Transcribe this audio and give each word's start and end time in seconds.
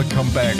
welcome 0.00 0.30
back 0.30 0.56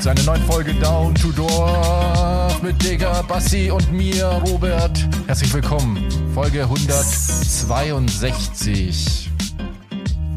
zu 0.00 0.10
einer 0.10 0.22
neuen 0.24 0.42
Folge 0.42 0.74
Down 0.74 1.14
to 1.14 1.32
Dorf 1.32 2.62
mit 2.62 2.82
Digga, 2.82 3.22
Bassi 3.22 3.70
und 3.70 3.90
mir, 3.90 4.26
Robert. 4.44 5.08
Herzlich 5.26 5.54
willkommen. 5.54 6.06
Folge 6.34 6.64
162. 6.64 9.30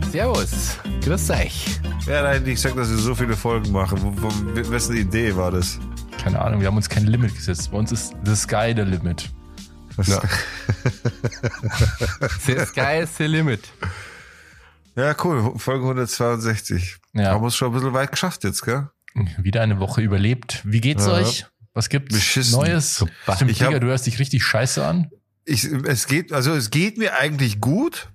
Servus, 0.09 0.77
grüß 1.03 1.31
euch. 1.31 1.81
Ja, 2.07 2.21
nein, 2.21 2.47
ich 2.47 2.61
sag, 2.61 2.77
dass 2.77 2.89
wir 2.89 2.97
so 2.97 3.13
viele 3.13 3.35
Folgen 3.35 3.73
machen. 3.73 4.15
Wessen 4.71 4.95
Idee 4.95 5.35
war 5.35 5.51
das? 5.51 5.77
Keine 6.23 6.41
Ahnung, 6.41 6.61
wir 6.61 6.67
haben 6.67 6.77
uns 6.77 6.87
kein 6.87 7.07
Limit 7.07 7.35
gesetzt. 7.35 7.71
Bei 7.71 7.77
uns 7.79 7.91
ist 7.91 8.13
the 8.23 8.37
sky 8.37 8.73
the 8.73 8.83
limit. 8.83 9.29
Ja. 10.05 10.21
The 12.45 12.65
sky 12.65 13.01
is 13.03 13.17
the 13.17 13.25
limit. 13.25 13.69
Ja, 14.95 15.15
cool. 15.23 15.57
Folge 15.57 15.83
162. 15.83 16.97
Ja. 17.13 17.31
Haben 17.31 17.41
wir 17.43 17.47
es 17.47 17.55
schon 17.55 17.69
ein 17.69 17.73
bisschen 17.73 17.93
weit 17.93 18.11
geschafft 18.11 18.43
jetzt, 18.43 18.63
gell? 18.63 18.89
Wieder 19.37 19.61
eine 19.61 19.79
Woche 19.79 20.01
überlebt. 20.01 20.61
Wie 20.65 20.81
geht's 20.81 21.05
Ja. 21.05 21.13
euch? 21.13 21.45
Was 21.73 21.89
gibt's 21.89 22.15
Beschissen. 22.15 22.59
Neues? 22.59 23.03
Stimmt, 23.35 23.51
Ich 23.51 23.57
Digga, 23.57 23.73
hab- 23.73 23.81
du 23.81 23.87
hörst 23.87 24.05
dich 24.05 24.19
richtig 24.19 24.43
scheiße 24.43 24.85
an. 24.85 25.09
Ich, 25.45 25.65
es 25.65 26.07
geht, 26.07 26.31
also 26.33 26.53
es 26.53 26.69
geht 26.71 26.97
mir 26.97 27.15
eigentlich 27.15 27.59
gut. 27.61 28.09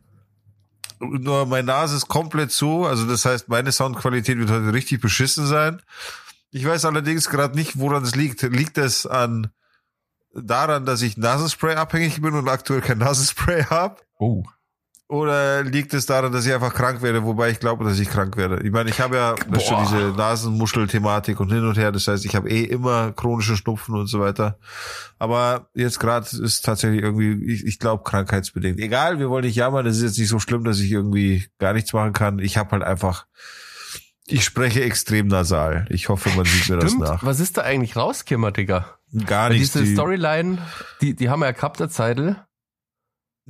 Nur 0.99 1.47
meine 1.47 1.67
Nase 1.67 1.97
ist 1.97 2.09
komplett 2.09 2.53
zu. 2.53 2.85
Also 2.85 3.07
das 3.07 3.25
heißt, 3.25 3.49
meine 3.49 3.73
Soundqualität 3.73 4.39
wird 4.39 4.51
heute 4.51 4.73
richtig 4.73 5.01
beschissen 5.01 5.47
sein. 5.47 5.81
Ich 6.51 6.67
weiß 6.67 6.85
allerdings 6.85 7.29
gerade 7.29 7.55
nicht, 7.57 7.79
woran 7.79 8.03
es 8.03 8.15
liegt. 8.17 8.43
Liegt 8.43 8.77
es 8.79 9.07
an 9.07 9.51
daran, 10.35 10.85
dass 10.87 11.03
ich 11.03 11.17
Nasenspray 11.17 11.75
abhängig 11.77 12.21
bin 12.21 12.35
und 12.35 12.49
aktuell 12.49 12.81
kein 12.81 12.99
Nasenspray 12.99 13.65
habe? 13.65 13.97
Oh. 14.19 14.43
Oder 15.11 15.65
liegt 15.65 15.93
es 15.93 16.07
daran, 16.07 16.31
dass 16.31 16.47
ich 16.47 16.55
einfach 16.55 16.73
krank 16.73 17.03
werde, 17.03 17.25
wobei 17.25 17.51
ich 17.51 17.59
glaube, 17.59 17.85
dass 17.85 17.99
ich 17.99 18.09
krank 18.09 18.37
werde? 18.37 18.63
Ich 18.65 18.71
meine, 18.71 18.91
ich 18.91 19.01
habe 19.01 19.17
ja 19.17 19.35
schon 19.59 19.77
Boah. 19.77 19.83
diese 19.83 19.97
Nasenmuschel-Thematik 20.17 21.41
und 21.41 21.51
hin 21.53 21.67
und 21.67 21.77
her. 21.77 21.91
Das 21.91 22.07
heißt, 22.07 22.25
ich 22.25 22.37
habe 22.37 22.49
eh 22.49 22.63
immer 22.63 23.11
chronische 23.11 23.57
Schnupfen 23.57 23.97
und 23.97 24.07
so 24.07 24.21
weiter. 24.21 24.61
Aber 25.19 25.69
jetzt 25.75 25.99
gerade 25.99 26.27
ist 26.41 26.65
tatsächlich 26.65 27.03
irgendwie, 27.03 27.33
ich, 27.53 27.67
ich 27.67 27.81
glaube, 27.81 28.05
krankheitsbedingt. 28.05 28.79
Egal, 28.79 29.19
wir 29.19 29.29
wollen 29.31 29.45
nicht 29.45 29.57
jammern. 29.57 29.85
Das 29.85 29.97
ist 29.97 30.05
jetzt 30.05 30.19
nicht 30.19 30.29
so 30.29 30.39
schlimm, 30.39 30.63
dass 30.63 30.79
ich 30.79 30.93
irgendwie 30.93 31.45
gar 31.59 31.73
nichts 31.73 31.93
machen 31.93 32.13
kann. 32.13 32.39
Ich 32.39 32.57
habe 32.57 32.71
halt 32.71 32.85
einfach, 32.85 33.27
ich 34.29 34.45
spreche 34.45 34.85
extrem 34.85 35.27
nasal. 35.27 35.87
Ich 35.91 36.09
hoffe, 36.09 36.31
man 36.37 36.45
sieht 36.45 36.69
mir 36.69 36.77
das 36.77 36.93
Stimmt, 36.93 37.05
nach. 37.09 37.25
was 37.25 37.41
ist 37.41 37.57
da 37.57 37.63
eigentlich 37.63 37.97
rausgekommen, 37.97 38.53
Digga? 38.53 38.87
Gar 39.27 39.49
nichts. 39.49 39.73
diese 39.73 39.85
die- 39.85 39.95
Storyline, 39.95 40.59
die, 41.01 41.17
die 41.17 41.29
haben 41.31 41.41
wir 41.41 41.47
ja 41.47 41.53
gehabt, 41.53 41.81
der 41.81 41.89
Zeitl. 41.89 42.37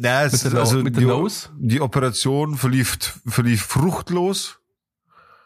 Na, 0.02 0.24
es, 0.24 0.44
Mit 0.44 0.54
also 0.54 0.78
mit 0.82 0.96
die, 0.96 1.04
Nose? 1.04 1.50
die 1.58 1.80
Operation 1.82 2.56
verlief, 2.56 3.20
verlief 3.26 3.62
fruchtlos. 3.62 4.56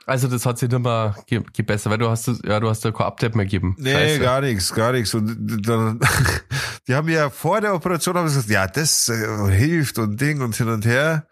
Also 0.06 0.28
das 0.28 0.44
hat 0.46 0.58
sich 0.58 0.68
nicht 0.70 0.82
mehr 0.82 1.16
ge 1.26 1.42
gebessert, 1.52 1.90
weil 1.90 1.98
du 1.98 2.08
hast, 2.08 2.28
das- 2.28 2.40
ja, 2.44 2.60
du 2.60 2.68
hast 2.68 2.84
ja 2.84 2.92
kein 2.92 3.06
Update 3.06 3.34
mehr 3.34 3.46
gegeben. 3.46 3.74
Nee, 3.78 3.92
Scheiße. 3.92 4.20
gar 4.20 4.40
nichts, 4.42 4.72
gar 4.74 4.92
nichts. 4.92 5.12
Und 5.14 5.66
dann, 5.66 5.98
die 6.86 6.94
haben 6.94 7.08
ja 7.08 7.30
vor 7.30 7.60
der 7.60 7.74
Operation 7.74 8.14
haben 8.16 8.26
gesagt, 8.26 8.48
ja, 8.48 8.66
das 8.66 9.08
äh, 9.08 9.50
hilft 9.50 9.98
und 9.98 10.20
Ding 10.20 10.40
und 10.42 10.54
hin 10.54 10.68
und 10.68 10.84
her. 10.84 11.26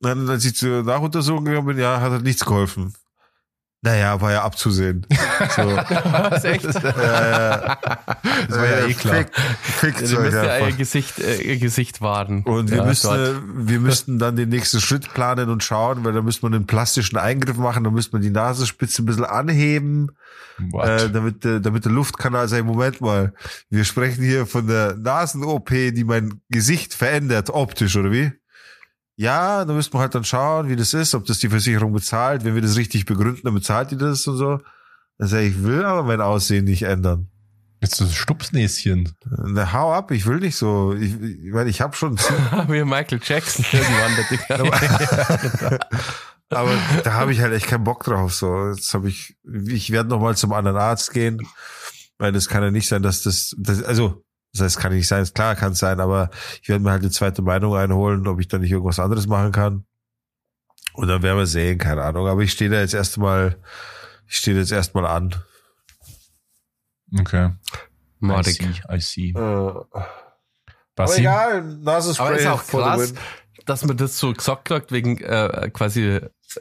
Dann, 0.00 0.28
als 0.30 0.44
ich 0.44 0.54
zur 0.54 0.82
Nachuntersuchung 0.84 1.44
gegangen 1.46 1.66
bin, 1.66 1.78
ja, 1.78 2.00
hat 2.00 2.12
halt 2.12 2.22
nichts 2.22 2.44
geholfen. 2.44 2.94
Naja, 3.82 4.20
war 4.20 4.30
ja 4.32 4.42
abzusehen. 4.44 5.06
So, 5.56 5.62
Was, 5.74 6.44
echt? 6.44 6.64
ja, 6.74 6.80
ja. 7.30 7.78
Das 8.46 8.58
war 8.58 8.66
ja 8.66 8.72
Äh, 8.86 8.90
eh 8.90 8.94
klar. 8.94 9.14
Fick, 9.14 9.30
fickt 9.62 10.00
Die 10.02 10.16
euch 10.16 10.22
müsst 10.24 10.34
ja 10.34 10.42
einfach. 10.52 10.68
ihr 10.68 10.76
Gesicht, 10.76 11.18
äh, 11.18 11.40
ihr 11.40 11.56
Gesicht 11.58 12.02
wahren. 12.02 12.42
Und 12.42 12.70
wir 12.70 12.76
ja, 12.78 12.84
müssen, 12.84 13.06
dort. 13.06 13.18
äh, 13.20 13.40
wir 13.68 13.80
müssten 13.80 14.18
dann 14.18 14.36
den 14.36 14.50
nächsten 14.50 14.80
Schritt 14.82 15.12
planen 15.14 15.48
und 15.48 15.64
schauen, 15.64 16.04
weil 16.04 16.12
da 16.12 16.20
müsste 16.20 16.44
man 16.44 16.52
einen 16.54 16.66
plastischen 16.66 17.16
Eingriff 17.16 17.56
machen, 17.56 17.82
da 17.84 17.90
müsste 17.90 18.12
man 18.12 18.20
die 18.22 18.28
Nasenspitze 18.30 19.02
ein 19.02 19.06
bisschen 19.06 19.24
anheben. 19.24 20.10
What? 20.72 20.86
äh, 20.86 21.10
damit, 21.10 21.42
der- 21.44 21.60
damit 21.60 21.86
der 21.86 21.92
Luftkanal 21.92 22.48
sei, 22.48 22.62
Moment 22.62 23.00
mal, 23.00 23.32
wir 23.70 23.84
sprechen 23.84 24.22
hier 24.22 24.44
von 24.46 24.66
der 24.66 24.94
Nasen-OP, 24.96 25.70
die 25.70 26.04
mein 26.04 26.42
Gesicht 26.50 26.92
verändert, 26.92 27.48
optisch, 27.48 27.96
oder 27.96 28.12
wie? 28.12 28.30
Ja, 29.20 29.66
da 29.66 29.74
müsste 29.74 29.92
man 29.92 30.00
halt 30.00 30.14
dann 30.14 30.24
schauen, 30.24 30.70
wie 30.70 30.76
das 30.76 30.94
ist, 30.94 31.14
ob 31.14 31.26
das 31.26 31.40
die 31.40 31.50
Versicherung 31.50 31.92
bezahlt. 31.92 32.42
Wenn 32.42 32.54
wir 32.54 32.62
das 32.62 32.78
richtig 32.78 33.04
begründen, 33.04 33.42
dann 33.44 33.52
bezahlt 33.52 33.90
die 33.90 33.98
das 33.98 34.26
und 34.26 34.38
so. 34.38 34.60
Dann 35.18 35.28
sage 35.28 35.44
ich, 35.44 35.56
ich 35.56 35.62
will 35.62 35.84
aber 35.84 36.04
mein 36.04 36.22
Aussehen 36.22 36.64
nicht 36.64 36.84
ändern. 36.84 37.28
Jetzt 37.82 37.96
so 37.96 38.06
ein 38.06 38.10
Stupsnäschen. 38.10 39.14
Na, 39.26 39.74
hau 39.74 39.92
ab, 39.92 40.10
ich 40.10 40.24
will 40.24 40.38
nicht 40.38 40.56
so. 40.56 40.94
Ich, 40.94 41.20
ich 41.20 41.52
meine, 41.52 41.68
ich 41.68 41.82
habe 41.82 41.94
schon, 41.94 42.16
Wie 42.68 42.82
Michael 42.82 43.20
Jackson 43.22 43.66
irgendwann, 43.70 44.16
der 44.16 44.24
Digga. 44.30 45.78
aber 46.48 46.78
da 47.04 47.12
habe 47.12 47.32
ich 47.32 47.42
halt 47.42 47.52
echt 47.52 47.66
keinen 47.66 47.84
Bock 47.84 48.04
drauf. 48.04 48.32
So, 48.32 48.70
jetzt 48.70 48.94
habe 48.94 49.10
ich, 49.10 49.36
ich 49.66 49.90
werde 49.90 50.08
noch 50.08 50.20
mal 50.20 50.34
zum 50.34 50.54
anderen 50.54 50.78
Arzt 50.78 51.12
gehen, 51.12 51.46
weil 52.16 52.32
das 52.32 52.48
kann 52.48 52.62
ja 52.62 52.70
nicht 52.70 52.88
sein, 52.88 53.02
dass 53.02 53.20
das, 53.20 53.54
das 53.58 53.82
also 53.82 54.24
das 54.52 54.62
heißt, 54.62 54.78
kann 54.78 54.92
nicht 54.92 55.06
sein, 55.08 55.24
klar 55.32 55.54
kann 55.56 55.72
es 55.72 55.78
sein, 55.78 56.00
aber 56.00 56.30
ich 56.62 56.68
werde 56.68 56.82
mir 56.82 56.90
halt 56.90 57.02
eine 57.02 57.10
zweite 57.10 57.42
Meinung 57.42 57.76
einholen, 57.76 58.26
ob 58.26 58.40
ich 58.40 58.48
da 58.48 58.58
nicht 58.58 58.72
irgendwas 58.72 58.98
anderes 58.98 59.26
machen 59.26 59.52
kann. 59.52 59.84
Und 60.94 61.08
dann 61.08 61.22
werden 61.22 61.38
wir 61.38 61.46
sehen, 61.46 61.78
keine 61.78 62.02
Ahnung. 62.02 62.26
Aber 62.26 62.40
ich 62.42 62.52
stehe 62.52 62.70
da 62.70 62.80
jetzt 62.80 62.94
erstmal, 62.94 63.56
ich 64.26 64.36
stehe 64.36 64.56
jetzt 64.58 64.72
erstmal 64.72 65.06
an. 65.06 65.34
Okay. 67.18 67.46
I 67.46 68.26
Madig. 68.26 68.56
see, 68.56 68.82
I 68.96 69.00
see. 69.00 69.32
aber 69.34 69.86
Bassi? 70.94 71.20
egal, 71.20 71.62
Nasenspray. 71.62 72.26
Aber 72.26 72.36
ist 72.38 72.46
auch 72.46 72.66
krass, 72.66 73.14
dass 73.66 73.84
man 73.84 73.96
das 73.96 74.18
so 74.18 74.32
gesagt 74.32 74.66
kriegt, 74.66 74.92
wegen 74.92 75.18
äh, 75.18 75.70
quasi, 75.72 76.20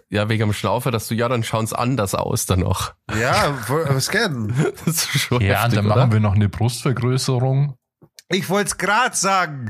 ja, 0.09 0.29
wegen 0.29 0.43
am 0.43 0.53
Schlaufe, 0.53 0.91
dass 0.91 1.07
du, 1.07 1.15
ja, 1.15 1.27
dann 1.27 1.43
schauen's 1.43 1.73
anders 1.73 2.15
aus 2.15 2.45
dann 2.45 2.59
noch. 2.61 2.93
Ja, 3.17 3.57
was 3.67 4.07
denn? 4.07 4.53
Das 4.85 4.95
ist 5.05 5.19
schon 5.19 5.41
Ja, 5.41 5.65
und 5.65 5.71
heftig, 5.71 5.75
dann 5.75 5.85
oder? 5.87 5.95
machen 5.95 6.11
wir 6.13 6.19
noch 6.19 6.35
eine 6.35 6.49
Brustvergrößerung. 6.49 7.75
Ich 8.29 8.47
wollte 8.49 8.67
es 8.67 8.77
gerade 8.77 9.15
sagen. 9.15 9.69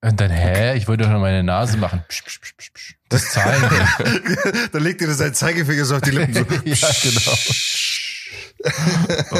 Und 0.00 0.20
dann, 0.20 0.30
hä? 0.30 0.76
Ich 0.76 0.86
wollte 0.86 1.04
doch 1.04 1.10
noch 1.10 1.20
meine 1.20 1.42
Nase 1.42 1.76
machen. 1.76 2.04
Psch, 2.08 2.24
psch, 2.24 2.40
psch, 2.40 2.56
psch, 2.56 2.70
psch. 2.72 2.94
Das 3.08 3.32
zahlen 3.32 3.60
wir. 3.62 4.68
da 4.72 4.78
legt 4.78 5.00
ihr 5.00 5.12
sein 5.12 5.34
Zeigefinger 5.34 5.84
so 5.84 5.96
auf 5.96 6.02
die 6.02 6.12
Lippen. 6.12 6.34
So. 6.34 6.40
ja, 6.64 6.88
genau. 7.02 7.32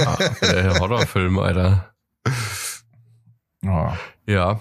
Ah, 0.06 0.18
der 0.42 0.78
Horrorfilm, 0.80 1.38
Alter. 1.38 1.94
Oh. 3.64 3.92
Ja. 4.26 4.60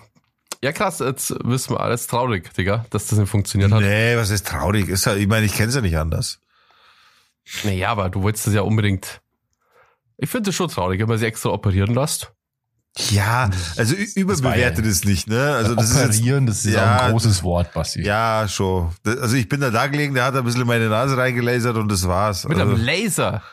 Ja, 0.64 0.72
krass, 0.72 1.00
jetzt 1.00 1.34
wissen 1.44 1.76
wir 1.76 1.80
alles 1.80 2.08
traurig, 2.08 2.54
Digga, 2.54 2.86
dass 2.90 3.08
das 3.08 3.20
nicht 3.20 3.30
funktioniert 3.30 3.72
hat. 3.72 3.82
Nee, 3.82 4.18
was 4.18 4.30
ist 4.30 4.48
traurig? 4.48 4.90
Ist 4.90 5.06
halt, 5.06 5.20
ich 5.20 5.28
meine, 5.28 5.46
ich 5.46 5.54
kenne 5.54 5.70
es 5.70 5.76
ja 5.76 5.82
nicht 5.82 5.98
anders. 5.98 6.40
Naja, 7.64 7.90
aber 7.90 8.10
du 8.10 8.22
wolltest 8.24 8.48
das 8.48 8.54
ja 8.54 8.62
unbedingt. 8.62 9.22
Ich 10.18 10.30
finde 10.30 10.50
es 10.50 10.56
schon 10.56 10.70
traurig, 10.70 11.00
wenn 11.00 11.08
man 11.08 11.18
sich 11.18 11.28
extra 11.28 11.50
operieren 11.50 11.94
lässt. 11.94 12.34
Ja, 13.12 13.50
also 13.76 13.96
überbewertet 13.96 14.86
es 14.86 15.04
nicht, 15.06 15.28
ne? 15.28 15.54
Also 15.56 15.76
das 15.76 15.92
ist 15.92 16.00
jetzt, 16.00 16.18
Operieren, 16.18 16.48
das 16.48 16.66
ist 16.66 16.74
ja, 16.74 16.98
auch 16.98 17.02
ein 17.04 17.12
großes 17.12 17.44
Wort, 17.44 17.74
Bassi. 17.74 18.02
ja 18.02 18.48
schon. 18.48 18.90
Also 19.06 19.36
ich 19.36 19.48
bin 19.48 19.62
da 19.62 19.70
da 19.70 19.88
gelegen, 19.88 20.16
der 20.16 20.26
hat 20.26 20.36
ein 20.36 20.44
bisschen 20.44 20.62
in 20.62 20.68
meine 20.68 20.90
Nase 20.90 21.16
reingelasert 21.16 21.78
und 21.78 21.92
das 21.92 22.08
war's. 22.08 22.48
Mit 22.48 22.58
also, 22.58 22.74
einem 22.74 22.84
Laser. 22.84 23.44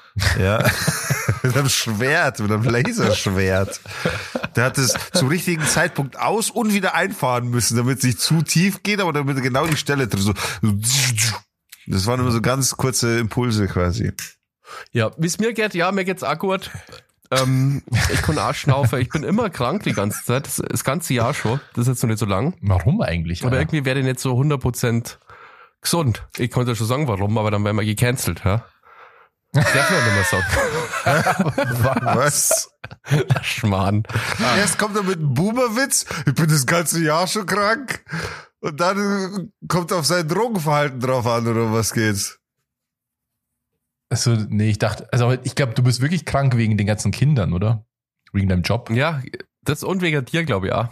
ja. 0.41 0.65
mit 1.43 1.57
einem 1.57 1.69
Schwert, 1.69 2.41
mit 2.41 2.51
einem 2.51 2.65
Laserschwert. 2.65 3.81
Der 4.57 4.65
hat 4.65 4.79
es 4.79 4.95
zum 5.13 5.29
richtigen 5.29 5.65
Zeitpunkt 5.65 6.19
aus 6.19 6.51
und 6.51 6.73
wieder 6.73 6.95
einfahren 6.95 7.49
müssen, 7.49 7.77
damit 7.77 7.99
es 7.99 8.05
nicht 8.05 8.21
zu 8.21 8.43
tief 8.43 8.83
geht, 8.83 9.01
aber 9.01 9.13
damit 9.13 9.37
er 9.37 9.43
genau 9.43 9.67
die 9.67 9.77
Stelle 9.77 10.09
trifft. 10.09 10.25
So, 10.25 10.33
so, 10.63 11.35
das 11.87 12.07
waren 12.07 12.21
immer 12.21 12.31
so 12.31 12.41
ganz 12.41 12.77
kurze 12.77 13.19
Impulse 13.19 13.67
quasi. 13.67 14.13
Ja, 14.93 15.11
wie 15.19 15.27
es 15.27 15.39
mir 15.39 15.53
geht, 15.53 15.75
ja, 15.75 15.93
mir 15.93 16.05
geht's 16.05 16.23
auch 16.23 16.39
gut. 16.39 16.71
Ähm, 17.31 17.83
ich 18.13 18.23
kann 18.23 18.39
auch 18.39 18.55
schnaufen. 18.55 19.01
Ich 19.01 19.09
bin 19.09 19.23
immer 19.23 19.51
krank 19.51 19.83
die 19.85 19.93
ganze 19.93 20.23
Zeit. 20.25 20.47
Das, 20.47 20.63
das 20.69 20.85
ganze 20.85 21.15
Jahr 21.15 21.35
schon. 21.35 21.61
Das 21.75 21.83
ist 21.83 21.89
jetzt 21.89 22.03
noch 22.03 22.11
nicht 22.11 22.19
so 22.19 22.27
lang. 22.27 22.55
Warum 22.61 23.01
eigentlich? 23.01 23.43
Aber 23.43 23.53
Alter? 23.53 23.63
irgendwie 23.63 23.85
werde 23.85 24.01
ich 24.01 24.07
nicht 24.07 24.21
so 24.21 24.35
100% 24.39 25.17
gesund. 25.81 26.27
Ich 26.37 26.51
konnte 26.51 26.73
ja 26.73 26.75
schon 26.75 26.87
sagen, 26.87 27.09
warum, 27.09 27.39
aber 27.39 27.51
dann 27.51 27.65
werden 27.65 27.77
wir 27.77 27.85
gecancelt, 27.85 28.43
ja. 28.45 28.65
Das 29.53 29.73
darf 29.73 29.91
man 29.91 30.05
nicht 30.05 30.15
mehr 30.15 30.43
sagen. 31.05 32.01
Was? 32.17 32.71
Schmarrn. 33.43 34.03
Erst 34.57 34.79
kommt 34.79 34.97
er 34.97 35.05
mit 35.05 35.19
einem 35.19 35.33
Boomerwitz, 35.33 36.07
ich 36.27 36.35
bin 36.35 36.49
das 36.49 36.67
ganze 36.67 37.01
Jahr 37.03 37.29
schon 37.29 37.47
krank. 37.47 38.05
Und 38.61 38.81
dann 38.81 39.53
kommt 39.69 39.93
auf 39.93 40.07
sein 40.07 40.27
Drogenverhalten 40.27 40.99
drauf 40.99 41.27
an, 41.27 41.47
oder 41.47 41.65
um 41.65 41.73
was 41.73 41.93
geht's? 41.93 42.41
Also, 44.15 44.35
nee, 44.49 44.71
ich 44.71 44.79
dachte, 44.79 45.09
also 45.13 45.33
ich 45.43 45.55
glaube, 45.55 45.75
du 45.75 45.83
bist 45.83 46.01
wirklich 46.01 46.25
krank 46.25 46.57
wegen 46.57 46.77
den 46.77 46.87
ganzen 46.87 47.11
Kindern, 47.11 47.53
oder? 47.53 47.87
Wegen 48.33 48.49
deinem 48.49 48.63
Job. 48.63 48.91
Ja, 48.91 49.23
das 49.63 49.83
und 49.83 50.03
wegen 50.03 50.25
dir, 50.25 50.45
glaube 50.45 50.69
ich, 50.69 50.73
auch. 50.73 50.89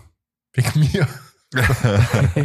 Wegen 0.55 0.81
mir. 0.81 1.07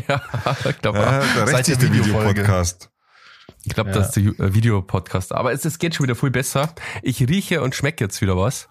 ja, 0.07 0.21
ich 0.69 0.77
glaube 0.81 0.99
Ja, 0.99 1.19
auch. 1.19 1.45
da 1.45 1.63
sich 1.63 1.77
der. 1.77 1.93
Videopodcast. 1.93 2.89
Ich 3.63 3.73
glaube, 3.73 3.89
Ja. 3.91 3.95
das 3.97 4.15
ist 4.15 4.37
der 4.39 4.45
äh, 4.45 4.53
Videopodcast. 4.53 5.33
Aber 5.33 5.51
es, 5.51 5.65
es 5.65 5.79
geht 5.79 5.95
schon 5.95 6.03
wieder 6.05 6.15
viel 6.15 6.31
besser. 6.31 6.73
Ich 7.01 7.21
rieche 7.21 7.61
und 7.61 7.75
schmecke 7.75 8.03
jetzt 8.03 8.21
wieder 8.21 8.37
was. 8.37 8.67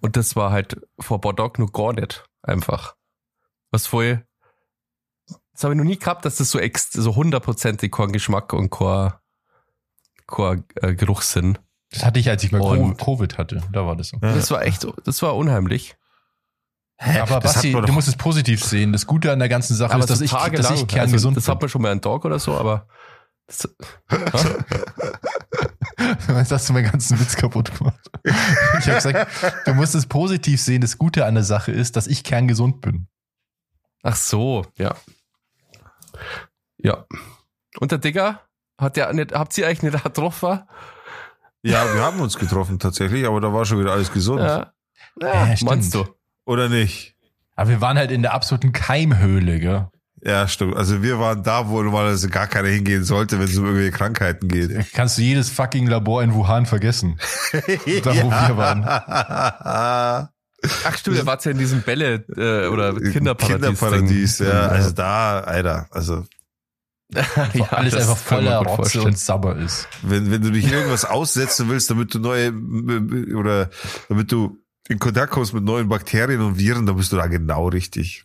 Und 0.00 0.16
das 0.16 0.36
war 0.36 0.50
halt 0.52 0.80
vor 1.00 1.20
Tagen 1.20 1.62
noch 1.62 1.72
gar 1.72 1.92
nicht. 1.92 2.24
Einfach. 2.42 2.94
Was 3.70 3.86
voll. 3.86 4.24
Das 5.52 5.64
habe 5.64 5.74
ich 5.74 5.78
noch 5.78 5.84
nie 5.84 5.98
gehabt, 5.98 6.24
dass 6.24 6.36
das 6.36 6.50
so 6.50 6.58
ex, 6.58 6.92
so 6.92 7.14
hundertprozentig 7.16 7.90
kein 7.92 8.12
Geschmack 8.12 8.52
und 8.52 8.70
kein, 8.70 9.12
kein 10.26 10.64
äh, 10.76 10.94
Geruchssinn. 10.94 11.58
Das 11.90 12.04
hatte 12.04 12.18
ich, 12.18 12.28
als 12.28 12.42
ich 12.42 12.52
mal 12.52 12.60
Und- 12.60 12.96
Covid 12.98 13.38
hatte. 13.38 13.62
Da 13.72 13.86
war 13.86 13.96
das 13.96 14.08
so. 14.08 14.18
Das 14.18 14.50
war 14.50 14.62
echt, 14.62 14.86
das 15.04 15.22
war 15.22 15.36
unheimlich. 15.36 15.96
Aber 16.96 17.40
Das 17.40 17.54
Basti, 17.54 17.72
du 17.72 17.92
musst 17.92 18.08
es 18.08 18.16
positiv 18.16 18.64
sehen. 18.64 18.92
Das 18.92 19.06
Gute 19.06 19.32
an 19.32 19.38
der 19.40 19.48
ganzen 19.48 19.74
Sache 19.74 19.92
Aber 19.92 20.04
ist, 20.04 20.10
dass 20.10 20.20
ich, 20.20 20.30
dass 20.30 20.70
ich 20.70 20.86
kerngesund 20.86 21.36
also, 21.36 21.46
das 21.46 21.48
hat 21.48 21.60
man 21.60 21.68
schon 21.68 21.82
mal 21.82 21.90
einen 21.90 22.00
Dog 22.00 22.24
oder 22.24 22.38
so, 22.38 22.54
aber 22.56 22.86
das. 23.46 23.68
Jetzt 26.28 26.52
hast 26.52 26.68
du 26.68 26.72
meinen 26.72 26.90
ganzen 26.90 27.18
Witz 27.20 27.36
kaputt 27.36 27.76
gemacht. 27.76 28.10
Ich 28.24 28.86
habe 28.86 28.94
gesagt, 28.94 29.66
du 29.66 29.74
musst 29.74 29.94
es 29.94 30.06
positiv 30.06 30.60
sehen. 30.60 30.80
Das 30.80 30.98
Gute 30.98 31.24
an 31.26 31.34
der 31.34 31.44
Sache 31.44 31.72
ist, 31.72 31.96
dass 31.96 32.06
ich 32.06 32.24
kerngesund 32.24 32.80
bin. 32.80 33.06
ach 34.02 34.16
so, 34.16 34.66
ja. 34.76 34.94
Ja. 36.78 37.06
Und 37.78 37.90
der 37.92 37.98
Digger, 37.98 38.40
hat 38.78 38.96
der 38.96 39.12
nicht, 39.12 39.32
habt 39.32 39.56
ihr 39.58 39.66
eigentlich 39.66 39.92
nicht 39.92 40.04
getroffen? 40.04 40.60
Ja, 41.62 41.94
wir 41.94 42.02
haben 42.02 42.20
uns 42.20 42.36
getroffen 42.36 42.78
tatsächlich, 42.78 43.26
aber 43.26 43.40
da 43.40 43.52
war 43.52 43.64
schon 43.64 43.80
wieder 43.80 43.92
alles 43.92 44.12
gesund. 44.12 44.40
Ja. 44.40 44.72
Ja, 45.20 45.46
Ja, 45.46 45.54
meinst 45.62 45.94
du? 45.94 46.04
Oder 46.44 46.68
nicht? 46.68 47.14
Aber 47.56 47.70
wir 47.70 47.80
waren 47.80 47.96
halt 47.96 48.10
in 48.10 48.22
der 48.22 48.34
absoluten 48.34 48.72
Keimhöhle, 48.72 49.60
gell? 49.60 49.88
Ja, 50.26 50.48
stimmt. 50.48 50.76
Also 50.76 51.02
wir 51.02 51.18
waren 51.20 51.42
da, 51.42 51.68
wo 51.68 51.82
normalerweise 51.82 52.28
gar 52.28 52.46
keiner 52.46 52.68
hingehen 52.68 53.04
sollte, 53.04 53.38
wenn 53.38 53.46
es 53.46 53.56
um 53.56 53.64
irgendwelche 53.64 53.92
Krankheiten 53.92 54.48
geht. 54.48 54.92
Kannst 54.94 55.18
du 55.18 55.22
jedes 55.22 55.50
fucking 55.50 55.86
Labor 55.86 56.22
in 56.22 56.34
Wuhan 56.34 56.66
vergessen. 56.66 57.18
Da, 57.52 58.14
wo 58.22 58.30
wir 58.30 58.56
waren. 58.56 58.84
Ach 58.86 60.28
stimmt, 60.96 61.18
ihr 61.18 61.26
wart 61.26 61.44
ja 61.44 61.50
in 61.50 61.58
diesem 61.58 61.82
Bälle 61.82 62.24
äh, 62.36 62.68
oder 62.68 62.94
Kinderparadies. 62.94 63.60
Kinderparadies, 63.60 64.38
Ding. 64.38 64.46
ja. 64.48 64.66
Also 64.68 64.90
da, 64.92 65.40
Alter, 65.40 65.86
also 65.90 66.24
Wo 67.54 67.64
alles 67.64 67.94
einfach 67.94 68.16
voller 68.16 68.58
Rotze 68.58 68.76
vorstellen. 68.76 69.06
und 69.06 69.18
Sabber 69.18 69.56
ist. 69.56 69.88
wenn, 70.02 70.30
wenn 70.30 70.42
du 70.42 70.50
dich 70.50 70.70
irgendwas 70.70 71.04
aussetzen 71.04 71.68
willst, 71.68 71.90
damit 71.90 72.14
du 72.14 72.18
neue 72.18 72.52
oder 73.36 73.70
damit 74.08 74.30
du 74.32 74.58
in 74.88 74.98
Kontakt 74.98 75.32
kommst 75.32 75.54
mit 75.54 75.64
neuen 75.64 75.88
Bakterien 75.88 76.40
und 76.42 76.58
Viren, 76.58 76.86
dann 76.86 76.96
bist 76.96 77.12
du 77.12 77.16
da 77.16 77.26
genau 77.26 77.68
richtig. 77.68 78.24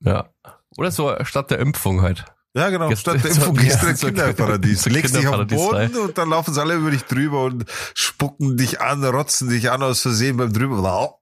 Ja. 0.00 0.28
Oder 0.76 0.90
so 0.90 1.14
statt 1.22 1.50
der 1.50 1.58
Impfung 1.60 2.02
halt. 2.02 2.24
Ja, 2.54 2.68
genau. 2.68 2.88
Gest- 2.88 3.00
Statt 3.00 3.22
der 3.24 3.30
so- 3.32 3.40
Impfung 3.40 3.56
gehst 3.56 3.82
du 3.82 3.86
in 3.86 3.96
so- 3.96 4.06
ein 4.08 4.14
Kinderparadies. 4.14 4.82
so 4.82 4.90
Legst 4.90 5.14
dich 5.16 5.26
auf 5.26 5.36
den 5.46 5.46
Boden 5.56 5.96
und 5.96 6.18
dann 6.18 6.28
laufen 6.28 6.52
sie 6.52 6.60
alle 6.60 6.74
über 6.74 6.90
dich 6.90 7.04
drüber 7.04 7.44
und 7.44 7.64
spucken 7.94 8.56
dich 8.56 8.80
an, 8.80 9.02
rotzen 9.04 9.48
dich 9.48 9.70
an 9.70 9.82
aus 9.82 10.00
Versehen 10.02 10.36
beim 10.36 10.52
drüber. 10.52 11.18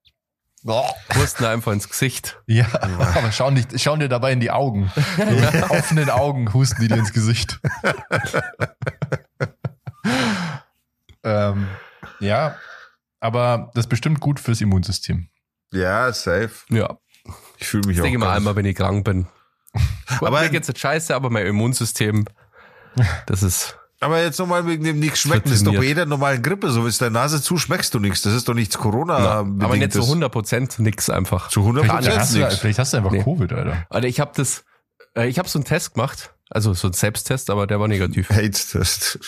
Husten 0.64 1.44
einfach 1.46 1.72
ins 1.72 1.88
Gesicht. 1.88 2.40
Ja, 2.46 2.66
aber 2.82 3.32
schauen, 3.32 3.54
dich, 3.54 3.82
schauen 3.82 4.00
dir 4.00 4.08
dabei 4.08 4.32
in 4.32 4.40
die 4.40 4.50
Augen. 4.50 4.90
So 5.16 5.24
mit 5.24 5.70
offenen 5.70 6.10
Augen 6.10 6.52
husten 6.52 6.80
die 6.82 6.88
dir 6.88 6.96
ins 6.96 7.12
Gesicht. 7.12 7.60
ähm, 11.24 11.68
ja, 12.20 12.56
aber 13.20 13.70
das 13.74 13.84
ist 13.84 13.88
bestimmt 13.90 14.20
gut 14.20 14.40
fürs 14.40 14.60
Immunsystem. 14.60 15.28
Ja, 15.72 16.12
safe. 16.12 16.50
Ja. 16.68 16.98
Ich 17.58 17.66
fühle 17.66 17.86
mich 17.86 17.96
Ich 17.96 18.00
auch. 18.00 18.04
denke 18.04 18.18
mal 18.18 18.34
einmal, 18.36 18.56
wenn 18.56 18.64
ich 18.64 18.76
krank 18.76 19.04
bin. 19.04 19.26
Aber- 20.08 20.28
Aber 20.28 20.40
mir 20.40 20.50
geht's 20.50 20.68
jetzt 20.68 20.80
scheiße, 20.80 21.14
aber 21.14 21.30
mein 21.30 21.46
Immunsystem, 21.46 22.24
das 23.26 23.42
ist, 23.42 23.78
Aber 24.02 24.22
jetzt 24.22 24.38
nochmal 24.38 24.66
wegen 24.66 24.82
dem 24.82 24.98
nichts 24.98 25.20
schmecken. 25.20 25.42
Das 25.44 25.58
ist 25.58 25.66
doch 25.66 25.74
bei 25.74 25.84
jeder 25.84 26.06
normalen 26.06 26.42
Grippe 26.42 26.70
so. 26.70 26.86
Ist 26.86 27.02
deine 27.02 27.12
Nase 27.12 27.42
zu, 27.42 27.58
schmeckst 27.58 27.92
du 27.92 27.98
nichts. 27.98 28.22
Das 28.22 28.32
ist 28.32 28.48
doch 28.48 28.54
nichts 28.54 28.78
corona 28.78 29.44
na, 29.44 29.64
aber 29.64 29.76
nicht 29.76 29.92
zu 29.92 30.00
100 30.02 30.32
Prozent 30.32 30.78
nix 30.78 31.10
einfach. 31.10 31.48
Zu 31.48 31.60
100 31.60 31.84
Vielleicht, 31.84 32.08
Prozent 32.08 32.34
du, 32.34 32.38
nichts. 32.38 32.56
vielleicht 32.56 32.78
hast 32.78 32.92
du 32.94 32.96
einfach 32.96 33.10
Nee. 33.10 33.22
Covid, 33.22 33.52
Alter. 33.52 33.86
Alter, 33.90 34.08
ich 34.08 34.18
habe 34.20 34.32
das, 34.34 34.64
äh, 35.14 35.28
ich 35.28 35.38
habe 35.38 35.48
so 35.50 35.58
einen 35.58 35.66
Test 35.66 35.94
gemacht, 35.94 36.32
also 36.48 36.72
so 36.72 36.88
einen 36.88 36.94
Selbsttest, 36.94 37.50
aber 37.50 37.66
der 37.66 37.78
war 37.78 37.88
negativ. 37.88 38.30
AIDS-Test. 38.30 39.18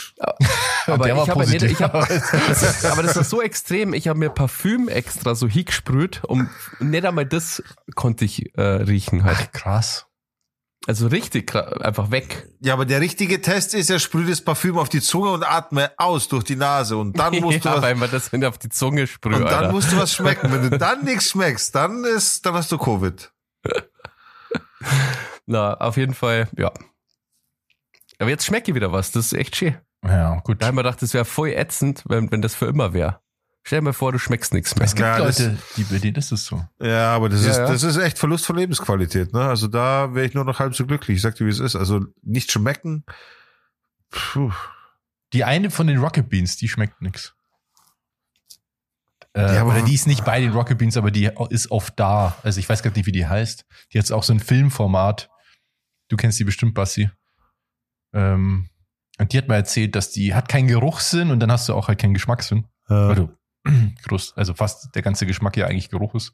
Aber 0.86 1.04
Der 1.06 1.16
war 1.16 1.24
ich 1.24 1.30
habe 1.30 1.44
ich 1.44 1.80
hab, 1.82 2.08
das 2.48 2.62
ist, 2.62 2.84
aber 2.86 3.02
das 3.02 3.14
war 3.14 3.24
so 3.24 3.40
extrem. 3.42 3.92
Ich 3.94 4.08
habe 4.08 4.18
mir 4.18 4.30
Parfüm 4.30 4.88
extra 4.88 5.34
so 5.34 5.46
hingesprüht, 5.46 6.22
um 6.26 6.48
nicht 6.80 7.04
einmal 7.04 7.26
das 7.26 7.62
konnte 7.94 8.24
ich 8.24 8.56
äh, 8.56 8.62
riechen 8.62 9.22
halt. 9.24 9.36
Ach, 9.40 9.52
krass. 9.52 10.06
Also 10.86 11.06
richtig 11.06 11.54
einfach 11.54 12.10
weg. 12.10 12.48
Ja, 12.60 12.72
aber 12.72 12.84
der 12.84 13.00
richtige 13.00 13.40
Test 13.40 13.72
ist 13.74 13.88
ja, 13.88 14.00
sprüh 14.00 14.26
das 14.26 14.40
Parfüm 14.40 14.78
auf 14.78 14.88
die 14.88 15.00
Zunge 15.00 15.30
und 15.30 15.44
atme 15.44 15.92
aus 15.96 16.26
durch 16.26 16.42
die 16.42 16.56
Nase. 16.56 16.96
Und 16.96 17.16
dann 17.18 17.36
musst 17.40 17.64
ja, 17.64 17.76
du 17.76 17.82
weil 17.82 18.00
was, 18.00 18.32
man 18.32 18.40
das 18.40 18.50
auf 18.50 18.58
die 18.58 18.68
Zunge 18.68 19.06
sprüht. 19.06 19.36
und 19.36 19.44
dann 19.44 19.54
Alter. 19.54 19.72
musst 19.72 19.92
du 19.92 19.96
was 19.96 20.12
schmecken. 20.12 20.52
Wenn 20.52 20.70
du 20.70 20.78
dann 20.78 21.04
nichts 21.04 21.30
schmeckst, 21.30 21.74
dann 21.74 22.04
ist, 22.04 22.44
dann 22.44 22.54
hast 22.54 22.72
du 22.72 22.78
Covid. 22.78 23.32
Na, 25.46 25.74
auf 25.74 25.96
jeden 25.96 26.14
Fall, 26.14 26.48
ja. 26.56 26.72
Aber 28.18 28.30
jetzt 28.30 28.44
schmecke 28.44 28.72
ich 28.72 28.74
wieder 28.74 28.92
was. 28.92 29.12
Das 29.12 29.26
ist 29.26 29.32
echt 29.34 29.56
schön. 29.56 29.76
Ja, 30.04 30.40
gut. 30.40 30.60
Da 30.60 30.66
haben 30.66 30.76
wir 30.76 30.82
gedacht, 30.82 31.00
das 31.00 31.14
wäre 31.14 31.24
voll 31.24 31.50
ätzend, 31.50 32.02
wenn, 32.06 32.30
wenn 32.32 32.42
das 32.42 32.56
für 32.56 32.66
immer 32.66 32.92
wäre. 32.92 33.20
Stell 33.64 33.78
dir 33.78 33.84
mal 33.84 33.92
vor, 33.92 34.10
du 34.12 34.18
schmeckst 34.18 34.52
nichts 34.54 34.74
mehr. 34.74 34.84
Es 34.86 34.94
gibt 34.94 35.06
Ja, 35.06 35.18
das- 35.18 35.38
Leute, 35.38 35.58
die, 35.76 35.84
bei 35.84 35.98
denen 35.98 36.16
ist 36.16 36.32
es 36.32 36.44
so. 36.46 36.64
Ja, 36.80 37.14
aber 37.14 37.28
das 37.28 37.44
Ja, 37.44 37.50
ist, 37.52 37.56
ja. 37.58 37.66
das 37.68 37.82
ist 37.84 37.96
echt 37.96 38.18
Verlust 38.18 38.44
von 38.44 38.56
Lebensqualität, 38.56 39.32
ne? 39.32 39.42
Also 39.48 39.68
da 39.68 40.14
wäre 40.14 40.26
ich 40.26 40.34
nur 40.34 40.44
noch 40.44 40.58
halb 40.58 40.74
so 40.74 40.84
glücklich. 40.86 41.16
Ich 41.16 41.22
sag 41.22 41.36
dir, 41.36 41.46
wie 41.46 41.50
es 41.50 41.60
ist. 41.60 41.76
Also 41.76 42.00
nicht 42.22 42.50
schmecken. 42.50 43.04
Puh. 44.10 44.50
Die 45.32 45.44
eine 45.44 45.70
von 45.70 45.86
den 45.86 45.98
Rocket 45.98 46.28
Beans, 46.28 46.56
die 46.56 46.68
schmeckt 46.68 47.00
nix. 47.02 47.34
Äh, 49.34 49.54
Ja, 49.54 49.60
aber- 49.62 49.70
oder 49.70 49.82
die 49.82 49.94
ist 49.94 50.06
nicht 50.06 50.24
bei 50.24 50.40
den 50.40 50.52
Rocket 50.52 50.76
Beans, 50.78 50.96
aber 50.96 51.10
die 51.10 51.30
ist 51.50 51.70
oft 51.70 51.98
da. 51.98 52.36
Also 52.42 52.58
ich 52.60 52.68
weiß 52.68 52.82
gar 52.82 52.90
nicht, 52.90 53.06
wie 53.06 53.12
die 53.12 53.26
heißt. 53.26 53.64
Die 53.92 53.98
hat 53.98 54.10
auch 54.12 54.24
so 54.24 54.32
ein 54.32 54.40
Filmformat. 54.40 55.30
Du 56.08 56.16
kennst 56.16 56.38
die 56.38 56.44
bestimmt, 56.44 56.74
Bassi. 56.74 57.10
Ähm, 58.12 58.68
und 59.18 59.32
die 59.32 59.38
hat 59.38 59.48
mal 59.48 59.54
erzählt, 59.54 59.94
dass 59.94 60.10
die 60.10 60.34
hat 60.34 60.48
keinen 60.48 60.68
Geruchssinn 60.68 61.30
und 61.30 61.40
dann 61.40 61.50
hast 61.50 61.68
du 61.68 61.74
auch 61.74 61.88
halt 61.88 61.98
keinen 62.00 62.12
Geschmackssinn. 62.14 62.66
Weil 62.88 63.14
du 63.14 63.38
groß, 64.08 64.34
also 64.36 64.54
fast 64.54 64.94
der 64.94 65.02
ganze 65.02 65.26
Geschmack 65.26 65.56
ja 65.56 65.66
eigentlich 65.66 65.90
Geruch 65.90 66.14
ist. 66.14 66.32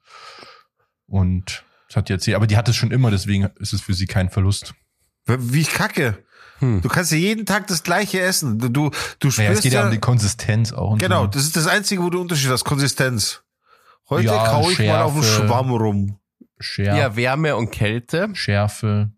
Und 1.07 1.65
das 1.89 1.97
hat 1.97 2.09
die 2.09 2.13
erzählt. 2.13 2.37
Aber 2.37 2.47
die 2.47 2.57
hat 2.57 2.69
es 2.69 2.77
schon 2.77 2.91
immer, 2.91 3.11
deswegen 3.11 3.45
ist 3.59 3.73
es 3.73 3.81
für 3.81 3.95
sie 3.95 4.07
kein 4.07 4.31
Verlust. 4.31 4.75
Wie 5.27 5.61
ich 5.61 5.71
kacke. 5.73 6.25
Hm. 6.59 6.81
Du 6.83 6.89
kannst 6.89 7.13
ja 7.13 7.19
jeden 7.19 7.47
Tag 7.47 7.67
das 7.69 7.83
gleiche 7.83 8.21
essen. 8.21 8.59
Du, 8.59 8.69
du, 8.69 8.91
du 9.21 9.29
Naja, 9.29 9.31
es 9.31 9.35
spürst 9.37 9.63
geht 9.63 9.73
ja 9.75 9.81
ja, 9.81 9.87
um 9.87 9.93
die 9.93 9.99
Konsistenz 10.01 10.73
auch. 10.73 10.91
Und 10.93 10.99
genau, 10.99 11.23
so. 11.23 11.27
das 11.29 11.43
ist 11.45 11.57
das 11.57 11.67
Einzige, 11.67 12.03
wo 12.03 12.11
du 12.11 12.21
Unterschied 12.21 12.51
hast, 12.51 12.65
Konsistenz. 12.65 13.43
Heute 14.09 14.27
Ja, 14.29 14.47
kau 14.49 14.69
ich 14.71 14.79
mal 14.79 15.03
auf 15.03 15.13
den 15.15 15.23
Schärfe. 15.23 15.47
Schwamm 15.47 15.71
rum. 15.71 16.19
Schärfe. 16.59 16.99
Ja, 16.99 17.15
Wärme 17.17 17.55
und 17.57 17.70
Kälte. 17.70 18.31
Schärfe. 18.35 19.13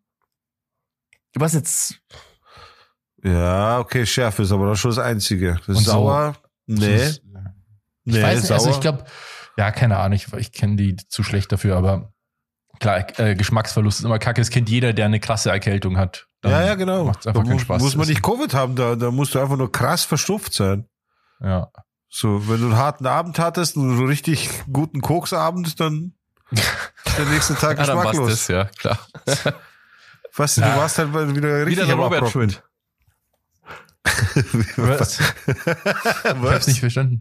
Was 1.34 1.54
jetzt? 1.54 2.00
Ja, 3.22 3.78
okay, 3.78 4.04
Schärfe 4.04 4.42
ist 4.42 4.52
aber 4.52 4.66
doch 4.66 4.76
schon 4.76 4.90
das 4.90 4.98
Einzige. 4.98 5.60
Das 5.66 5.76
Und 5.76 5.84
so- 5.84 5.90
sauer? 5.92 6.36
Nee. 6.66 6.98
Das 6.98 7.10
ist- 7.12 7.22
Ich 8.04 8.14
nee, 8.14 8.22
weiß 8.22 8.42
nicht, 8.42 8.50
also 8.52 8.64
sauer. 8.66 8.74
ich 8.74 8.80
glaube, 8.80 9.04
ja, 9.56 9.70
keine 9.70 9.98
Ahnung, 9.98 10.16
ich, 10.16 10.32
ich 10.34 10.52
kenne 10.52 10.76
die 10.76 10.96
zu 10.96 11.22
schlecht 11.22 11.52
dafür, 11.52 11.76
aber 11.76 12.12
klar, 12.78 13.04
äh, 13.18 13.34
Geschmacksverlust 13.34 13.98
ist 14.00 14.04
immer 14.04 14.18
kacke. 14.18 14.40
Es 14.40 14.50
kennt 14.50 14.68
jeder, 14.70 14.92
der 14.92 15.06
eine 15.06 15.20
krasse 15.20 15.50
Erkältung 15.50 15.98
hat. 15.98 16.26
Dann 16.40 16.52
ja, 16.52 16.62
ja, 16.62 16.74
genau. 16.76 17.04
Macht's 17.04 17.24
Da 17.24 17.30
einfach 17.30 17.42
keinen 17.42 17.52
muss, 17.54 17.62
Spaß. 17.62 17.82
muss 17.82 17.96
man 17.96 18.08
nicht 18.08 18.22
Covid 18.22 18.54
haben, 18.54 18.74
da, 18.76 18.96
da 18.96 19.10
musst 19.10 19.34
du 19.34 19.38
einfach 19.40 19.56
nur 19.56 19.70
krass 19.70 20.04
verstopft 20.04 20.54
sein. 20.54 20.88
Ja. 21.40 21.70
So, 22.08 22.48
wenn 22.48 22.60
du 22.60 22.66
einen 22.68 22.76
harten 22.76 23.06
Abend 23.06 23.38
hattest, 23.38 23.76
einen 23.76 23.96
so 23.96 24.04
richtig 24.04 24.48
guten 24.72 25.00
Koksabend, 25.02 25.78
dann 25.78 26.14
der 26.50 27.26
nächste 27.26 27.54
Tag 27.54 27.76
war's 27.78 27.86
geschmacklos. 27.88 28.30
das, 28.30 28.48
ja, 28.48 28.64
klar. 28.64 28.98
Weißt 30.36 30.56
du, 30.56 30.60
Ja. 30.62 30.74
du 30.74 30.80
warst 30.80 30.98
halt 30.98 31.12
wieder 31.12 31.66
richtig 31.66 31.66
Wieder 31.84 31.86
der 31.86 31.96
Robert 31.96 32.22
Abrocken. 32.22 32.50
schuld. 32.50 32.62
Was? 34.76 35.20
Ich 35.20 36.24
hab's 36.24 36.66
nicht 36.66 36.80
verstanden. 36.80 37.20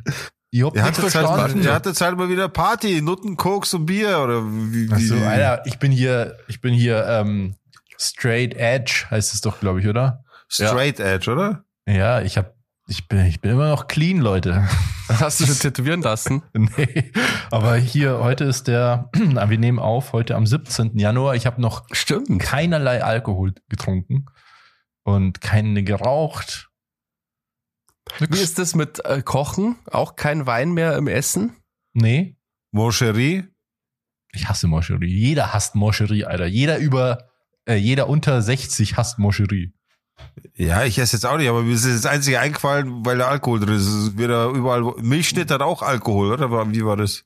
Ich 0.52 0.64
hab 0.64 0.76
Er 0.76 0.84
nichts 0.84 0.98
hatte, 0.98 1.08
Zeit, 1.10 1.26
verstanden. 1.28 1.66
er 1.66 1.74
hatte 1.76 1.94
Zeit 1.94 2.18
mal 2.18 2.30
wieder 2.30 2.50
Party, 2.50 3.02
Nutten, 3.02 3.38
Koks 3.38 3.74
und 3.74 3.86
Bier 3.86 4.20
oder 4.20 4.44
wie, 4.46 4.90
wie 4.90 4.94
Ach 4.94 5.00
so, 5.00 5.16
Alter, 5.16 5.64
ich 5.66 5.78
bin 5.78 5.92
hier, 5.92 6.38
ich 6.48 6.60
bin 6.60 6.74
hier 6.74 7.06
ähm, 7.08 7.56
straight 7.98 8.56
edge, 8.56 9.06
heißt 9.12 9.34
es 9.34 9.42
doch, 9.42 9.60
glaube 9.60 9.80
ich, 9.80 9.88
oder? 9.88 10.24
Straight 10.48 11.00
Edge, 11.00 11.32
oder? 11.32 11.64
Ja, 11.88 12.22
ich 12.22 12.38
hab, 12.38 12.56
ich 12.88 13.08
bin, 13.08 13.24
ich 13.26 13.40
bin 13.42 13.52
immer 13.52 13.70
noch 13.70 13.88
clean, 13.88 14.18
Leute. 14.18 14.68
Hast 15.08 15.40
du 15.40 15.46
schon 15.46 15.56
tätowieren 15.60 16.02
lassen? 16.02 16.42
nee, 16.54 17.12
aber 17.52 17.76
hier, 17.76 18.20
heute 18.20 18.46
ist 18.46 18.68
der, 18.68 19.10
wir 19.14 19.58
nehmen 19.60 19.78
auf, 19.80 20.14
heute 20.14 20.36
am 20.36 20.48
17. 20.48 20.98
Januar. 20.98 21.36
Ich 21.36 21.46
habe 21.46 21.62
noch 21.62 21.84
Stimmt. 21.92 22.40
keinerlei 22.40 23.04
Alkohol 23.04 23.54
getrunken 23.70 24.26
und 25.04 25.42
keine 25.42 25.84
geraucht. 25.84 26.69
Wie 28.18 28.40
ist 28.40 28.60
das 28.60 28.76
mit 28.76 29.04
äh, 29.06 29.22
Kochen? 29.22 29.76
Auch 29.92 30.16
kein 30.16 30.46
Wein 30.46 30.72
mehr 30.72 30.98
im 30.98 31.08
Essen? 31.08 31.56
Nee, 31.94 32.38
Moncherie? 32.72 33.46
ich 34.32 34.48
hasse 34.48 34.68
Moscherie. 34.68 35.08
Jeder 35.08 35.54
hasst 35.54 35.74
Moscherie, 35.76 36.26
Alter. 36.26 36.46
Jeder 36.46 36.78
über, 36.78 37.30
äh, 37.68 37.76
jeder 37.76 38.08
unter 38.08 38.42
60 38.42 38.96
hasst 38.98 39.18
Moscherie. 39.18 39.74
Ja, 40.54 40.84
ich 40.84 41.00
esse 41.00 41.16
jetzt 41.16 41.26
auch 41.26 41.38
nicht, 41.38 41.48
aber 41.50 41.64
mir 41.64 41.74
ist 41.74 41.86
das 41.86 42.06
einzige 42.06 42.40
eingefallen, 42.40 43.06
weil 43.06 43.18
da 43.18 43.28
Alkohol 43.30 43.60
drin 43.60 43.76
ist. 43.76 43.88
Es 43.88 43.94
ist 44.04 44.18
wieder 44.20 44.48
überall, 44.50 44.84
Milchschnitt 45.02 45.50
hat 45.50 45.62
auch 45.62 45.82
Alkohol, 45.82 46.32
oder? 46.34 46.52
Wie 46.72 46.86
war 46.86 46.98
das? 46.98 47.24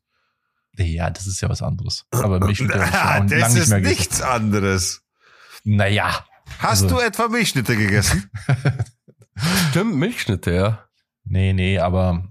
Ja, 0.77 1.09
das 1.09 1.27
ist 1.27 1.41
ja 1.41 1.49
was 1.49 1.61
anderes. 1.61 2.05
Aber 2.11 2.39
Milchschnitte 2.39 2.75
habe 2.79 2.85
ich 2.89 2.93
Ah, 2.95 3.17
schon 3.17 3.27
das 3.27 3.39
lange 3.39 3.53
nicht 3.55 3.63
ist 3.63 3.69
mehr 3.69 3.81
gegessen. 3.81 3.97
nichts 3.99 4.21
anderes. 4.21 5.01
Naja, 5.63 6.25
Hast 6.59 6.83
Also- 6.83 6.95
du 6.97 7.01
etwa 7.01 7.27
Milchschnitte 7.29 7.75
gegessen? 7.75 8.29
Stimmt, 9.69 9.95
Milchschnitte, 9.95 10.51
ja. 10.53 10.85
Nee, 11.23 11.53
nee, 11.53 11.79
aber. 11.79 12.23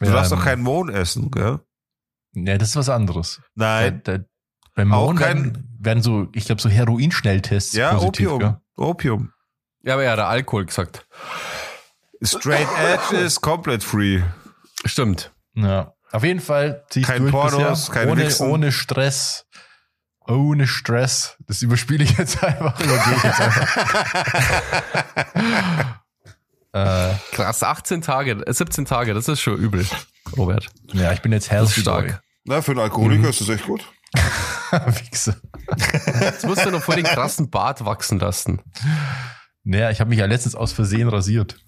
Du 0.00 0.06
darfst 0.10 0.32
ähm, 0.32 0.38
doch 0.38 0.44
keinen 0.44 0.62
Mohn 0.62 0.88
essen, 0.90 1.30
gell? 1.30 1.60
Nee, 2.32 2.58
das 2.58 2.70
ist 2.70 2.76
was 2.76 2.88
anderes. 2.88 3.40
Nein. 3.54 4.00
Bei, 4.04 4.18
da, 4.18 4.24
beim 4.74 4.92
Auch 4.92 5.06
Mohn 5.06 5.16
kein- 5.16 5.44
werden, 5.44 5.76
werden 5.80 6.02
so, 6.02 6.28
ich 6.34 6.44
glaube, 6.46 6.60
so 6.60 6.68
Heroin-Schnelltests 6.68 7.72
Ja, 7.74 7.94
positiv. 7.94 8.28
Opium. 8.28 8.38
gell? 8.38 8.56
Opium. 8.76 9.32
Ja, 9.82 9.94
aber 9.94 10.04
ja, 10.04 10.14
der 10.16 10.28
Alkohol 10.28 10.66
gesagt. 10.66 11.06
Straight 12.22 12.68
Edge 12.84 13.16
ist 13.22 13.40
komplett 13.40 13.82
free. 13.84 14.22
Stimmt. 14.84 15.32
Ja. 15.54 15.94
Auf 16.10 16.24
jeden 16.24 16.40
Fall 16.40 16.84
zieh 16.90 17.00
ich 17.00 17.06
Kein 17.06 17.22
durch 17.22 17.32
Pornos, 17.32 17.90
kein 17.90 18.08
ohne, 18.08 18.22
Wichsen. 18.24 18.48
ohne 18.50 18.72
Stress. 18.72 19.46
Ohne 20.26 20.66
Stress. 20.66 21.36
Das 21.46 21.62
überspiele 21.62 22.04
ich 22.04 22.16
jetzt 22.18 22.42
einfach. 22.44 22.78
Übergehe 22.80 23.16
ich 23.16 23.22
jetzt 23.22 23.40
einfach. 23.40 23.68
äh, 26.72 27.14
Krass, 27.32 27.62
18 27.62 28.02
Tage, 28.02 28.32
äh, 28.46 28.52
17 28.52 28.84
Tage, 28.84 29.14
das 29.14 29.28
ist 29.28 29.40
schon 29.40 29.56
übel, 29.56 29.86
Robert. 30.36 30.68
ja, 30.92 31.12
ich 31.12 31.22
bin 31.22 31.32
jetzt 31.32 31.50
healthy 31.50 31.80
stark. 31.80 32.22
Na, 32.44 32.62
für 32.62 32.72
einen 32.72 32.80
Alkoholiker 32.80 33.28
ist 33.28 33.40
das 33.40 33.48
echt 33.48 33.66
gut. 33.66 33.84
boy. 34.70 34.80
Wichser. 35.00 35.36
Jetzt 36.20 36.46
musst 36.46 36.64
du 36.64 36.70
noch 36.70 36.82
vor 36.82 36.96
den 36.96 37.04
krassen 37.04 37.50
Bart 37.50 37.84
wachsen 37.84 38.18
lassen. 38.18 38.60
Naja, 39.64 39.90
ich 39.90 40.00
habe 40.00 40.10
mich 40.10 40.18
ja 40.18 40.26
letztens 40.26 40.54
aus 40.54 40.72
Versehen 40.72 41.08
rasiert. 41.08 41.58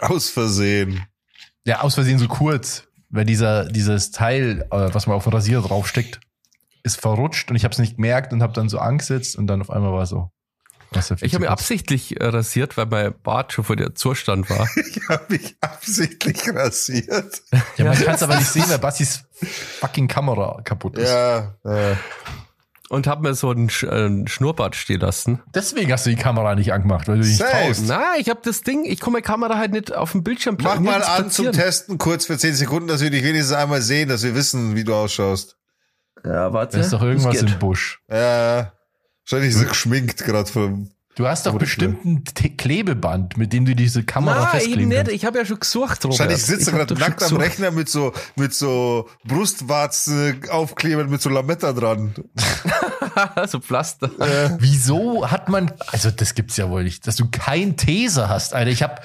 Aus 0.00 0.30
Versehen. 0.30 1.06
Ja, 1.64 1.80
aus 1.80 1.94
Versehen 1.94 2.18
so 2.18 2.28
kurz, 2.28 2.84
weil 3.10 3.24
dieser, 3.24 3.66
dieses 3.66 4.10
Teil, 4.10 4.66
äh, 4.70 4.94
was 4.94 5.06
man 5.06 5.16
auf 5.16 5.24
den 5.24 5.32
Rasierer 5.32 5.62
draufsteckt, 5.62 6.20
ist 6.82 7.00
verrutscht 7.00 7.50
und 7.50 7.56
ich 7.56 7.64
habe 7.64 7.72
es 7.72 7.78
nicht 7.78 7.96
gemerkt 7.96 8.32
und 8.32 8.42
habe 8.42 8.52
dann 8.52 8.68
so 8.68 8.78
angesetzt 8.78 9.36
und 9.36 9.46
dann 9.46 9.60
auf 9.60 9.70
einmal 9.70 9.92
war 9.92 10.06
so. 10.06 10.30
Was 10.92 11.10
Ich 11.22 11.34
habe 11.34 11.44
mir 11.44 11.50
absichtlich 11.50 12.20
äh, 12.20 12.26
rasiert, 12.26 12.76
weil 12.76 12.86
mein 12.86 13.14
Bart 13.22 13.52
schon 13.52 13.64
vor 13.64 13.76
der 13.76 13.94
Zustand 13.94 14.50
war. 14.50 14.68
Ich 14.90 15.08
habe 15.08 15.24
mich 15.28 15.56
absichtlich 15.60 16.48
rasiert. 16.52 17.42
Ja, 17.76 17.84
man 17.84 17.96
kann 17.96 18.14
es 18.14 18.22
aber 18.22 18.36
nicht 18.36 18.48
sehen, 18.48 18.64
weil 18.68 18.78
Bassis 18.80 19.24
fucking 19.80 20.08
Kamera 20.08 20.60
kaputt 20.64 20.98
ist. 20.98 21.10
Ja. 21.10 21.54
Äh. 21.64 21.94
Und 22.88 23.06
habe 23.06 23.22
mir 23.22 23.34
so 23.34 23.50
einen, 23.50 23.70
Sch 23.70 23.84
äh, 23.84 23.88
einen 23.88 24.26
Schnurrbart 24.26 24.74
stehen 24.74 25.00
lassen. 25.00 25.40
Deswegen 25.54 25.92
hast 25.92 26.06
du 26.06 26.10
die 26.10 26.16
Kamera 26.16 26.56
nicht 26.56 26.72
angemacht, 26.72 27.06
weil 27.06 27.18
du 27.18 27.22
dich 27.22 27.38
traust. 27.38 27.84
Na, 27.86 28.16
ich 28.18 28.28
habe 28.28 28.40
das 28.42 28.62
Ding, 28.62 28.84
ich 28.84 28.98
komme 28.98 29.14
meine 29.14 29.22
Kamera 29.22 29.58
halt 29.58 29.70
nicht 29.72 29.94
auf 29.94 30.12
dem 30.12 30.24
Bildschirm 30.24 30.56
Mach 30.60 30.80
mal 30.80 31.02
an 31.02 31.30
zum. 31.30 31.52
Testen, 31.52 31.98
kurz 31.98 32.26
für 32.26 32.36
10 32.36 32.54
Sekunden, 32.54 32.88
dass 32.88 33.00
wir 33.00 33.10
dich 33.10 33.22
wenigstens 33.22 33.56
einmal 33.56 33.82
sehen, 33.82 34.08
dass 34.08 34.24
wir 34.24 34.34
wissen, 34.34 34.74
wie 34.74 34.82
du 34.82 34.94
ausschaust. 34.94 35.56
Ja, 36.24 36.52
warte. 36.52 36.78
Da 36.78 36.82
ist 36.82 36.92
doch 36.92 37.02
irgendwas 37.02 37.40
im 37.40 37.58
Busch. 37.58 38.00
Ja. 38.10 38.72
Wahrscheinlich 39.28 39.54
ist 39.54 39.62
er 39.62 39.68
geschminkt 39.68 40.24
gerade 40.24 40.50
vom. 40.50 40.90
Du 41.16 41.26
hast 41.26 41.44
doch 41.44 41.58
bestimmt 41.58 42.04
ein 42.06 42.24
Klebeband, 42.56 43.36
mit 43.36 43.52
dem 43.52 43.66
du 43.66 43.74
diese 43.74 44.04
Kamera 44.04 44.52
Na, 44.54 44.60
eben 44.62 44.88
nicht. 44.88 44.96
kannst. 44.96 45.12
Ich 45.12 45.24
habe 45.24 45.38
ja 45.38 45.44
schon 45.44 45.58
gesucht, 45.60 46.04
Robert. 46.04 46.18
Wahrscheinlich 46.18 46.42
sitzt 46.42 46.68
er 46.68 46.74
gerade 46.74 46.94
nackt 46.94 47.22
am. 47.22 47.36
Rechner 47.36 47.72
mit 47.72 47.88
so, 47.88 48.12
mit 48.36 48.54
so 48.54 49.08
Brustwarzen 49.24 50.48
aufklebern 50.48 51.10
mit 51.10 51.20
so 51.20 51.28
Lametta 51.28 51.72
dran. 51.72 52.14
so 53.48 53.60
Pflaster. 53.60 54.10
Wieso 54.60 55.30
hat 55.30 55.48
man, 55.48 55.72
also 55.88 56.10
das 56.10 56.34
gibt's 56.34 56.56
ja 56.56 56.70
wohl 56.70 56.84
nicht, 56.84 57.06
dass 57.06 57.16
du 57.16 57.28
kein 57.30 57.76
Taser 57.76 58.28
hast, 58.28 58.54
Alter. 58.54 58.70
Ich 58.70 58.82
habe 58.82 59.02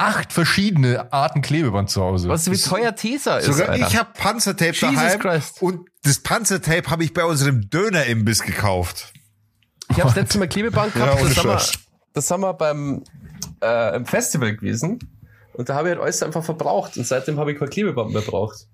acht 0.00 0.32
verschiedene 0.32 1.12
Arten 1.12 1.42
Klebeband 1.42 1.90
zu 1.90 2.00
Hause. 2.02 2.28
Was, 2.28 2.50
wie 2.50 2.56
teuer 2.56 2.94
Tesa 2.96 3.36
ist, 3.36 3.46
Sogar 3.46 3.68
Alter. 3.68 3.86
ich 3.86 3.96
habe 3.96 4.10
Panzertape 4.14 4.72
Jesus 4.72 4.94
daheim 4.94 5.18
Christ. 5.20 5.60
und 5.60 5.88
das 6.02 6.20
Panzertape 6.20 6.90
habe 6.90 7.04
ich 7.04 7.12
bei 7.12 7.24
unserem 7.24 7.68
Dönerimbiss 7.68 8.42
gekauft. 8.42 9.12
Ich 9.90 9.98
habe 9.98 10.08
das 10.08 10.16
letzte 10.16 10.38
Mal 10.38 10.48
Klebeband 10.48 10.94
Ja, 10.94 11.04
gehabt, 11.04 11.20
ohne 11.20 11.28
das, 11.28 11.38
haben 11.38 11.48
wir, 11.50 11.60
das 12.14 12.30
haben 12.30 12.40
wir 12.40 12.54
beim 12.54 13.04
äh, 13.62 13.96
im 13.96 14.06
Festival 14.06 14.56
gewesen. 14.56 14.98
Und 15.52 15.68
da 15.68 15.74
habe 15.74 15.88
ich 15.88 15.94
halt 15.94 16.02
alles 16.02 16.22
einfach 16.22 16.44
verbraucht. 16.44 16.96
Und 16.96 17.06
seitdem 17.06 17.38
habe 17.38 17.52
ich 17.52 17.58
kein 17.58 17.68
Klebeband 17.68 18.12
mehr 18.12 18.22
braucht. 18.22 18.66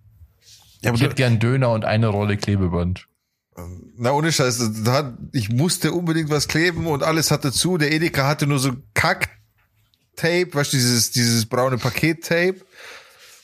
Ja, 0.82 0.90
aber 0.90 0.96
ich 0.96 1.02
hätte 1.02 1.14
gern 1.16 1.40
Döner 1.40 1.70
und 1.72 1.84
eine 1.84 2.06
Rolle 2.08 2.36
Klebeband. 2.36 3.08
Na, 3.96 4.12
ohne 4.12 4.30
Scheiß, 4.30 4.70
ich 5.32 5.48
musste 5.48 5.92
unbedingt 5.92 6.30
was 6.30 6.46
kleben 6.46 6.86
und 6.86 7.02
alles 7.02 7.30
hatte 7.30 7.50
zu. 7.50 7.78
Der 7.78 7.90
Edeka 7.90 8.28
hatte 8.28 8.46
nur 8.46 8.58
so 8.58 8.72
Kack-Tape, 10.16 10.54
weißt 10.54 10.72
du, 10.72 10.76
dieses, 10.76 11.10
dieses 11.10 11.46
braune 11.46 11.78
Paket-Tape. 11.78 12.56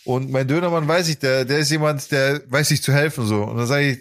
Und 0.05 0.31
mein 0.31 0.49
Dönermann 0.49 0.89
weiß 0.89 1.09
ich, 1.09 1.19
der, 1.19 1.45
der 1.45 1.61
ist 1.61 1.71
jemand, 1.71 2.11
der 2.11 2.43
weiß 2.51 2.69
sich 2.69 2.83
zu 2.83 2.93
helfen, 2.93 3.25
so. 3.25 3.45
Und 3.45 3.57
dann 3.57 3.67
sage 3.69 3.91
ich, 3.91 3.99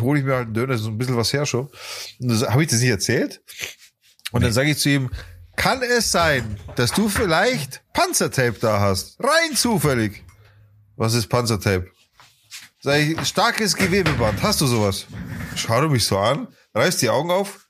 hole 0.00 0.18
ich 0.18 0.24
mir 0.24 0.34
halt 0.34 0.46
einen 0.46 0.54
Döner, 0.54 0.78
so 0.78 0.88
ein 0.88 0.96
bisschen 0.96 1.16
was 1.16 1.32
her 1.32 1.44
schon. 1.44 1.68
Und 2.20 2.28
dann 2.28 2.48
habe 2.48 2.62
ich 2.62 2.70
das 2.70 2.80
nicht 2.80 2.88
erzählt. 2.88 3.42
Und 4.32 4.42
dann 4.42 4.52
sage 4.52 4.70
ich 4.70 4.78
zu 4.78 4.88
ihm, 4.88 5.10
kann 5.54 5.82
es 5.82 6.10
sein, 6.10 6.58
dass 6.76 6.92
du 6.92 7.08
vielleicht 7.08 7.82
Panzertape 7.92 8.58
da 8.60 8.80
hast? 8.80 9.18
Rein 9.20 9.56
zufällig. 9.56 10.24
Was 10.96 11.12
ist 11.14 11.28
Panzertape? 11.28 11.90
Sag 12.80 13.00
ich, 13.00 13.26
starkes 13.26 13.76
Gewebeband. 13.76 14.42
Hast 14.42 14.60
du 14.62 14.66
sowas? 14.66 15.06
Schau 15.54 15.80
du 15.82 15.88
mich 15.88 16.04
so 16.04 16.18
an, 16.18 16.48
reißt 16.74 17.02
die 17.02 17.10
Augen 17.10 17.30
auf. 17.30 17.65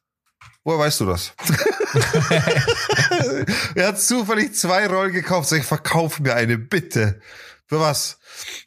Woher 0.67 0.81
weißt 0.81 0.99
du 0.99 1.07
das? 1.07 1.33
er 3.77 3.87
hat 3.87 4.01
zufällig 4.01 4.53
zwei 4.55 4.89
Rollen 4.89 5.13
gekauft. 5.13 5.49
Sag 5.49 5.61
ich, 5.61 5.65
verkauf 5.65 6.19
mir 6.19 6.35
eine, 6.35 6.59
bitte. 6.59 7.21
Für 7.67 7.79
was? 7.79 8.19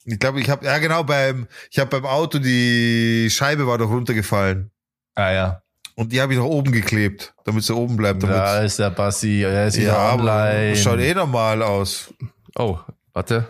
Ich 0.05 0.17
glaube, 0.17 0.39
ich 0.39 0.49
habe, 0.49 0.65
ja 0.65 0.77
genau, 0.77 1.03
beim, 1.03 1.47
ich 1.69 1.77
habe 1.77 1.89
beim 1.89 2.05
Auto, 2.05 2.39
die 2.39 3.27
Scheibe 3.29 3.67
war 3.67 3.77
doch 3.77 3.89
runtergefallen. 3.89 4.71
Ah 5.15 5.31
ja. 5.31 5.61
Und 5.95 6.13
die 6.13 6.21
habe 6.21 6.31
ich 6.31 6.39
nach 6.39 6.45
oben 6.45 6.71
geklebt, 6.71 7.33
damit 7.43 7.65
sie 7.65 7.75
oben 7.75 7.97
bleibt. 7.97 8.23
Damit, 8.23 8.37
Da 8.37 8.61
ist 8.61 8.79
der 8.79 8.91
Bassi, 8.91 9.41
er 9.43 9.67
ist 9.67 9.75
wieder 9.77 9.87
ja, 9.87 9.97
aber 9.97 10.23
online. 10.23 10.69
das 10.69 10.81
schaut 10.81 10.99
eh 10.99 11.13
normal 11.13 11.61
aus. 11.61 12.13
Oh, 12.55 12.79
warte. 13.11 13.45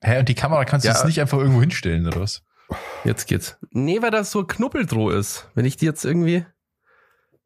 Hä, 0.00 0.18
und 0.18 0.28
die 0.28 0.34
Kamera 0.34 0.64
kannst 0.64 0.84
du 0.84 0.88
Ja. 0.88 0.94
jetzt 0.96 1.06
nicht 1.06 1.20
einfach 1.20 1.38
irgendwo 1.38 1.60
hinstellen, 1.60 2.08
oder 2.08 2.22
was? 2.22 2.42
Jetzt 3.04 3.28
geht's. 3.28 3.56
Nee, 3.70 4.02
weil 4.02 4.10
da 4.10 4.24
so 4.24 4.42
Knuppeldroh 4.44 5.10
ist. 5.10 5.46
Wenn 5.54 5.64
ich 5.64 5.76
die 5.76 5.86
jetzt 5.86 6.04
irgendwie. 6.04 6.44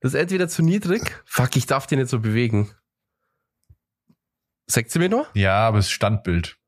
Das 0.06 0.14
ist 0.14 0.20
entweder 0.20 0.46
zu 0.46 0.62
niedrig. 0.62 1.20
Fuck, 1.25 1.56
ich 1.56 1.66
darf 1.66 1.88
die 1.88 1.96
nicht 1.96 2.08
so 2.08 2.20
bewegen. 2.20 2.70
Sagt 4.68 4.92
sie 4.92 5.00
mir 5.00 5.08
noch? 5.08 5.26
Ja, 5.34 5.66
aber 5.66 5.78
es 5.78 5.86
ist 5.86 5.90
Standbild. 5.90 6.58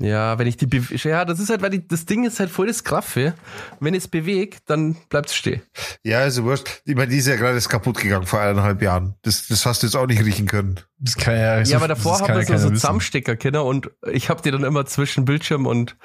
Ja, 0.00 0.36
wenn 0.40 0.48
ich 0.48 0.56
die 0.56 0.66
bewege. 0.66 1.08
Ja, 1.08 1.24
das 1.24 1.38
ist 1.38 1.48
halt, 1.48 1.62
weil 1.62 1.70
die, 1.70 1.86
das 1.86 2.06
Ding 2.06 2.24
ist 2.24 2.40
halt 2.40 2.50
voll 2.50 2.66
das 2.66 2.82
Graffe. 2.82 3.34
Wenn 3.78 3.94
ich 3.94 4.02
es 4.02 4.08
bewege, 4.08 4.56
dann 4.66 4.96
bleibt 5.08 5.28
es 5.28 5.36
stehen. 5.36 5.62
Ja, 6.02 6.24
ist 6.24 6.42
wurscht. 6.42 6.82
Ich 6.86 6.96
meine, 6.96 7.06
die 7.12 7.18
ist 7.18 7.28
ja 7.28 7.36
gerade 7.36 7.54
erst 7.54 7.68
kaputt 7.68 7.98
gegangen 7.98 8.26
vor 8.26 8.40
eineinhalb 8.40 8.82
Jahren. 8.82 9.14
Das, 9.22 9.46
das 9.46 9.64
hast 9.64 9.84
du 9.84 9.86
jetzt 9.86 9.94
auch 9.94 10.08
nicht 10.08 10.24
riechen 10.24 10.48
können. 10.48 10.80
Das 10.98 11.14
kann 11.16 11.36
ja, 11.36 11.60
Ja, 11.60 11.76
aber 11.76 11.86
davor 11.86 12.18
haben 12.18 12.34
wir 12.34 12.44
so, 12.46 12.46
so 12.46 12.58
zusammen. 12.58 12.74
Zusammenstecker, 12.74 13.36
Kinder, 13.36 13.64
und 13.64 13.92
ich 14.10 14.28
habe 14.28 14.42
die 14.42 14.50
dann 14.50 14.64
immer 14.64 14.86
zwischen 14.86 15.24
Bildschirm 15.24 15.66
und 15.66 15.96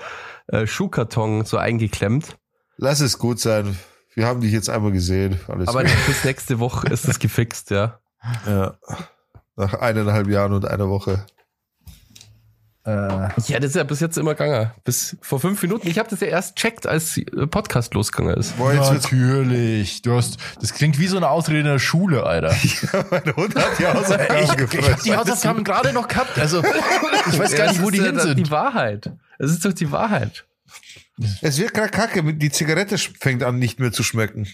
äh, 0.46 0.68
Schuhkarton 0.68 1.44
so 1.44 1.58
eingeklemmt. 1.58 2.38
Lass 2.78 3.00
es 3.00 3.18
gut 3.18 3.40
sein. 3.40 3.80
Wir 4.14 4.26
haben 4.28 4.42
dich 4.42 4.52
jetzt 4.52 4.70
einmal 4.70 4.92
gesehen. 4.92 5.40
Alles 5.48 5.68
Aber 5.70 5.84
gut. 5.84 5.92
bis 6.08 6.24
nächste 6.26 6.60
Woche 6.60 6.88
ist 6.90 7.08
es 7.08 7.20
gefixt, 7.20 7.70
ja. 7.72 8.00
Ja. 8.46 8.76
Nach 9.56 9.74
eineinhalb 9.76 10.28
Jahren 10.28 10.54
und 10.54 10.66
einer 10.66 10.90
Woche. 10.90 11.26
Äh, 12.84 12.90
Ja, 12.90 13.60
das 13.60 13.70
ist 13.72 13.76
ja 13.76 13.84
bis 13.84 14.00
jetzt 14.00 14.18
immer 14.18 14.32
gegangen. 14.34 14.72
Bis 14.84 15.16
vor 15.22 15.40
fünf 15.40 15.62
Minuten. 15.62 15.88
Ich 15.88 16.00
habe 16.00 16.10
das 16.10 16.20
ja 16.20 16.28
erst 16.28 16.56
checkt, 16.56 16.88
als 16.88 17.18
äh, 17.18 17.26
Podcast 17.48 17.94
losgegangen 17.94 18.36
ist. 18.38 18.58
Boah, 18.58 18.74
natürlich. 18.74 20.02
Du 20.02 20.16
hast, 20.16 20.38
das 20.60 20.74
klingt 20.74 20.98
wie 21.00 21.08
so 21.08 21.18
eine 21.18 21.30
Ausrede 21.30 21.60
in 21.60 21.66
der 21.66 21.80
Schule, 21.80 22.24
Alter. 22.26 22.50
mein 23.12 23.36
Hund 23.36 23.56
hat 23.56 23.78
die 23.80 23.86
Hausaufgaben 23.86 24.44
Ich, 24.44 24.50
ich 24.50 24.58
gefressen. 24.58 24.94
hab 24.94 25.04
die 25.04 25.16
Hausaufgaben 25.16 25.64
gerade 25.64 25.94
noch 25.94 26.08
gehabt. 26.08 26.38
Also, 26.40 26.64
ich 27.30 27.38
weiß 27.40 27.56
gar 27.56 27.68
Ja, 27.68 27.72
nicht, 27.72 27.82
wo 27.84 27.90
das 27.90 27.92
die 27.92 27.98
ist 28.00 28.06
hin 28.08 28.16
ja 28.18 28.22
sind. 28.24 28.38
Die 28.38 28.52
Wahrheit. 28.52 29.12
Es 29.38 29.52
ist 29.52 29.64
doch 29.64 29.74
die 29.74 29.92
Wahrheit. 29.92 30.46
Es 31.42 31.58
wird 31.58 31.74
gerade 31.74 31.90
kacke. 31.90 32.34
Die 32.34 32.50
Zigarette 32.52 32.98
fängt 32.98 33.44
an, 33.44 33.60
nicht 33.60 33.80
mehr 33.80 33.92
zu 33.92 34.04
schmecken. 34.04 34.48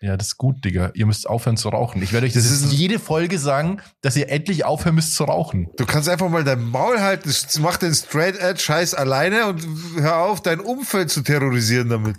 Ja, 0.00 0.16
das 0.16 0.28
ist 0.28 0.36
gut, 0.36 0.64
Digga. 0.64 0.90
Ihr 0.94 1.06
müsst 1.06 1.28
aufhören 1.28 1.56
zu 1.56 1.68
rauchen. 1.68 2.02
Ich 2.02 2.12
werde 2.12 2.26
euch 2.26 2.32
das, 2.32 2.42
Das 2.42 2.52
jetzt 2.60 2.72
ist- 2.72 2.72
jede 2.72 2.98
Folge 2.98 3.38
sagen, 3.38 3.80
dass 4.00 4.16
ihr 4.16 4.28
endlich 4.30 4.64
aufhören 4.64 4.96
müsst 4.96 5.14
zu 5.14 5.22
rauchen. 5.24 5.68
Du 5.76 5.86
kannst 5.86 6.08
einfach 6.08 6.28
mal 6.28 6.42
dein 6.42 6.60
Maul 6.64 7.00
halten. 7.00 7.28
Das 7.28 7.58
macht 7.60 7.82
den 7.82 7.94
Straight 7.94 8.36
Edge 8.40 8.60
Scheiß 8.60 8.94
alleine 8.94 9.46
und 9.46 9.64
hör 10.00 10.16
auf, 10.18 10.42
dein 10.42 10.58
Umfeld 10.58 11.10
zu 11.10 11.22
terrorisieren 11.22 11.88
damit. 11.88 12.16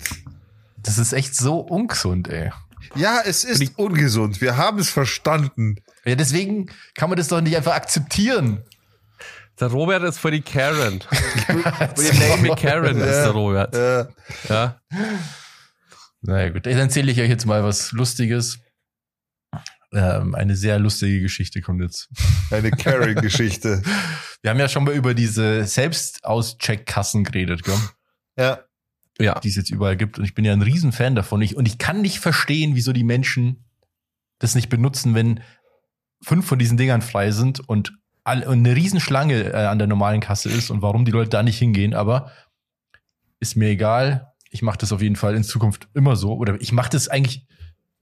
Das 0.78 0.98
ist 0.98 1.12
echt 1.12 1.36
so 1.36 1.60
ungesund, 1.60 2.30
ey. 2.30 2.52
Ja, 2.96 3.20
es 3.26 3.44
ist 3.44 3.78
ungesund. 3.78 4.40
Wir 4.40 4.56
haben 4.56 4.80
es 4.80 4.90
verstanden. 4.90 5.76
Ja, 6.06 6.16
deswegen 6.16 6.68
kann 6.96 7.10
man 7.10 7.18
das 7.18 7.28
doch 7.30 7.42
nicht 7.42 7.56
einfach 7.58 7.74
akzeptieren. 7.74 8.62
Der 9.60 9.68
Robert 9.68 10.04
ist 10.04 10.18
für 10.20 10.32
die 10.32 10.42
Karen. 10.42 11.00
We 11.00 12.28
name 12.30 12.42
me 12.42 12.56
Karen 12.56 12.98
ist 12.98 13.06
der 13.24 13.30
Robert. 13.32 13.76
Äh, 13.76 14.06
Ja. 14.50 14.82
Naja, 16.22 16.50
gut. 16.50 16.66
Dann 16.66 16.78
erzähle 16.78 17.12
ich 17.12 17.20
euch 17.20 17.30
jetzt 17.30 17.46
mal 17.46 17.64
was 17.64 17.92
Lustiges. 17.92 18.60
Ähm, 19.94 20.34
eine 20.34 20.56
sehr 20.56 20.80
lustige 20.80 21.22
Geschichte 21.22 21.62
kommt 21.62 21.82
jetzt. 21.82 22.10
eine 22.50 22.72
Karen-Geschichte. 22.72 23.84
Wir 24.42 24.50
haben 24.50 24.60
ja 24.60 24.68
schon 24.68 24.86
mal 24.86 24.94
über 24.96 25.14
diese 25.14 25.66
Selbstauscheckkassen 25.66 27.24
geredet, 27.24 27.64
gell? 27.64 27.78
Ja. 28.38 28.60
Ja. 29.20 29.40
die 29.40 29.50
es 29.50 29.56
jetzt 29.56 29.70
überall 29.70 29.96
gibt. 29.96 30.18
Und 30.18 30.26
ich 30.26 30.34
bin 30.34 30.44
ja 30.44 30.54
ein 30.54 30.64
Riesenfan 30.64 31.14
davon. 31.14 31.42
Ich, 31.44 31.56
und 31.56 31.68
ich 31.68 31.78
kann 31.78 32.02
nicht 32.02 32.20
verstehen, 32.20 32.74
wieso 32.76 32.94
die 32.94 33.04
Menschen 33.04 33.66
das 34.40 34.56
nicht 34.56 34.70
benutzen, 34.70 35.14
wenn 35.14 35.42
fünf 36.24 36.48
von 36.48 36.58
diesen 36.58 36.78
Dingern 36.78 37.04
frei 37.04 37.30
sind 37.32 37.60
und 37.70 37.94
eine 38.24 38.76
Riesenschlange 38.76 39.54
äh, 39.54 39.66
an 39.66 39.80
der 39.80 39.88
normalen 39.88 40.22
Kasse 40.22 40.50
ist 40.50 40.70
und 40.70 40.82
warum 40.82 41.06
die 41.06 41.12
Leute 41.12 41.30
da 41.30 41.44
nicht 41.44 41.58
hingehen, 41.58 41.94
aber 41.94 42.32
ist 43.40 43.56
mir 43.56 43.70
egal. 43.70 44.34
Ich 44.50 44.62
mache 44.62 44.78
das 44.78 44.92
auf 44.92 45.02
jeden 45.02 45.16
Fall 45.16 45.36
in 45.36 45.44
Zukunft 45.44 45.88
immer 45.94 46.16
so. 46.16 46.34
Oder 46.34 46.62
ich 46.62 46.72
mache 46.72 46.90
das 46.92 47.08
eigentlich 47.10 47.46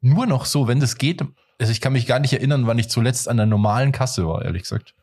nur 0.02 0.26
noch 0.26 0.46
so, 0.46 0.68
wenn 0.68 0.80
das 0.80 0.98
geht. 0.98 1.24
Also 1.60 1.72
ich 1.72 1.82
kann 1.82 1.94
mich 1.94 2.06
gar 2.06 2.20
nicht 2.20 2.34
erinnern, 2.34 2.68
wann 2.68 2.80
ich 2.80 2.90
zuletzt 2.90 3.28
an 3.28 3.38
der 3.38 3.46
normalen 3.46 3.92
Kasse 3.92 4.28
war, 4.28 4.44
ehrlich 4.44 4.64
gesagt. 4.64 4.94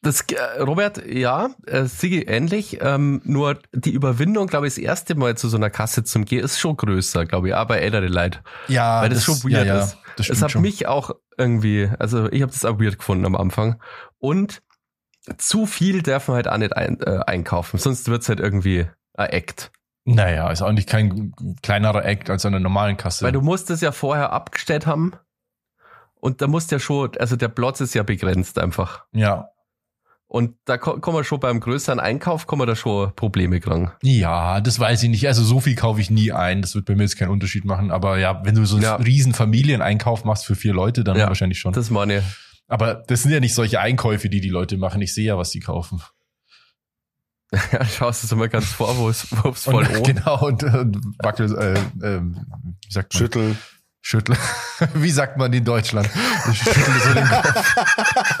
Das, 0.00 0.20
äh, 0.20 0.60
Robert, 0.62 1.04
ja, 1.06 1.50
äh, 1.66 1.84
Sigi 1.84 2.22
ähnlich, 2.22 2.78
ähm, 2.80 3.20
nur 3.24 3.58
die 3.72 3.90
Überwindung, 3.90 4.46
glaube 4.46 4.68
ich, 4.68 4.74
das 4.74 4.82
erste 4.82 5.16
Mal 5.16 5.36
zu 5.36 5.48
so 5.48 5.56
einer 5.56 5.70
Kasse 5.70 6.04
zum 6.04 6.24
Gehen 6.24 6.44
ist 6.44 6.60
schon 6.60 6.76
größer, 6.76 7.26
glaube 7.26 7.48
ich, 7.48 7.54
auch 7.54 7.66
bei 7.66 7.78
älteren 7.78 8.12
Leuten. 8.12 8.38
Ja, 8.68 9.02
Weil 9.02 9.08
das, 9.08 9.24
schon 9.24 9.42
weird 9.42 9.66
ja, 9.66 9.74
ja, 9.74 9.84
ist. 9.84 9.98
Das 10.16 10.26
stimmt 10.26 10.42
hat 10.42 10.50
schon. 10.52 10.62
mich 10.62 10.86
auch 10.86 11.10
irgendwie, 11.36 11.90
also 11.98 12.30
ich 12.30 12.42
habe 12.42 12.52
das 12.52 12.64
auch 12.64 12.78
weird 12.78 12.98
gefunden 12.98 13.26
am 13.26 13.34
Anfang. 13.34 13.82
Und 14.18 14.62
zu 15.36 15.66
viel 15.66 16.02
darf 16.02 16.28
man 16.28 16.36
halt 16.36 16.48
auch 16.48 16.58
nicht 16.58 16.76
ein, 16.76 17.00
äh, 17.00 17.20
einkaufen, 17.26 17.78
sonst 17.78 18.08
wird's 18.08 18.28
halt 18.28 18.38
irgendwie 18.38 18.86
ein 19.14 19.30
Act. 19.30 19.72
naja, 20.04 20.48
ist 20.50 20.62
auch 20.62 20.72
nicht 20.72 20.88
kein 20.88 21.32
kleinerer 21.62 22.04
Act 22.04 22.30
als 22.30 22.42
der 22.42 22.52
normalen 22.52 22.96
Kasse. 22.96 23.24
Weil 23.24 23.32
du 23.32 23.40
musst 23.40 23.68
es 23.70 23.80
ja 23.80 23.90
vorher 23.90 24.32
abgestellt 24.32 24.86
haben 24.86 25.14
und 26.14 26.40
da 26.40 26.46
musst 26.46 26.70
ja 26.70 26.78
schon, 26.78 27.16
also 27.18 27.34
der 27.34 27.48
Platz 27.48 27.80
ist 27.80 27.94
ja 27.94 28.04
begrenzt 28.04 28.60
einfach. 28.60 29.04
ja. 29.12 29.48
Und 30.30 30.56
da 30.66 30.76
ko- 30.76 30.98
kann 31.00 31.14
man 31.14 31.24
schon 31.24 31.40
beim 31.40 31.58
größeren 31.58 31.98
Einkauf, 32.00 32.46
kann 32.46 32.58
man 32.58 32.68
da 32.68 32.76
schon 32.76 33.14
Probleme 33.16 33.60
kriegen. 33.60 33.90
Ja, 34.02 34.60
das 34.60 34.78
weiß 34.78 35.02
ich 35.04 35.08
nicht. 35.08 35.26
Also 35.26 35.42
so 35.42 35.58
viel 35.60 35.74
kaufe 35.74 36.02
ich 36.02 36.10
nie 36.10 36.32
ein. 36.32 36.60
Das 36.60 36.74
wird 36.74 36.84
bei 36.84 36.94
mir 36.94 37.04
jetzt 37.04 37.16
keinen 37.16 37.30
Unterschied 37.30 37.64
machen. 37.64 37.90
Aber 37.90 38.18
ja, 38.18 38.42
wenn 38.44 38.54
du 38.54 38.66
so 38.66 38.76
einen 38.76 38.82
Ja. 38.84 38.96
riesen 38.96 39.32
Familieneinkauf 39.32 40.24
machst 40.24 40.44
für 40.44 40.54
vier 40.54 40.74
Leute, 40.74 41.02
dann 41.02 41.16
Ja, 41.16 41.28
wahrscheinlich 41.28 41.58
schon. 41.58 41.72
Das 41.72 41.88
meine 41.88 42.18
ich. 42.18 42.24
Aber 42.66 42.94
das 42.94 43.22
sind 43.22 43.32
ja 43.32 43.40
nicht 43.40 43.54
solche 43.54 43.80
Einkäufe, 43.80 44.28
die 44.28 44.42
die 44.42 44.50
Leute 44.50 44.76
machen. 44.76 45.00
Ich 45.00 45.14
sehe 45.14 45.24
ja, 45.24 45.38
was 45.38 45.50
sie 45.50 45.60
kaufen. 45.60 46.02
Ja, 47.72 47.82
schaust 47.86 48.24
es 48.24 48.30
immer 48.32 48.48
ganz 48.48 48.66
vor, 48.66 48.98
wo 48.98 49.08
es 49.08 49.26
wo 49.42 49.48
es 49.48 49.64
voll 49.64 49.86
und, 49.86 49.96
oben. 49.96 50.02
genau, 50.02 50.46
und, 50.46 50.62
und 50.64 50.98
wackel, 51.22 51.56
äh, 51.56 52.06
äh, 52.06 52.20
wie 52.20 52.92
sagt 52.92 53.14
man? 53.14 53.18
Schüttel. 53.18 53.56
Schüttel. 54.00 54.36
Wie 54.94 55.10
sagt 55.10 55.36
man 55.38 55.52
in 55.52 55.64
Deutschland? 55.64 56.08
Ich 56.52 56.58
schüttle 56.58 57.00
so 57.04 57.14
den 57.14 57.26
Kopf. 57.26 57.74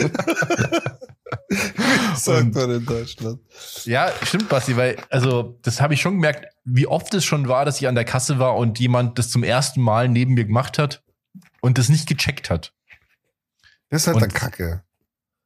Sagt 2.14 2.54
man 2.54 2.70
in 2.70 2.86
Deutschland. 2.86 3.40
Ja, 3.84 4.10
stimmt, 4.22 4.48
Basti, 4.48 4.76
weil, 4.76 4.96
also, 5.10 5.58
das 5.62 5.80
habe 5.80 5.94
ich 5.94 6.00
schon 6.00 6.14
gemerkt, 6.14 6.46
wie 6.64 6.86
oft 6.86 7.12
es 7.14 7.24
schon 7.24 7.48
war, 7.48 7.64
dass 7.64 7.80
ich 7.80 7.88
an 7.88 7.94
der 7.94 8.04
Kasse 8.04 8.38
war 8.38 8.56
und 8.56 8.78
jemand 8.78 9.18
das 9.18 9.30
zum 9.30 9.42
ersten 9.42 9.80
Mal 9.80 10.08
neben 10.08 10.34
mir 10.34 10.44
gemacht 10.44 10.78
hat 10.78 11.02
und 11.60 11.78
das 11.78 11.88
nicht 11.88 12.08
gecheckt 12.08 12.50
hat. 12.50 12.72
Das 13.88 14.02
ist 14.02 14.06
halt 14.06 14.16
Und- 14.16 14.22
dann 14.22 14.32
Kacke. 14.32 14.84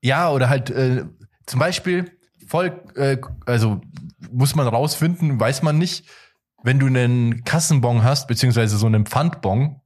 Ja, 0.03 0.31
oder 0.31 0.51
halt 0.51 0.69
äh, 0.69 1.07
zum 1.47 1.61
Beispiel 1.61 2.11
voll, 2.47 2.79
äh, 2.95 3.17
also 3.47 3.81
muss 4.31 4.55
man 4.55 4.69
rausfinden, 4.69 5.41
weiß 5.41 5.63
man 5.63 5.79
nicht, 5.79 6.07
wenn 6.63 6.79
du 6.79 6.87
einen 6.87 7.45
Kassenbon 7.45 8.05
hast, 8.05 8.29
beziehungsweise 8.29 8.77
so 8.77 8.87
einen 8.87 9.07
Pfandbon 9.07 9.81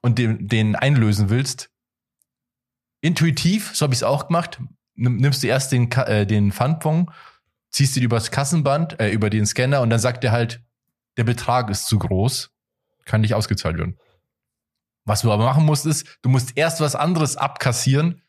und 0.00 0.18
den, 0.18 0.48
den 0.48 0.74
einlösen 0.74 1.30
willst, 1.30 1.69
intuitiv, 3.00 3.70
so 3.74 3.84
habe 3.84 3.94
ich 3.94 4.00
es 4.00 4.02
auch 4.04 4.26
gemacht, 4.28 4.60
nimm, 4.94 5.16
nimmst 5.16 5.42
du 5.42 5.46
erst 5.46 5.72
den, 5.72 5.90
äh, 5.92 6.26
den 6.26 6.52
Pfandbon, 6.52 7.10
ziehst 7.70 7.96
ihn 7.96 8.02
übers 8.02 8.30
Kassenband, 8.30 9.00
äh, 9.00 9.10
über 9.10 9.30
den 9.30 9.46
Scanner 9.46 9.80
und 9.80 9.90
dann 9.90 10.00
sagt 10.00 10.24
er 10.24 10.32
halt, 10.32 10.62
der 11.16 11.24
Betrag 11.24 11.70
ist 11.70 11.86
zu 11.86 11.98
groß, 11.98 12.50
kann 13.04 13.20
nicht 13.20 13.34
ausgezahlt 13.34 13.78
werden. 13.78 13.98
Was 15.04 15.22
du 15.22 15.32
aber 15.32 15.44
machen 15.44 15.64
musst, 15.64 15.86
ist, 15.86 16.06
du 16.22 16.28
musst 16.28 16.52
erst 16.56 16.80
was 16.80 16.94
anderes 16.94 17.36
abkassieren, 17.36 18.22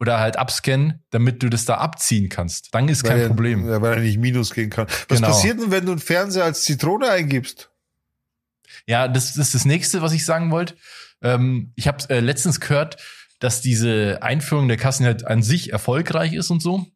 oder 0.00 0.18
halt 0.18 0.36
abscannen, 0.36 1.04
damit 1.10 1.40
du 1.42 1.48
das 1.48 1.66
da 1.66 1.76
abziehen 1.76 2.28
kannst. 2.28 2.74
Dann 2.74 2.88
ist 2.88 3.04
kein 3.04 3.12
weil 3.14 3.20
er- 3.22 3.28
Problem. 3.28 3.68
Ja, 3.70 3.80
weil 3.80 3.94
er 3.94 4.00
nicht 4.00 4.18
Minus 4.18 4.52
gehen 4.52 4.68
kann. 4.68 4.86
Was 5.08 5.18
Genau. 5.18 5.28
passiert 5.28 5.60
denn, 5.60 5.70
wenn 5.70 5.86
du 5.86 5.92
einen 5.92 6.00
Fernseher 6.00 6.44
als 6.44 6.64
Zitrone 6.64 7.08
eingibst? 7.08 7.70
Ja, 8.86 9.06
das, 9.06 9.28
das 9.34 9.46
ist 9.46 9.54
das 9.54 9.64
nächste, 9.64 10.02
was 10.02 10.12
ich 10.12 10.24
sagen 10.26 10.50
wollte. 10.50 10.74
Ähm, 11.22 11.72
ich 11.76 11.86
habe 11.86 12.04
äh, 12.10 12.18
letztens 12.18 12.58
gehört, 12.60 12.96
dass 13.40 13.60
diese 13.60 14.22
Einführung 14.22 14.68
der 14.68 14.76
Kassen 14.76 15.04
halt 15.06 15.26
an 15.26 15.42
sich 15.42 15.72
erfolgreich 15.72 16.32
ist 16.32 16.50
und 16.50 16.60
so, 16.60 16.86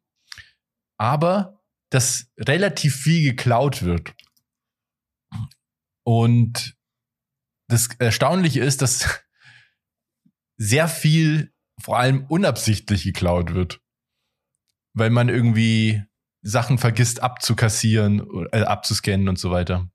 aber 0.97 1.61
dass 1.91 2.31
relativ 2.37 2.95
viel 2.95 3.23
geklaut 3.23 3.81
wird. 3.83 4.13
Und 6.03 6.75
das 7.67 7.87
Erstaunliche 7.99 8.61
ist, 8.61 8.81
dass 8.81 9.05
sehr 10.57 10.87
viel 10.87 11.53
vor 11.81 11.97
allem 11.97 12.25
unabsichtlich 12.25 13.03
geklaut 13.03 13.53
wird, 13.53 13.81
weil 14.93 15.09
man 15.09 15.29
irgendwie 15.29 16.03
Sachen 16.41 16.77
vergisst 16.77 17.21
abzukassieren, 17.21 18.47
äh, 18.51 18.61
abzuscannen 18.63 19.29
und 19.29 19.37
so 19.39 19.51
weiter. 19.51 19.89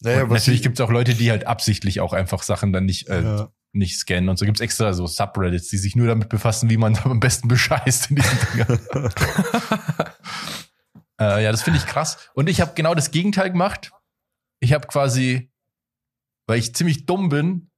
Naja, 0.00 0.26
natürlich 0.26 0.60
ich- 0.60 0.62
gibt 0.62 0.78
es 0.78 0.80
auch 0.84 0.90
Leute, 0.90 1.14
die 1.14 1.30
halt 1.30 1.46
absichtlich 1.46 2.00
auch 2.00 2.12
einfach 2.12 2.42
Sachen 2.42 2.72
dann 2.72 2.84
nicht, 2.86 3.08
äh, 3.08 3.22
Ja. 3.22 3.52
Nicht 3.72 3.98
scannen. 3.98 4.28
Und 4.28 4.38
so 4.38 4.44
gibt's 4.44 4.60
extra 4.60 4.92
so 4.92 5.06
Subreddits, 5.06 5.68
die 5.68 5.78
sich 5.78 5.96
nur 5.96 6.06
damit 6.06 6.28
befassen, 6.28 6.70
wie 6.70 6.76
man 6.76 6.96
am 7.04 7.20
besten 7.20 7.48
bescheißt 7.48 8.10
in 8.10 8.16
diesen 8.16 8.38
Dingern. 8.52 8.80
äh, 11.20 11.44
ja, 11.44 11.52
das 11.52 11.62
finde 11.62 11.78
ich 11.78 11.86
krass. 11.86 12.30
Und 12.34 12.48
ich 12.48 12.60
habe 12.60 12.72
genau 12.74 12.94
das 12.94 13.10
Gegenteil 13.10 13.50
gemacht. 13.50 13.92
Ich 14.60 14.72
habe 14.72 14.86
quasi, 14.86 15.50
weil 16.46 16.58
ich 16.58 16.74
ziemlich 16.74 17.06
dumm 17.06 17.28
bin, 17.28 17.70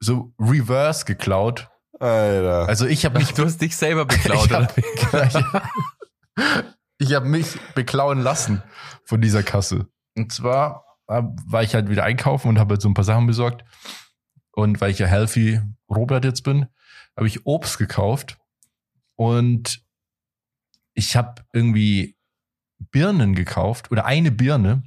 so 0.00 0.34
Reverse 0.38 1.04
geklaut. 1.04 1.68
Alter. 1.98 2.68
Also 2.68 2.86
ich 2.86 3.06
habe 3.06 3.18
mich 3.18 3.32
Du 3.32 3.44
hast 3.44 3.60
dich 3.62 3.74
selber 3.74 4.04
beklaut, 4.04 4.44
ich 4.44 4.50
oder? 4.50 4.68
hab, 4.68 5.70
ich 6.98 7.14
hab 7.14 7.24
mich 7.24 7.58
beklauen 7.74 8.20
lassen 8.20 8.62
von 9.04 9.22
dieser 9.22 9.42
Kasse. 9.42 9.88
Und 10.14 10.30
zwar 10.30 10.84
äh, 11.08 11.22
war 11.46 11.62
ich 11.62 11.74
halt 11.74 11.88
wieder 11.88 12.04
einkaufen 12.04 12.48
und 12.48 12.58
habe 12.58 12.74
halt 12.74 12.82
so 12.82 12.88
ein 12.88 12.94
paar 12.94 13.04
Sachen 13.04 13.26
besorgt. 13.26 13.64
Und 14.56 14.80
weil 14.80 14.90
ich 14.90 14.98
ja 14.98 15.06
healthy 15.06 15.60
Robert 15.90 16.24
jetzt 16.24 16.42
bin, 16.42 16.66
habe 17.14 17.26
ich 17.26 17.44
Obst 17.44 17.76
gekauft. 17.76 18.38
Und 19.16 19.84
ich 20.94 21.14
habe 21.14 21.44
irgendwie 21.52 22.16
Birnen 22.90 23.34
gekauft 23.34 23.90
oder 23.90 24.06
eine 24.06 24.30
Birne 24.30 24.82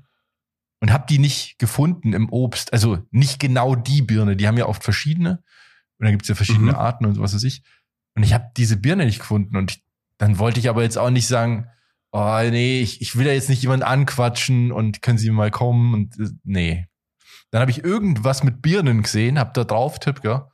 und 0.80 0.92
habe 0.92 1.06
die 1.08 1.20
nicht 1.20 1.60
gefunden 1.60 2.14
im 2.14 2.30
Obst. 2.30 2.74
Also 2.74 3.06
nicht 3.12 3.40
genau 3.40 3.76
die 3.76 4.02
Birne. 4.02 4.36
Die 4.36 4.48
haben 4.48 4.58
ja 4.58 4.66
oft 4.66 4.84
verschiedene. 4.84 5.44
Und 6.00 6.06
dann 6.06 6.12
gibt's 6.14 6.30
ja 6.30 6.36
verschiedene 6.36 6.72
Mhm. 6.72 6.78
Arten 6.78 7.06
und 7.06 7.20
was 7.20 7.36
weiß 7.36 7.44
ich. 7.44 7.62
Und 8.16 8.24
ich 8.24 8.34
habe 8.34 8.50
diese 8.58 8.76
Birne 8.76 9.06
nicht 9.06 9.20
gefunden. 9.20 9.56
Und 9.56 9.72
ich, 9.72 9.84
dann 10.18 10.40
wollte 10.40 10.60
ich 10.60 10.68
aber 10.68 10.82
jetzt 10.82 10.98
auch 10.98 11.12
nicht 11.12 11.28
sagen, 11.28 11.68
oh 12.12 12.40
nee, 12.50 12.82
ich, 12.82 13.02
ich 13.02 13.16
will 13.16 13.28
ja 13.28 13.34
jetzt 13.34 13.50
nicht 13.50 13.62
jemanden 13.62 13.84
anquatschen 13.84 14.72
und 14.72 15.04
können 15.04 15.20
Sie 15.20 15.30
mal 15.30 15.52
kommen 15.52 15.94
und 15.94 16.20
äh, 16.20 16.32
nee. 16.44 16.89
Dann 17.52 17.62
habe 17.62 17.72
ich 17.72 17.84
irgendwas 17.84 18.44
mit 18.44 18.62
Birnen 18.62 19.02
gesehen, 19.04 19.40
hab 19.40 19.54
da 19.54 19.64
drauf 19.64 20.00
Tippger 20.00 20.52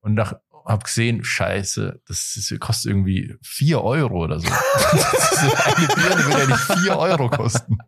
und 0.00 0.14
nach, 0.14 0.34
hab 0.64 0.84
gesehen, 0.84 1.24
scheiße, 1.24 2.00
das 2.06 2.36
ist, 2.36 2.60
kostet 2.60 2.90
irgendwie 2.90 3.36
vier 3.42 3.82
Euro 3.82 4.24
oder 4.24 4.40
so. 4.40 4.48
das 4.92 5.32
ist, 5.32 5.66
eine 5.66 5.86
Birne 5.86 6.26
will 6.26 6.38
ja 6.38 6.46
nicht 6.46 6.80
vier 6.80 6.98
Euro 6.98 7.30
kosten. 7.30 7.78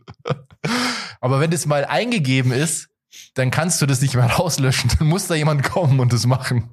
Aber 1.20 1.40
wenn 1.40 1.50
das 1.50 1.66
mal 1.66 1.84
eingegeben 1.84 2.52
ist, 2.52 2.88
dann 3.34 3.50
kannst 3.50 3.82
du 3.82 3.86
das 3.86 4.00
nicht 4.00 4.14
mehr 4.14 4.26
rauslöschen. 4.26 4.90
Dann 4.98 5.08
muss 5.08 5.26
da 5.26 5.34
jemand 5.34 5.62
kommen 5.64 5.98
und 6.00 6.12
das 6.12 6.26
machen. 6.26 6.70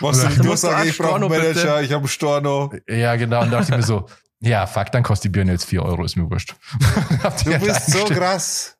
Oder- 0.00 0.24
nicht 0.26 0.38
Du 0.38 0.42
nur 0.42 0.52
musst 0.52 0.62
sagen, 0.62 0.88
ich 0.88 0.98
brauche 0.98 1.16
einen 1.16 1.28
bitte. 1.28 1.42
Manager, 1.42 1.82
ich 1.82 1.90
habe 1.92 2.00
einen 2.00 2.08
Storno. 2.08 2.72
Ja, 2.88 3.16
genau. 3.16 3.42
Und 3.42 3.50
da 3.50 3.58
dachte 3.58 3.72
ich 3.72 3.76
mir 3.78 3.82
so, 3.84 4.06
ja, 4.40 4.66
fuck, 4.66 4.92
dann 4.92 5.02
kostet 5.02 5.24
die 5.26 5.28
Birne 5.30 5.52
jetzt 5.52 5.64
vier 5.64 5.82
Euro, 5.82 6.04
ist 6.04 6.16
mir 6.16 6.28
wurscht. 6.30 6.54
Du 7.44 7.52
halt 7.52 7.62
bist 7.64 7.90
so 7.90 8.04
krass. 8.04 8.76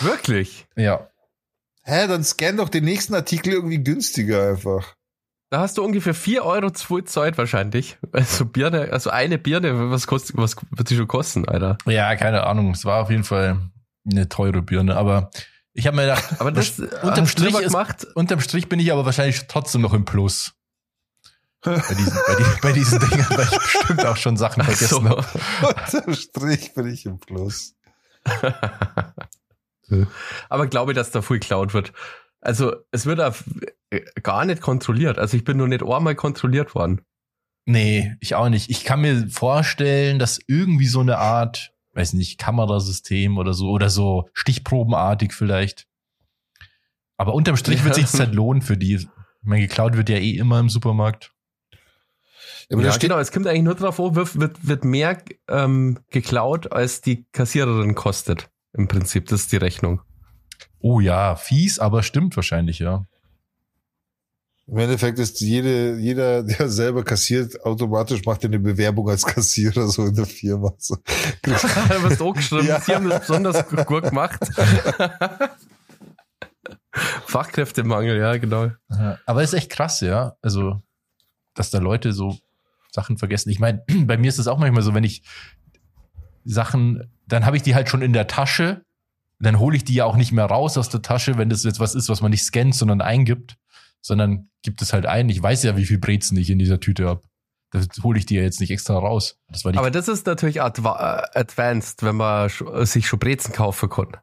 Wirklich? 0.00 0.66
Ja. 0.76 1.08
Hä, 1.88 2.06
dann 2.06 2.22
scan 2.22 2.58
doch 2.58 2.68
den 2.68 2.84
nächsten 2.84 3.14
Artikel 3.14 3.54
irgendwie 3.54 3.82
günstiger 3.82 4.50
einfach. 4.50 4.94
Da 5.48 5.60
hast 5.60 5.78
du 5.78 5.82
ungefähr 5.82 6.12
4 6.12 6.44
Euro 6.44 6.70
Zeit 6.70 7.38
wahrscheinlich. 7.38 7.96
Also 8.12 8.44
Birne, 8.44 8.92
also 8.92 9.08
eine 9.08 9.38
Birne, 9.38 9.90
was 9.90 10.06
kostet, 10.06 10.36
was 10.36 10.56
wird 10.70 10.90
die 10.90 10.96
schon 10.96 11.08
kosten, 11.08 11.48
Alter? 11.48 11.78
Ja, 11.86 12.14
keine 12.16 12.44
Ahnung. 12.46 12.72
Es 12.72 12.84
war 12.84 13.00
auf 13.00 13.08
jeden 13.08 13.24
Fall 13.24 13.70
eine 14.04 14.28
teure 14.28 14.60
Birne, 14.60 14.98
aber 14.98 15.30
ich 15.72 15.86
habe 15.86 15.96
mir 15.96 16.02
gedacht, 16.02 16.24
Aber 16.38 16.52
das 16.52 16.78
unterm 16.78 17.00
hast 17.02 17.16
du 17.16 17.26
Strich 17.26 17.54
ist, 17.54 17.72
gemacht. 17.72 18.06
unterm 18.14 18.40
Strich 18.40 18.68
bin 18.68 18.80
ich 18.80 18.92
aber 18.92 19.06
wahrscheinlich 19.06 19.46
trotzdem 19.48 19.80
noch 19.80 19.94
im 19.94 20.04
Plus. 20.04 20.52
Bei 21.62 21.74
diesen, 21.74 22.18
bei, 22.26 22.34
die, 22.34 22.60
bei 22.60 22.72
diesen 22.72 23.00
Dingen, 23.00 23.26
weil 23.30 23.48
ich 23.50 23.58
bestimmt 23.58 24.04
auch 24.04 24.16
schon 24.18 24.36
Sachen 24.36 24.60
Ach 24.60 24.66
vergessen 24.66 24.88
so. 24.88 25.08
habe. 25.08 25.24
Unterm 25.94 26.14
Strich 26.14 26.74
bin 26.74 26.86
ich 26.86 27.06
im 27.06 27.18
Plus. 27.18 27.74
Aber 30.48 30.66
glaube, 30.66 30.94
dass 30.94 31.10
da 31.10 31.22
viel 31.22 31.38
geklaut 31.38 31.74
wird. 31.74 31.92
Also 32.40 32.76
es 32.92 33.06
wird 33.06 33.20
auf, 33.20 33.44
äh, 33.90 34.00
gar 34.22 34.44
nicht 34.44 34.60
kontrolliert. 34.60 35.18
Also 35.18 35.36
ich 35.36 35.44
bin 35.44 35.56
noch 35.56 35.66
nicht 35.66 35.82
einmal 35.82 36.14
kontrolliert 36.14 36.74
worden. 36.74 37.00
Nee, 37.64 38.14
ich 38.20 38.34
auch 38.34 38.48
nicht. 38.48 38.70
Ich 38.70 38.84
kann 38.84 39.00
mir 39.02 39.28
vorstellen, 39.28 40.18
dass 40.18 40.38
irgendwie 40.46 40.86
so 40.86 41.00
eine 41.00 41.18
Art, 41.18 41.72
weiß 41.94 42.14
nicht, 42.14 42.38
Kamerasystem 42.38 43.36
oder 43.38 43.52
so, 43.52 43.70
oder 43.70 43.90
so 43.90 44.28
stichprobenartig 44.32 45.32
vielleicht. 45.34 45.86
Aber 47.16 47.34
unterm 47.34 47.56
Strich 47.56 47.84
wird 47.84 47.96
Ja. 47.96 48.06
sich 48.06 48.20
halt 48.20 48.34
lohnen 48.34 48.62
für 48.62 48.76
die. 48.76 48.94
Ich 48.94 49.08
meine, 49.42 49.62
geklaut 49.62 49.96
wird 49.96 50.08
ja 50.08 50.16
eh 50.16 50.36
immer 50.36 50.60
im 50.60 50.68
Supermarkt. 50.68 51.32
Ja, 52.70 52.76
aber 52.76 52.82
ja, 52.82 52.88
da 52.88 52.92
steht, 52.92 53.10
genau, 53.10 53.18
es 53.20 53.32
kommt 53.32 53.46
eigentlich 53.46 53.62
nur 53.62 53.74
drauf 53.74 53.98
an, 53.98 54.14
wird, 54.14 54.38
wird, 54.38 54.66
wird 54.66 54.84
mehr 54.84 55.22
ähm, 55.48 55.98
geklaut, 56.10 56.70
als 56.72 57.00
die 57.00 57.26
Kassiererin 57.32 57.94
kostet. 57.94 58.50
Im 58.74 58.88
Prinzip, 58.88 59.26
das 59.28 59.40
ist 59.42 59.52
die 59.52 59.56
Rechnung. 59.56 60.02
Oh 60.80 61.00
ja, 61.00 61.34
fies, 61.36 61.78
aber 61.78 62.02
stimmt 62.02 62.36
wahrscheinlich, 62.36 62.78
ja. 62.78 63.06
Im 64.66 64.76
Endeffekt 64.76 65.18
ist 65.18 65.40
jede, 65.40 65.96
jeder, 65.96 66.42
der 66.42 66.68
selber 66.68 67.02
kassiert, 67.02 67.64
automatisch 67.64 68.22
macht 68.26 68.44
er 68.44 68.50
eine 68.50 68.58
Bewerbung 68.58 69.08
als 69.08 69.24
Kassierer 69.24 69.88
so 69.88 70.04
in 70.06 70.14
der 70.14 70.26
Firma. 70.26 70.74
So. 70.76 70.98
du 71.42 71.52
hast 71.54 72.20
auch 72.20 72.34
geschrieben, 72.34 72.66
Ja. 72.66 72.78
sie 72.80 72.94
haben 72.94 73.08
das 73.08 73.20
besonders 73.20 73.66
gu- 73.66 73.84
gut 73.84 74.02
gemacht. 74.04 74.38
Fachkräftemangel, 77.26 78.18
ja, 78.18 78.36
genau. 78.36 78.70
Aber 79.26 79.42
ist 79.42 79.52
echt 79.54 79.70
krass, 79.70 80.00
ja. 80.00 80.36
Also, 80.42 80.82
dass 81.54 81.70
da 81.70 81.78
Leute 81.78 82.12
so 82.12 82.36
Sachen 82.92 83.18
vergessen. 83.18 83.50
Ich 83.50 83.60
meine, 83.60 83.84
bei 84.04 84.16
mir 84.16 84.28
ist 84.28 84.38
es 84.38 84.48
auch 84.48 84.58
manchmal 84.58 84.82
so, 84.82 84.94
wenn 84.94 85.04
ich 85.04 85.22
Sachen, 86.44 87.10
dann 87.28 87.46
habe 87.46 87.56
ich 87.56 87.62
die 87.62 87.74
halt 87.74 87.88
schon 87.88 88.02
in 88.02 88.12
der 88.12 88.26
Tasche, 88.26 88.82
dann 89.38 89.58
hole 89.58 89.76
ich 89.76 89.84
die 89.84 89.94
ja 89.94 90.04
auch 90.04 90.16
nicht 90.16 90.32
mehr 90.32 90.46
raus 90.46 90.76
aus 90.76 90.88
der 90.88 91.02
Tasche, 91.02 91.38
wenn 91.38 91.48
das 91.48 91.62
jetzt 91.64 91.78
was 91.78 91.94
ist, 91.94 92.08
was 92.08 92.20
man 92.20 92.30
nicht 92.30 92.42
scannt, 92.42 92.74
sondern 92.74 93.00
eingibt, 93.00 93.56
sondern 94.00 94.50
gibt 94.62 94.82
es 94.82 94.92
halt 94.92 95.06
ein. 95.06 95.28
Ich 95.28 95.42
weiß 95.42 95.62
ja, 95.62 95.76
wie 95.76 95.86
viel 95.86 95.98
Brezen 95.98 96.36
ich 96.36 96.50
in 96.50 96.58
dieser 96.58 96.80
Tüte 96.80 97.06
habe. 97.06 97.22
Das 97.70 97.86
hole 98.02 98.18
ich 98.18 98.26
die 98.26 98.36
ja 98.36 98.42
jetzt 98.42 98.60
nicht 98.60 98.70
extra 98.70 98.98
raus. 98.98 99.38
Das 99.48 99.64
Aber 99.64 99.90
das 99.90 100.08
ist 100.08 100.26
natürlich 100.26 100.62
adva 100.62 101.28
äh, 101.34 101.38
advanced, 101.38 102.02
wenn 102.02 102.16
man 102.16 102.48
sch 102.48 102.64
sich 102.84 103.06
schon 103.06 103.18
Brezen 103.18 103.52
kaufen 103.52 103.90
kann. 103.90 104.16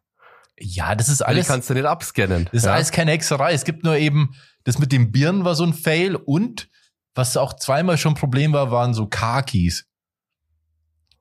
ja, 0.58 0.96
das 0.96 1.10
ist 1.10 1.22
Weil 1.22 1.36
die 1.36 1.40
alles. 1.42 1.48
kannst 1.48 1.70
du 1.70 1.76
nicht 1.76 1.86
abscannen. 1.86 2.46
Das 2.46 2.54
ist 2.54 2.66
ja. 2.66 2.74
alles 2.74 2.92
keine 2.92 3.12
Hexerei. 3.12 3.54
Es 3.54 3.64
gibt 3.64 3.84
nur 3.84 3.98
eben, 3.98 4.34
das 4.64 4.80
mit 4.80 4.92
dem 4.92 5.12
Birnen 5.12 5.46
war 5.46 5.54
so 5.54 5.64
ein 5.64 5.74
Fail 5.74 6.16
und 6.16 6.68
was 7.14 7.38
auch 7.38 7.54
zweimal 7.54 7.98
schon 7.98 8.14
ein 8.14 8.18
Problem 8.18 8.52
war, 8.52 8.72
waren 8.72 8.94
so 8.96 9.06
Kakis. 9.06 9.86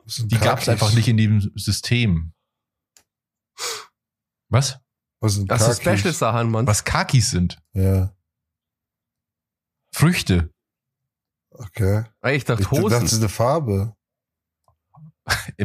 Die 0.07 0.39
gab 0.39 0.61
es 0.61 0.69
einfach 0.69 0.93
nicht 0.93 1.09
in 1.09 1.17
dem 1.17 1.41
System. 1.57 2.33
Was? 4.49 4.79
Was 5.21 5.35
sind 5.35 5.51
Das 5.51 5.81
Kakis? 5.81 6.01
Special-Sachen, 6.01 6.51
Mann. 6.51 6.67
Was 6.67 6.85
Kakis 6.85 7.31
sind? 7.31 7.59
Ja, 7.73 8.15
Früchte. 9.93 10.53
okay. 11.51 12.05
Ich 12.27 12.45
dachte 12.45 12.63
Ich 12.63 12.69
dachte, 12.69 12.83
das 12.83 12.93
Hosen. 12.93 13.05
ist 13.05 13.15
eine 13.15 13.29
Farbe. 13.29 13.97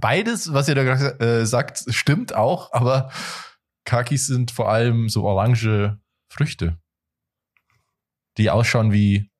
Beides, 0.00 0.52
was 0.52 0.68
ihr 0.68 0.74
da 0.76 0.84
gerade 0.84 1.18
äh, 1.40 1.46
sagt, 1.46 1.84
stimmt 1.88 2.34
auch, 2.34 2.72
aber 2.72 3.10
Kakis 3.84 4.26
sind 4.26 4.50
vor 4.52 4.68
allem 4.70 5.08
so 5.08 5.24
orange 5.24 5.98
Früchte. 6.30 6.78
Die 8.36 8.50
ausschauen 8.50 8.92
wie, 8.92 9.32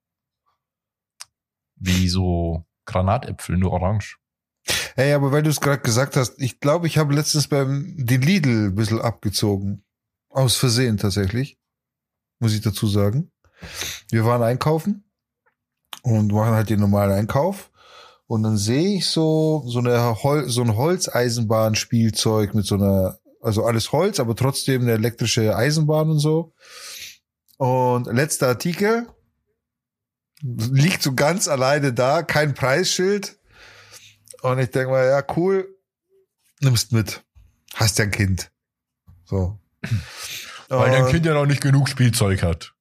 wie 1.76 2.08
so 2.08 2.66
Granatäpfel, 2.88 3.56
nur 3.56 3.72
orange. 3.72 4.18
Hey, 4.96 5.12
aber 5.12 5.30
weil 5.30 5.42
du 5.42 5.50
es 5.50 5.60
gerade 5.60 5.80
gesagt 5.80 6.16
hast, 6.16 6.40
ich 6.40 6.60
glaube, 6.60 6.86
ich 6.86 6.98
habe 6.98 7.14
letztens 7.14 7.48
beim 7.48 7.94
den 7.96 8.22
Lidl 8.22 8.68
ein 8.68 8.74
bisschen 8.74 9.00
abgezogen. 9.00 9.84
Aus 10.30 10.56
Versehen 10.56 10.96
tatsächlich. 10.96 11.58
Muss 12.40 12.54
ich 12.54 12.60
dazu 12.60 12.86
sagen. 12.86 13.30
Wir 14.10 14.24
waren 14.24 14.42
einkaufen 14.42 15.04
und 16.02 16.32
machen 16.32 16.54
halt 16.54 16.70
den 16.70 16.80
normalen 16.80 17.12
Einkauf. 17.12 17.70
Und 18.26 18.42
dann 18.42 18.56
sehe 18.56 18.96
ich 18.96 19.06
so, 19.06 19.64
so 19.66 19.78
eine 19.78 20.22
Hol 20.22 20.48
so 20.48 20.62
ein 20.62 20.76
Holzeisenbahnspielzeug 20.76 22.54
mit 22.54 22.66
so 22.66 22.74
einer, 22.74 23.18
also 23.40 23.64
alles 23.64 23.92
Holz, 23.92 24.20
aber 24.20 24.36
trotzdem 24.36 24.82
eine 24.82 24.92
elektrische 24.92 25.56
Eisenbahn 25.56 26.10
und 26.10 26.18
so. 26.18 26.52
Und 27.56 28.06
letzter 28.06 28.48
Artikel 28.48 29.08
liegt 30.42 31.02
so 31.02 31.14
ganz 31.14 31.48
alleine 31.48 31.92
da, 31.92 32.22
kein 32.22 32.54
Preisschild. 32.54 33.38
Und 34.42 34.58
ich 34.58 34.70
denke 34.70 34.90
mal, 34.90 35.06
ja, 35.06 35.22
cool, 35.36 35.68
nimmst 36.60 36.92
mit. 36.92 37.24
Hast 37.74 37.98
ja 37.98 38.04
ein 38.04 38.10
Kind. 38.10 38.50
So. 39.24 39.58
Weil 40.68 40.90
dein 40.90 41.06
Kind 41.06 41.26
ja 41.26 41.34
noch 41.34 41.46
nicht 41.46 41.60
genug 41.60 41.88
Spielzeug 41.88 42.42
hat. 42.42 42.74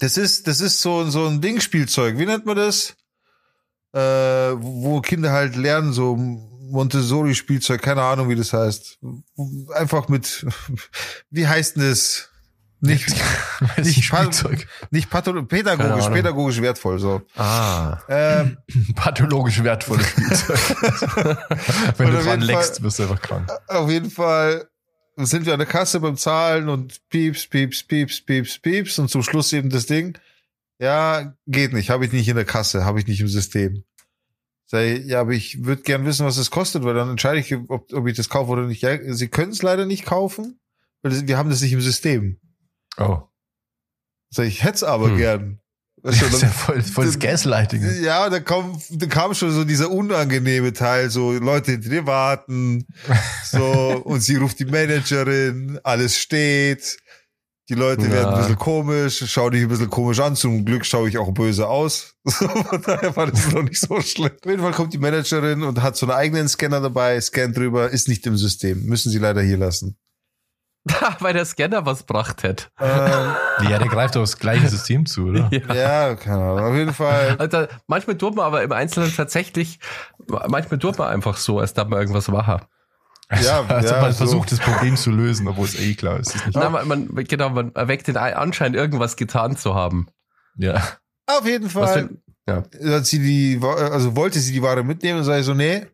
Das 0.00 0.16
ist, 0.16 0.46
das 0.46 0.60
ist 0.60 0.80
so, 0.80 1.08
so 1.10 1.26
ein 1.26 1.40
Dingspielzeug. 1.40 2.18
Wie 2.18 2.26
nennt 2.26 2.46
man 2.46 2.56
das? 2.56 2.96
Äh, 3.92 3.98
wo 4.00 5.00
Kinder 5.00 5.32
halt 5.32 5.56
lernen, 5.56 5.92
so 5.92 6.16
Montessori-Spielzeug, 6.16 7.80
keine 7.82 8.02
Ahnung, 8.02 8.28
wie 8.28 8.36
das 8.36 8.52
heißt. 8.52 8.98
Einfach 9.74 10.08
mit, 10.08 10.46
wie 11.30 11.46
heißt 11.46 11.76
denn 11.76 11.88
das? 11.88 12.30
Nicht, 12.80 13.12
nicht 13.78 14.04
Spielzeug. 14.04 14.68
nicht 14.90 15.10
pädagogisch, 15.10 16.08
pädagogisch 16.08 16.60
wertvoll, 16.60 16.98
so. 17.00 17.22
Ah. 17.36 17.98
Ähm, 18.08 18.58
Pathologisch 18.94 19.62
wertvolles 19.64 20.06
Spielzeug. 20.08 20.58
Wenn 21.98 22.10
du 22.12 22.22
dran 22.22 22.40
leckst, 22.40 22.82
wirst 22.82 22.98
du 23.00 23.04
einfach 23.04 23.20
krank. 23.20 23.50
auf 23.66 23.90
jeden 23.90 24.10
Fall 24.10 24.68
sind 25.16 25.46
wir 25.46 25.54
an 25.54 25.58
der 25.58 25.66
Kasse 25.66 25.98
beim 25.98 26.16
Zahlen 26.16 26.68
und 26.68 27.00
pieps, 27.08 27.48
pieps, 27.48 27.82
pieps, 27.82 28.20
pieps, 28.20 28.58
pieps 28.58 28.98
und 29.00 29.10
zum 29.10 29.24
Schluss 29.24 29.52
eben 29.52 29.70
das 29.70 29.86
Ding. 29.86 30.16
Ja, 30.78 31.34
geht 31.48 31.72
nicht, 31.72 31.90
habe 31.90 32.04
ich 32.06 32.12
nicht 32.12 32.28
in 32.28 32.36
der 32.36 32.44
Kasse, 32.44 32.84
habe 32.84 33.00
ich 33.00 33.08
nicht 33.08 33.20
im 33.20 33.26
System. 33.28 33.82
Sei, 34.66 35.02
ja, 35.04 35.20
aber 35.20 35.32
ich 35.32 35.64
würde 35.64 35.82
gern 35.82 36.04
wissen, 36.04 36.26
was 36.26 36.36
es 36.36 36.50
kostet, 36.50 36.84
weil 36.84 36.94
dann 36.94 37.10
entscheide 37.10 37.40
ich, 37.40 37.52
ob, 37.68 37.92
ob 37.92 38.06
ich 38.06 38.16
das 38.16 38.28
kaufe 38.28 38.52
oder 38.52 38.66
nicht. 38.66 38.82
Ja, 38.82 38.96
Sie 39.14 39.28
können 39.28 39.50
es 39.50 39.62
leider 39.62 39.86
nicht 39.86 40.04
kaufen, 40.04 40.60
weil 41.02 41.10
das, 41.10 41.26
wir 41.26 41.38
haben 41.38 41.50
das 41.50 41.62
nicht 41.62 41.72
im 41.72 41.80
System. 41.80 42.38
Oh. 42.98 43.22
Sag 44.30 44.46
ich, 44.46 44.62
hätte 44.62 44.74
es 44.76 44.82
aber 44.84 45.08
Hm. 45.10 45.16
gern. 45.16 45.60
Das 46.00 46.22
ist 46.22 46.42
ja 46.42 46.48
voll, 46.48 46.80
voll 46.80 47.06
das 47.06 47.18
Gaslighting. 47.18 47.82
Ja, 48.04 48.30
da 48.30 48.38
kam, 48.38 48.80
da 48.88 49.06
kam 49.06 49.34
schon 49.34 49.50
so 49.50 49.64
dieser 49.64 49.90
unangenehme 49.90 50.72
Teil, 50.72 51.10
so 51.10 51.32
Leute 51.32 51.72
hinter 51.72 51.88
dir 51.88 52.06
warten, 52.06 52.86
so, 53.44 54.00
und 54.04 54.20
sie 54.20 54.36
ruft 54.36 54.60
die 54.60 54.64
Managerin, 54.64 55.80
alles 55.82 56.16
steht, 56.16 56.98
die 57.68 57.74
Leute 57.74 58.04
Ja. 58.06 58.12
werden 58.12 58.34
ein 58.34 58.38
bisschen 58.42 58.58
komisch, 58.58 59.24
schau 59.26 59.50
dich 59.50 59.62
ein 59.62 59.68
bisschen 59.68 59.90
komisch 59.90 60.20
an, 60.20 60.36
zum 60.36 60.64
Glück 60.64 60.86
schaue 60.86 61.08
ich 61.08 61.18
auch 61.18 61.32
böse 61.34 61.66
aus. 61.68 62.14
So, 62.24 62.46
Von 62.46 62.80
daher 62.82 63.16
war 63.16 63.26
das 63.26 63.50
noch 63.52 63.62
nicht 63.64 63.80
so 63.80 64.00
schlimm. 64.00 64.30
Auf 64.44 64.48
jeden 64.50 64.62
Fall 64.62 64.72
kommt 64.72 64.92
die 64.94 64.98
Managerin 64.98 65.64
und 65.64 65.82
hat 65.82 65.96
so 65.96 66.06
einen 66.06 66.14
eigenen 66.14 66.48
Scanner 66.48 66.80
dabei, 66.80 67.20
scannt 67.20 67.56
drüber, 67.56 67.90
ist 67.90 68.06
nicht 68.06 68.24
im 68.26 68.36
System, 68.36 68.84
müssen 68.84 69.10
sie 69.10 69.18
leider 69.18 69.42
hier 69.42 69.58
lassen. 69.58 69.98
Weil 71.20 71.32
der 71.34 71.44
Scanner 71.44 71.84
was 71.86 72.06
gebracht 72.06 72.44
hat. 72.44 72.70
Ähm, 72.80 73.68
Ja, 73.70 73.78
der 73.78 73.88
greift 73.88 74.16
aufs 74.16 74.38
gleiche 74.38 74.68
System 74.68 75.06
zu, 75.06 75.26
oder? 75.26 75.50
Ja. 75.52 75.74
ja, 75.74 76.14
keine 76.14 76.42
Ahnung, 76.42 76.60
auf 76.64 76.74
jeden 76.74 76.92
Fall. 76.94 77.36
Also, 77.38 77.66
manchmal 77.86 78.16
tut 78.18 78.34
man 78.36 78.44
aber 78.46 78.62
im 78.62 78.72
Einzelnen 78.72 79.12
tatsächlich, 79.14 79.78
manchmal 80.48 80.78
tut 80.78 80.98
man 80.98 81.08
einfach 81.08 81.36
so, 81.36 81.58
als 81.60 81.74
darf 81.74 81.88
man 81.88 81.98
irgendwas 82.00 82.28
machen. 82.28 82.62
Ja, 83.42 83.64
Also 83.68 83.94
ja, 83.94 84.00
man 84.00 84.12
so. 84.12 84.18
versucht, 84.18 84.52
das 84.52 84.58
Problem 84.60 84.96
zu 84.96 85.10
lösen, 85.10 85.48
obwohl 85.48 85.66
es 85.66 85.78
eh 85.78 85.94
klar 85.94 86.18
ist. 86.18 86.34
ist 86.34 86.46
nicht 86.46 86.56
Na, 86.56 86.70
man, 86.70 86.88
man, 86.88 87.24
genau, 87.24 87.50
man 87.50 87.74
erweckt 87.74 88.06
den 88.08 88.16
Anschein, 88.16 88.72
irgendwas 88.74 89.16
getan 89.16 89.56
zu 89.56 89.74
haben. 89.74 90.08
ja. 90.56 90.82
Auf 91.26 91.44
jeden 91.44 91.66
Was 91.74 91.90
Fall. 91.92 92.08
denn, 92.46 92.90
hat 92.94 93.04
sie 93.04 93.18
die, 93.18 93.60
also 93.62 94.16
wollte 94.16 94.38
sie 94.38 94.52
die 94.54 94.62
Ware 94.62 94.82
mitnehmen 94.82 95.18
und 95.18 95.24
sage 95.26 95.40
ich 95.40 95.44
so, 95.46 95.52
nee, 95.52 95.86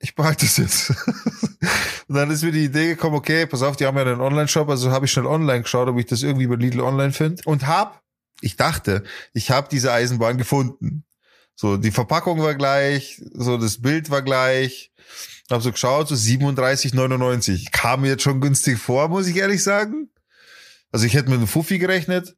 ich 0.00 0.14
behalte 0.14 0.46
es 0.46 0.56
jetzt. 0.56 0.90
und 2.08 2.16
dann 2.16 2.30
ist 2.30 2.42
mir 2.42 2.52
die 2.52 2.64
Idee 2.64 2.88
gekommen, 2.88 3.16
okay, 3.16 3.46
pass 3.46 3.62
auf, 3.62 3.76
die 3.76 3.86
haben 3.86 3.96
ja 3.96 4.02
einen 4.02 4.20
Online-Shop, 4.20 4.68
also 4.68 4.90
habe 4.90 5.06
ich 5.06 5.12
schnell 5.12 5.26
online 5.26 5.62
geschaut, 5.62 5.88
ob 5.88 5.98
ich 5.98 6.06
das 6.06 6.22
irgendwie 6.22 6.46
bei 6.46 6.56
Lidl 6.56 6.80
online 6.80 7.12
finde 7.12 7.42
und 7.44 7.66
hab, 7.66 8.02
ich 8.40 8.56
dachte, 8.56 9.04
ich 9.34 9.50
habe 9.50 9.68
diese 9.70 9.92
Eisenbahn 9.92 10.38
gefunden. 10.38 11.04
So, 11.54 11.76
die 11.76 11.90
Verpackung 11.90 12.40
war 12.40 12.54
gleich, 12.54 13.20
so 13.34 13.58
das 13.58 13.82
Bild 13.82 14.10
war 14.10 14.22
gleich. 14.22 14.92
Hab 15.50 15.60
so 15.60 15.72
geschaut, 15.72 16.08
so 16.08 16.14
37,99. 16.14 17.70
Kam 17.70 18.00
mir 18.00 18.08
jetzt 18.08 18.22
schon 18.22 18.40
günstig 18.40 18.78
vor, 18.78 19.08
muss 19.08 19.26
ich 19.26 19.36
ehrlich 19.36 19.62
sagen. 19.62 20.08
Also 20.92 21.06
ich 21.06 21.14
hätte 21.14 21.28
mit 21.28 21.38
einem 21.38 21.48
Fuffi 21.48 21.78
gerechnet. 21.78 22.36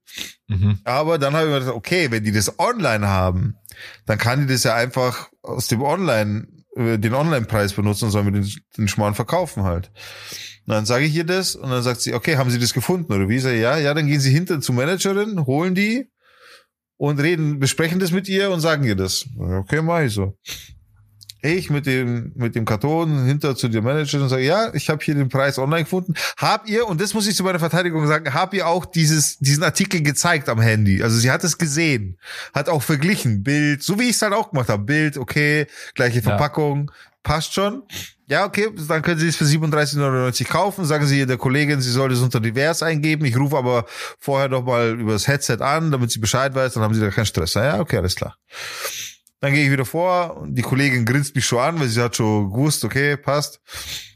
Mhm. 0.48 0.81
Aber 0.85 1.18
dann 1.18 1.35
habe 1.35 1.46
ich 1.46 1.53
mir 1.53 1.61
gedacht, 1.61 1.77
okay, 1.77 2.11
wenn 2.11 2.25
die 2.25 2.33
das 2.33 2.59
online 2.59 3.07
haben, 3.07 3.57
dann 4.07 4.18
kann 4.18 4.40
die 4.40 4.53
das 4.53 4.64
ja 4.64 4.75
einfach 4.75 5.31
aus 5.42 5.68
dem 5.68 5.83
Online, 5.83 6.48
den 6.77 7.15
Online-Preis 7.15 7.75
benutzen 7.75 8.11
soll 8.11 8.25
mir 8.25 8.33
den, 8.33 8.51
den 8.77 8.89
Schmarrn 8.89 9.15
verkaufen 9.15 9.65
halt. 9.65 9.91
Und 10.67 10.75
dann 10.75 10.87
sage 10.87 11.05
ich 11.05 11.15
ihr 11.15 11.25
das 11.25 11.55
und 11.57 11.71
dann 11.71 11.83
sagt 11.83 12.01
sie, 12.01 12.15
okay, 12.15 12.37
haben 12.37 12.51
Sie 12.51 12.59
das 12.59 12.73
gefunden 12.73 13.13
oder 13.13 13.29
wie? 13.29 13.37
Ich 13.37 13.43
sage, 13.43 13.61
ja, 13.61 13.79
ja, 13.79 13.95
dann 13.95 14.07
gehen 14.07 14.21
Sie 14.21 14.31
hinter 14.31 14.61
zur 14.61 14.75
Managerin, 14.75 15.45
holen 15.45 15.75
die 15.75 16.09
und 16.97 17.21
reden, 17.21 17.59
besprechen 17.59 17.99
das 17.99 18.13
mit 18.13 18.29
ihr 18.29 18.51
und 18.51 18.61
sagen 18.61 18.85
ihr 18.85 18.95
das. 18.95 19.27
Okay, 19.39 19.83
mach 19.83 20.03
ich 20.03 20.13
so. 20.13 20.39
Ich 21.44 21.70
mit 21.70 21.87
dem, 21.87 22.31
mit 22.37 22.55
dem 22.55 22.64
Karton 22.64 23.24
hinter 23.24 23.57
zu 23.57 23.68
der 23.68 23.83
Managerin 23.83 24.22
und 24.22 24.28
sage, 24.28 24.44
ja, 24.44 24.72
ich 24.74 24.88
habe 24.88 25.05
hier 25.05 25.16
den 25.16 25.28
Preis 25.28 25.59
online 25.59 25.83
gefunden. 25.83 26.14
Habt 26.37 26.68
ihr, 26.70 26.87
und 26.87 27.00
das 27.00 27.14
muss 27.14 27.26
ich 27.26 27.35
zu 27.35 27.42
meiner 27.42 27.59
Verteidigung 27.59 28.07
sagen, 28.07 28.33
habt 28.33 28.55
ihr 28.55 28.68
auch 28.68 28.85
dieses, 28.87 29.38
diesen 29.38 29.64
Artikel 29.64 30.02
gezeigt 30.02 30.48
am 30.48 30.61
Handy? 30.61 31.02
Also 31.02 31.18
sie 31.18 31.31
hat 31.33 31.42
es 31.42 31.59
gesehen, 31.59 32.16
hat 32.55 32.68
auch 32.68 32.83
verglichen, 32.83 33.42
Bild, 33.42 33.83
so 33.83 33.98
wie 33.98 34.05
ich 34.05 34.11
es 34.16 34.22
halt 34.22 34.33
auch 34.35 34.50
gemacht 34.52 34.68
habe. 34.68 34.85
Bild, 34.85 35.18
okay, 35.18 35.66
gleiche 35.94 36.18
Ja. 36.18 36.22
Verpackung, 36.22 36.92
passt 37.24 37.55
schon. 37.55 37.83
ja, 38.28 38.46
okay, 38.46 38.68
dann 38.88 39.02
können 39.02 39.18
Sie 39.18 39.28
es 39.28 39.37
für 39.37 39.44
37,99 39.44 40.44
kaufen. 40.48 40.85
Sagen 40.85 41.07
Sie 41.07 41.26
der 41.26 41.37
Kollegin, 41.38 41.81
sie 41.81 41.90
soll 41.90 42.09
das 42.09 42.20
unter 42.20 42.40
divers 42.40 42.83
eingeben. 42.83 43.24
Ich 43.26 43.37
rufe 43.37 43.57
aber 43.59 43.85
vorher 44.18 44.48
noch 44.48 44.64
mal 44.64 44.98
über 44.98 45.12
das 45.12 45.26
Headset 45.28 45.59
an, 45.61 45.90
damit 45.90 46.11
sie 46.12 46.18
Bescheid 46.20 46.55
weiß, 46.55 46.74
dann 46.74 46.83
haben 46.85 46.94
Sie 46.94 47.00
da 47.00 47.11
keinen 47.11 47.26
Stress. 47.26 47.55
Ja, 47.55 47.81
okay, 47.81 47.98
alles 47.98 48.14
klar. 48.14 48.37
Dann 49.42 49.52
gehe 49.52 49.64
ich 49.64 49.72
wieder 49.72 49.85
vor 49.85 50.37
und 50.37 50.55
die 50.55 50.62
Kollegin 50.62 51.05
grinst 51.05 51.35
mich 51.35 51.44
schon 51.44 51.59
an, 51.59 51.81
weil 51.81 51.88
sie 51.88 52.00
hat 52.00 52.16
schon 52.16 52.50
gewusst, 52.52 52.85
okay, 52.85 53.16
passt. 53.16 53.61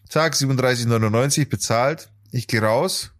Zack, 0.08 0.34
37,99 0.34 1.48
bezahlt. 1.48 2.10
Ich 2.30 2.46
gehe 2.46 2.62
raus 2.62 3.10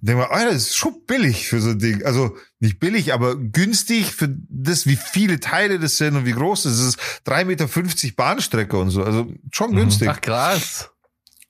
und 0.00 0.08
denke 0.08 0.22
mal, 0.22 0.28
Alter, 0.28 0.52
das 0.52 0.62
ist 0.62 0.76
schon 0.76 1.04
billig 1.06 1.48
für 1.48 1.60
so 1.60 1.70
ein 1.70 1.78
Ding. 1.78 2.04
Also 2.04 2.36
nicht 2.58 2.80
billig, 2.80 3.14
aber 3.14 3.36
günstig 3.36 4.12
für 4.12 4.28
das, 4.48 4.86
wie 4.86 4.96
viele 4.96 5.38
Teile 5.38 5.78
das 5.78 5.96
sind 5.98 6.16
und 6.16 6.26
wie 6.26 6.32
groß 6.32 6.64
das 6.64 6.80
ist. 6.80 6.98
3,50 7.26 7.44
Meter 7.44 8.16
Bahnstrecke 8.16 8.76
und 8.76 8.90
so. 8.90 9.04
Also 9.04 9.32
schon 9.52 9.74
günstig. 9.74 10.08
Ach 10.08 10.20
krass. 10.20 10.90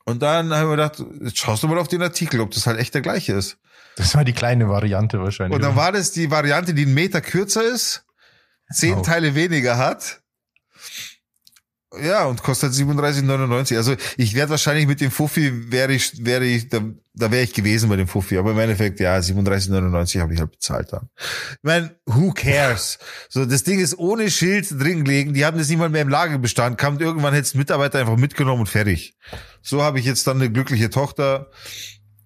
Und 0.04 0.20
dann 0.22 0.54
haben 0.54 0.68
wir 0.68 0.76
gedacht, 0.76 1.02
jetzt 1.24 1.38
schaust 1.38 1.62
du 1.62 1.68
mal 1.68 1.78
auf 1.78 1.88
den 1.88 2.02
Artikel, 2.02 2.40
ob 2.40 2.52
das 2.52 2.66
halt 2.66 2.78
echt 2.78 2.94
der 2.94 3.00
gleiche 3.00 3.32
ist. 3.32 3.58
Das 3.96 4.14
war 4.14 4.24
die 4.24 4.34
kleine 4.34 4.68
Variante 4.68 5.20
wahrscheinlich. 5.20 5.56
Und 5.56 5.62
dann 5.62 5.74
war 5.74 5.90
das 5.90 6.12
die 6.12 6.30
Variante, 6.30 6.74
die 6.74 6.82
einen 6.82 6.94
Meter 6.94 7.20
kürzer 7.20 7.64
ist, 7.64 8.05
zehn 8.72 8.94
Oh. 8.98 9.02
Teile 9.02 9.34
weniger 9.34 9.78
hat. 9.78 10.20
Ja, 12.02 12.24
und 12.26 12.42
kostet 12.42 12.72
37,99. 12.74 13.76
Also 13.76 13.94
ich 14.18 14.34
werde 14.34 14.50
wahrscheinlich 14.50 14.86
mit 14.86 15.00
dem 15.00 15.10
Fuffi, 15.10 15.70
wäre 15.72 15.92
ich, 15.94 16.24
wäre 16.26 16.44
ich, 16.44 16.68
da, 16.68 16.80
da 17.14 17.30
wäre 17.30 17.42
ich 17.44 17.54
gewesen 17.54 17.88
bei 17.88 17.96
dem 17.96 18.08
Fuffi. 18.08 18.36
Aber 18.36 18.50
im 18.50 18.58
Endeffekt, 18.58 19.00
ja, 19.00 19.16
37,99 19.16 20.20
habe 20.20 20.34
ich 20.34 20.40
halt 20.40 20.50
bezahlt 20.50 20.92
dann. 20.92 21.08
Ich 21.16 21.58
meine, 21.62 21.96
who 22.04 22.32
cares? 22.32 22.98
So, 23.30 23.46
das 23.46 23.62
Ding 23.62 23.78
ist 23.78 23.98
ohne 23.98 24.30
Schild 24.30 24.70
drin 24.72 25.04
gelegen. 25.04 25.32
Die 25.32 25.46
haben 25.46 25.56
das 25.56 25.68
nicht 25.68 25.78
mal 25.78 25.88
mehr 25.88 26.02
im 26.02 26.08
Lagerbestand. 26.10 26.76
Kam 26.76 26.98
irgendwann 26.98 27.32
hätte 27.32 27.56
Mitarbeiter 27.56 28.00
einfach 28.00 28.16
mitgenommen 28.16 28.60
und 28.60 28.68
fertig. 28.68 29.16
So 29.62 29.82
habe 29.82 29.98
ich 29.98 30.04
jetzt 30.04 30.26
dann 30.26 30.36
eine 30.38 30.50
glückliche 30.50 30.90
Tochter 30.90 31.50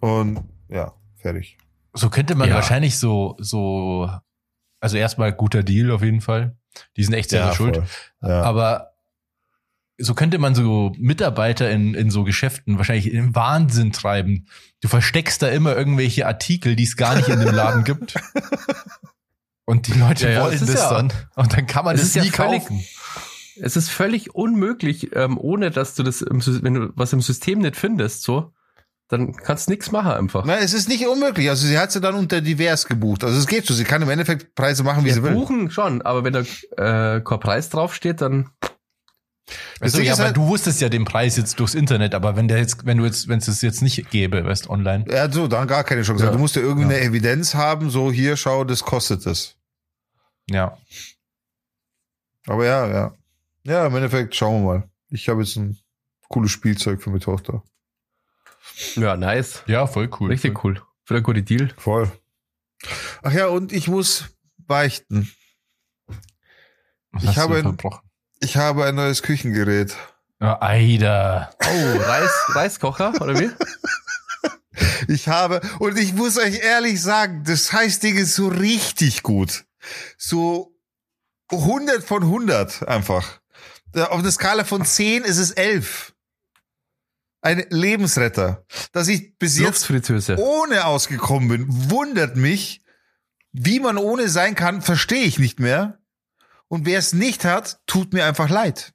und 0.00 0.40
ja, 0.68 0.94
fertig. 1.16 1.58
so 1.92 2.08
könnte 2.10 2.34
man 2.34 2.48
Ja. 2.48 2.56
wahrscheinlich 2.56 2.98
so, 2.98 3.36
so, 3.38 4.08
also 4.80 4.96
erstmal 4.96 5.32
guter 5.32 5.62
Deal 5.62 5.90
auf 5.90 6.02
jeden 6.02 6.20
Fall. 6.20 6.56
Die 6.96 7.04
sind 7.04 7.14
echt 7.14 7.30
selber 7.30 7.54
schuld. 7.54 7.76
voll. 7.76 7.86
Ja. 8.30 8.42
Aber 8.42 8.88
so 9.98 10.14
könnte 10.14 10.38
man 10.38 10.54
so 10.54 10.92
Mitarbeiter 10.98 11.70
in, 11.70 11.94
in 11.94 12.10
so 12.10 12.24
Geschäften 12.24 12.78
wahrscheinlich 12.78 13.06
in 13.08 13.16
den 13.16 13.34
Wahnsinn 13.34 13.92
treiben. 13.92 14.46
Du 14.80 14.88
versteckst 14.88 15.42
da 15.42 15.48
immer 15.48 15.76
irgendwelche 15.76 16.26
Artikel, 16.26 16.74
die 16.76 16.84
es 16.84 16.96
gar 16.96 17.16
nicht 17.16 17.28
in 17.28 17.40
dem 17.40 17.54
Laden 17.54 17.84
gibt. 17.84 18.14
Und 19.66 19.86
die 19.86 19.92
Leute 19.92 20.24
Ja, 20.26 20.30
ja, 20.32 20.42
wollen 20.44 20.58
das 20.58 20.66
das, 20.68 20.80
ja- 20.80 20.94
dann. 20.94 21.12
Und 21.36 21.52
dann 21.52 21.66
kann 21.66 21.84
man 21.84 21.94
Es 21.94 22.00
das 22.00 22.08
ist 22.10 22.14
ja 22.16 22.22
nie 22.22 22.30
völlig- 22.30 22.62
kaufen. 22.62 22.84
Es 23.62 23.76
ist 23.76 23.90
völlig 23.90 24.34
unmöglich, 24.34 25.14
ähm, 25.14 25.36
ohne 25.36 25.70
dass 25.70 25.94
du 25.94 26.02
das, 26.02 26.22
im, 26.22 26.40
wenn 26.62 26.74
du 26.74 26.92
was 26.94 27.12
im 27.12 27.20
System 27.20 27.58
nicht 27.58 27.76
findest, 27.76 28.22
so, 28.22 28.52
dann 29.10 29.32
kannst 29.34 29.66
du 29.66 29.72
nichts 29.72 29.90
machen 29.92 30.12
einfach. 30.12 30.44
Na, 30.46 30.56
es 30.58 30.72
ist 30.72 30.88
nicht 30.88 31.06
unmöglich. 31.06 31.48
Also 31.50 31.66
sie 31.66 31.78
hat 31.78 31.92
sie 31.92 32.00
dann 32.00 32.14
unter 32.14 32.40
divers 32.40 32.86
gebucht. 32.86 33.24
Also 33.24 33.36
es 33.38 33.46
geht 33.46 33.66
schon. 33.66 33.76
Sie 33.76 33.84
kann 33.84 34.00
im 34.02 34.08
Endeffekt 34.08 34.54
Preise 34.54 34.82
machen, 34.84 35.04
wie 35.04 35.08
Ja, 35.08 35.14
sie 35.14 35.22
will. 35.22 35.32
buchen 35.34 35.70
schon, 35.70 36.00
aber 36.02 36.24
wenn 36.24 36.32
da 36.32 36.40
äh, 36.40 37.20
kein 37.20 37.40
Preis 37.40 37.68
draufsteht, 37.68 38.20
dann 38.22 38.50
Also, 39.80 40.00
ja, 40.00 40.12
aber 40.14 40.24
halt- 40.26 40.36
du 40.36 40.46
wusstest 40.46 40.80
ja 40.80 40.88
den 40.88 41.04
Preis 41.04 41.36
jetzt 41.36 41.58
durchs 41.58 41.74
Internet, 41.74 42.14
aber 42.14 42.36
wenn 42.36 42.46
der 42.46 42.58
jetzt, 42.58 42.86
wenn 42.86 42.98
du 42.98 43.04
jetzt, 43.04 43.26
wenn 43.26 43.38
es 43.38 43.46
das 43.46 43.62
jetzt 43.62 43.82
nicht 43.82 44.08
gäbe, 44.10 44.44
weißt 44.44 44.70
online. 44.70 45.04
Hat 45.12 45.34
so 45.34 45.48
dann 45.48 45.66
gar 45.66 45.82
keine 45.82 46.02
Chance. 46.02 46.24
Ja. 46.24 46.30
Du 46.30 46.38
musst 46.38 46.54
ja 46.54 46.62
irgendwie 46.62 46.88
Ja. 46.88 46.96
eine 46.96 47.00
Evidenz 47.06 47.54
haben. 47.56 47.90
So 47.90 48.12
hier, 48.12 48.36
schau, 48.36 48.62
das 48.62 48.84
kostet 48.84 49.26
es. 49.26 49.56
Ja. 50.48 50.78
Aber 52.46 52.64
ja, 52.64 52.86
ja. 52.86 53.14
Ja, 53.64 53.86
im 53.86 53.94
Endeffekt 53.96 54.34
schauen 54.36 54.62
wir 54.62 54.66
mal. 54.66 54.88
Ich 55.10 55.28
habe 55.28 55.42
jetzt 55.42 55.56
ein 55.56 55.78
cooles 56.28 56.50
Spielzeug 56.52 57.02
für 57.02 57.10
meine 57.10 57.20
Tochter. 57.20 57.62
Ja, 58.96 59.16
nice. 59.16 59.62
Ja, 59.66 59.86
voll 59.86 60.10
cool. 60.18 60.30
Richtig 60.30 60.58
voll. 60.58 60.76
cool. 60.76 60.82
Für 61.04 61.16
ein 61.16 61.22
guter 61.22 61.42
Deal. 61.42 61.72
Voll. 61.76 62.10
Ach 63.22 63.32
ja, 63.32 63.46
und 63.46 63.72
ich 63.72 63.88
muss 63.88 64.24
beichten. 64.58 65.30
Was 67.12 67.24
Ich 67.24 67.36
habe 67.36 67.56
ein-. 67.56 67.78
Ich 68.40 68.56
habe 68.56 68.84
ein 68.84 68.94
neues 68.94 69.22
Küchengerät. 69.22 69.96
Ja, 70.40 70.62
Eider. 70.62 71.50
Oh, 71.62 71.98
Reis, 71.98 72.30
Reiskocher, 72.48 73.12
oder 73.20 73.38
wie? 73.38 73.50
Ich 75.08 75.28
habe, 75.28 75.60
und 75.78 75.98
ich 75.98 76.14
muss 76.14 76.38
euch 76.38 76.60
ehrlich 76.60 77.02
sagen, 77.02 77.42
das 77.44 77.68
Scheißding 77.68 78.16
ist 78.16 78.34
so 78.34 78.48
richtig 78.48 79.22
gut. 79.22 79.64
So 80.16 80.74
100 81.50 82.02
von 82.02 82.22
100 82.22 82.86
einfach. 82.86 83.40
Auf 83.94 84.20
einer 84.20 84.30
Skala 84.30 84.64
von 84.64 84.84
10 84.84 85.24
ist 85.24 85.38
es 85.38 85.50
11. 85.50 86.09
Ein 87.42 87.64
Lebensretter. 87.70 88.64
Dass 88.92 89.08
ich 89.08 89.38
bis 89.38 89.58
jetzt 89.58 89.90
ohne 90.38 90.84
ausgekommen 90.84 91.48
bin, 91.48 91.90
wundert 91.90 92.36
mich. 92.36 92.82
Wie 93.52 93.80
man 93.80 93.96
ohne 93.98 94.28
sein 94.28 94.54
kann, 94.54 94.82
verstehe 94.82 95.24
ich 95.24 95.38
nicht 95.38 95.58
mehr. 95.58 95.98
Und 96.68 96.86
wer 96.86 96.98
es 96.98 97.12
nicht 97.12 97.44
hat, 97.44 97.80
tut 97.86 98.12
mir 98.12 98.24
einfach 98.26 98.48
leid. 98.48 98.92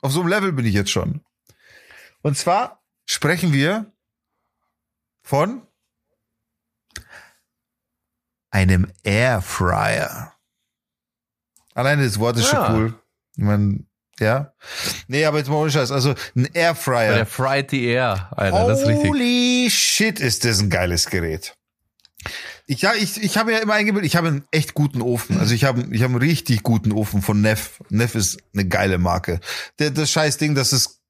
Auf 0.00 0.12
so 0.12 0.20
einem 0.20 0.28
Level 0.30 0.52
bin 0.52 0.64
ich 0.64 0.72
jetzt 0.74 0.90
schon. 0.90 1.22
Und 2.22 2.38
zwar 2.38 2.82
sprechen 3.04 3.52
wir 3.52 3.92
von 5.22 5.66
einem 8.50 8.90
Airfryer. 9.02 10.34
Alleine 11.74 12.04
das 12.04 12.18
Wort 12.18 12.36
ist 12.38 12.52
Ja. 12.52 12.66
schon 12.66 12.74
cool. 12.76 13.02
Ich 13.36 13.44
mein, 13.44 13.88
ja. 14.20 14.52
Nee, 15.08 15.24
aber 15.24 15.38
jetzt 15.38 15.48
mal 15.48 15.56
ohne 15.56 15.70
Scheiß. 15.70 15.90
Also 15.90 16.14
ein 16.36 16.48
Airfryer. 16.52 17.14
Der 17.14 17.26
Fried 17.26 17.70
the 17.70 17.84
Air, 17.84 18.28
Alter, 18.32 18.68
das 18.68 18.80
ist 18.80 18.88
richtig. 18.88 19.10
Holy 19.10 19.68
shit, 19.70 20.20
ist 20.20 20.44
das 20.44 20.60
ein 20.60 20.70
geiles 20.70 21.06
Gerät. 21.06 21.54
Ich, 22.66 22.82
ja, 22.82 22.92
ich, 22.94 23.22
ich 23.22 23.36
habe 23.36 23.52
ja 23.52 23.58
immer 23.58 23.74
eingebildet, 23.74 24.06
ich 24.06 24.16
habe 24.16 24.28
einen 24.28 24.44
echt 24.52 24.74
guten 24.74 25.02
Ofen. 25.02 25.38
Also 25.38 25.54
ich 25.54 25.64
habe, 25.64 25.84
ich 25.90 26.02
habe 26.02 26.12
einen 26.12 26.22
richtig 26.22 26.62
guten 26.62 26.92
Ofen 26.92 27.20
von 27.20 27.40
Neff. 27.40 27.80
Neff 27.88 28.14
ist 28.14 28.38
eine 28.54 28.66
geile 28.66 28.98
Marke. 28.98 29.40
Der, 29.78 29.90
das 29.90 30.10
scheiß 30.10 30.38
Ding, 30.38 30.54
dass 30.54 30.72
es 30.72 31.00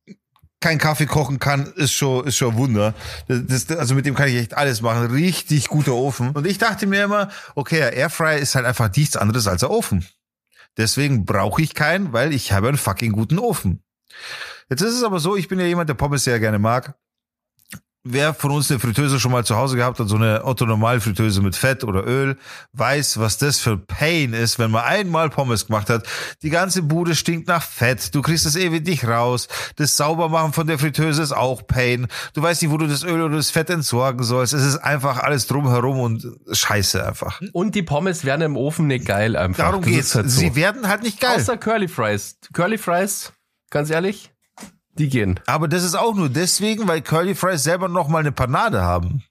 kein 0.61 0.79
Kaffee 0.79 1.07
kochen 1.07 1.39
kann, 1.39 1.67
ist 1.77 1.93
schon, 1.93 2.27
ist 2.27 2.37
schon 2.37 2.55
ein 2.55 2.57
Wunder. 2.57 2.95
Das, 3.29 3.67
das, 3.67 3.79
also 3.79 3.95
mit 3.95 4.07
dem 4.07 4.15
kann 4.15 4.29
ich 4.29 4.37
echt 4.37 4.57
alles 4.57 4.81
machen. 4.81 5.11
Richtig 5.11 5.69
guter 5.69 5.93
Ofen. 5.93 6.31
Und 6.31 6.47
ich 6.47 6.57
dachte 6.57 6.87
mir 6.87 7.05
immer, 7.05 7.29
okay, 7.55 7.95
Airfryer 7.95 8.39
ist 8.39 8.55
halt 8.55 8.65
einfach 8.65 8.91
nichts 8.97 9.17
anderes 9.17 9.47
als 9.47 9.63
ein 9.63 9.71
Ofen. 9.71 10.07
Deswegen 10.77 11.25
brauche 11.25 11.63
ich 11.63 11.75
keinen, 11.75 12.13
weil 12.13 12.33
ich 12.33 12.53
habe 12.53 12.69
einen 12.69 12.77
fucking 12.77 13.13
guten 13.13 13.39
Ofen. 13.39 13.83
Jetzt 14.71 14.83
ist 14.83 14.95
es 14.95 15.03
aber 15.03 15.21
so, 15.21 15.37
ich 15.37 15.49
bin 15.49 15.59
ja 15.59 15.67
jemand, 15.67 15.89
der 15.89 15.95
Pommes 15.95 16.25
sehr 16.25 16.41
gerne 16.41 16.59
mag. 16.59 16.95
Wer 18.05 18.35
von 18.35 18.51
uns 18.51 18.69
eine 18.69 18.81
Fritteuse 18.81 19.21
schon 19.21 19.31
mal 19.31 19.45
zu 19.45 19.55
Hause 19.57 19.77
gehabt 19.77 20.01
hat, 20.01 20.09
so 20.09 20.17
eine 20.17 20.45
Otto-Normal-Fritteuse 20.45 21.41
mit 21.41 21.55
Fett 21.55 21.85
oder 21.85 22.05
Öl, 22.05 22.37
weiß, 22.73 23.21
was 23.21 23.39
das 23.39 23.61
für 23.61 23.77
Pain 23.79 24.33
ist, 24.33 24.59
wenn 24.59 24.73
man 24.73 24.83
einmal 24.83 25.31
Pommes 25.31 25.67
gemacht 25.69 25.89
hat. 25.89 26.05
Die 26.43 26.51
ganze 26.51 26.83
Bude 26.83 27.15
stinkt 27.15 27.47
nach 27.47 27.63
Fett. 27.63 28.13
Du 28.13 28.21
kriegst 28.21 28.45
es 28.45 28.57
ewig 28.57 28.85
nicht 28.85 29.07
raus. 29.07 29.47
Das 29.77 29.97
Saubermachen 29.97 30.53
von 30.53 30.67
der 30.67 30.81
Fritteuse 30.81 31.23
ist 31.23 31.31
auch 31.31 31.65
Pain. 31.65 32.09
Du 32.35 32.43
weißt 32.43 32.63
nicht, 32.63 32.73
wo 32.73 32.77
du 32.77 32.89
das 32.89 33.05
Öl 33.05 33.23
oder 33.23 33.37
das 33.37 33.51
Fett 33.51 33.71
entsorgen 33.71 34.25
sollst. 34.25 34.53
Es 34.53 34.65
ist 34.65 34.79
einfach 34.79 35.21
alles 35.21 35.47
drumherum 35.47 36.01
und 36.01 36.27
scheiße 36.51 37.07
einfach. 37.07 37.41
Und 37.53 37.77
die 37.77 37.85
Pommes 37.85 38.25
werden 38.25 38.43
im 38.43 38.57
Ofen 38.57 38.89
nicht 38.89 39.07
geil 39.07 39.37
einfach. 39.37 39.65
Darum 39.67 39.83
Das 39.83 39.91
geht's. 39.93 40.15
halt 40.17 40.29
so. 40.29 40.41
Sie 40.41 40.57
werden 40.57 40.89
halt 40.89 41.05
nicht 41.05 41.21
geil. 41.21 41.37
Außer 41.37 41.57
Curly 41.57 41.87
Fries. 41.87 42.37
Curly 42.53 42.79
Fries, 42.79 43.33
ganz 43.71 43.91
ehrlich, 43.91 44.33
die 44.99 45.09
gehen. 45.09 45.41
Aber 45.47 45.69
das 45.69 45.85
ist 45.85 45.95
auch 45.95 46.15
nur 46.15 46.29
deswegen, 46.29 46.87
weil 46.89 47.01
Curly 47.03 47.35
Fries 47.35 47.63
selber 47.63 47.89
noch 47.89 48.09
mal 48.09 48.19
eine 48.19 48.33
Panade 48.33 48.83
haben. 48.83 49.23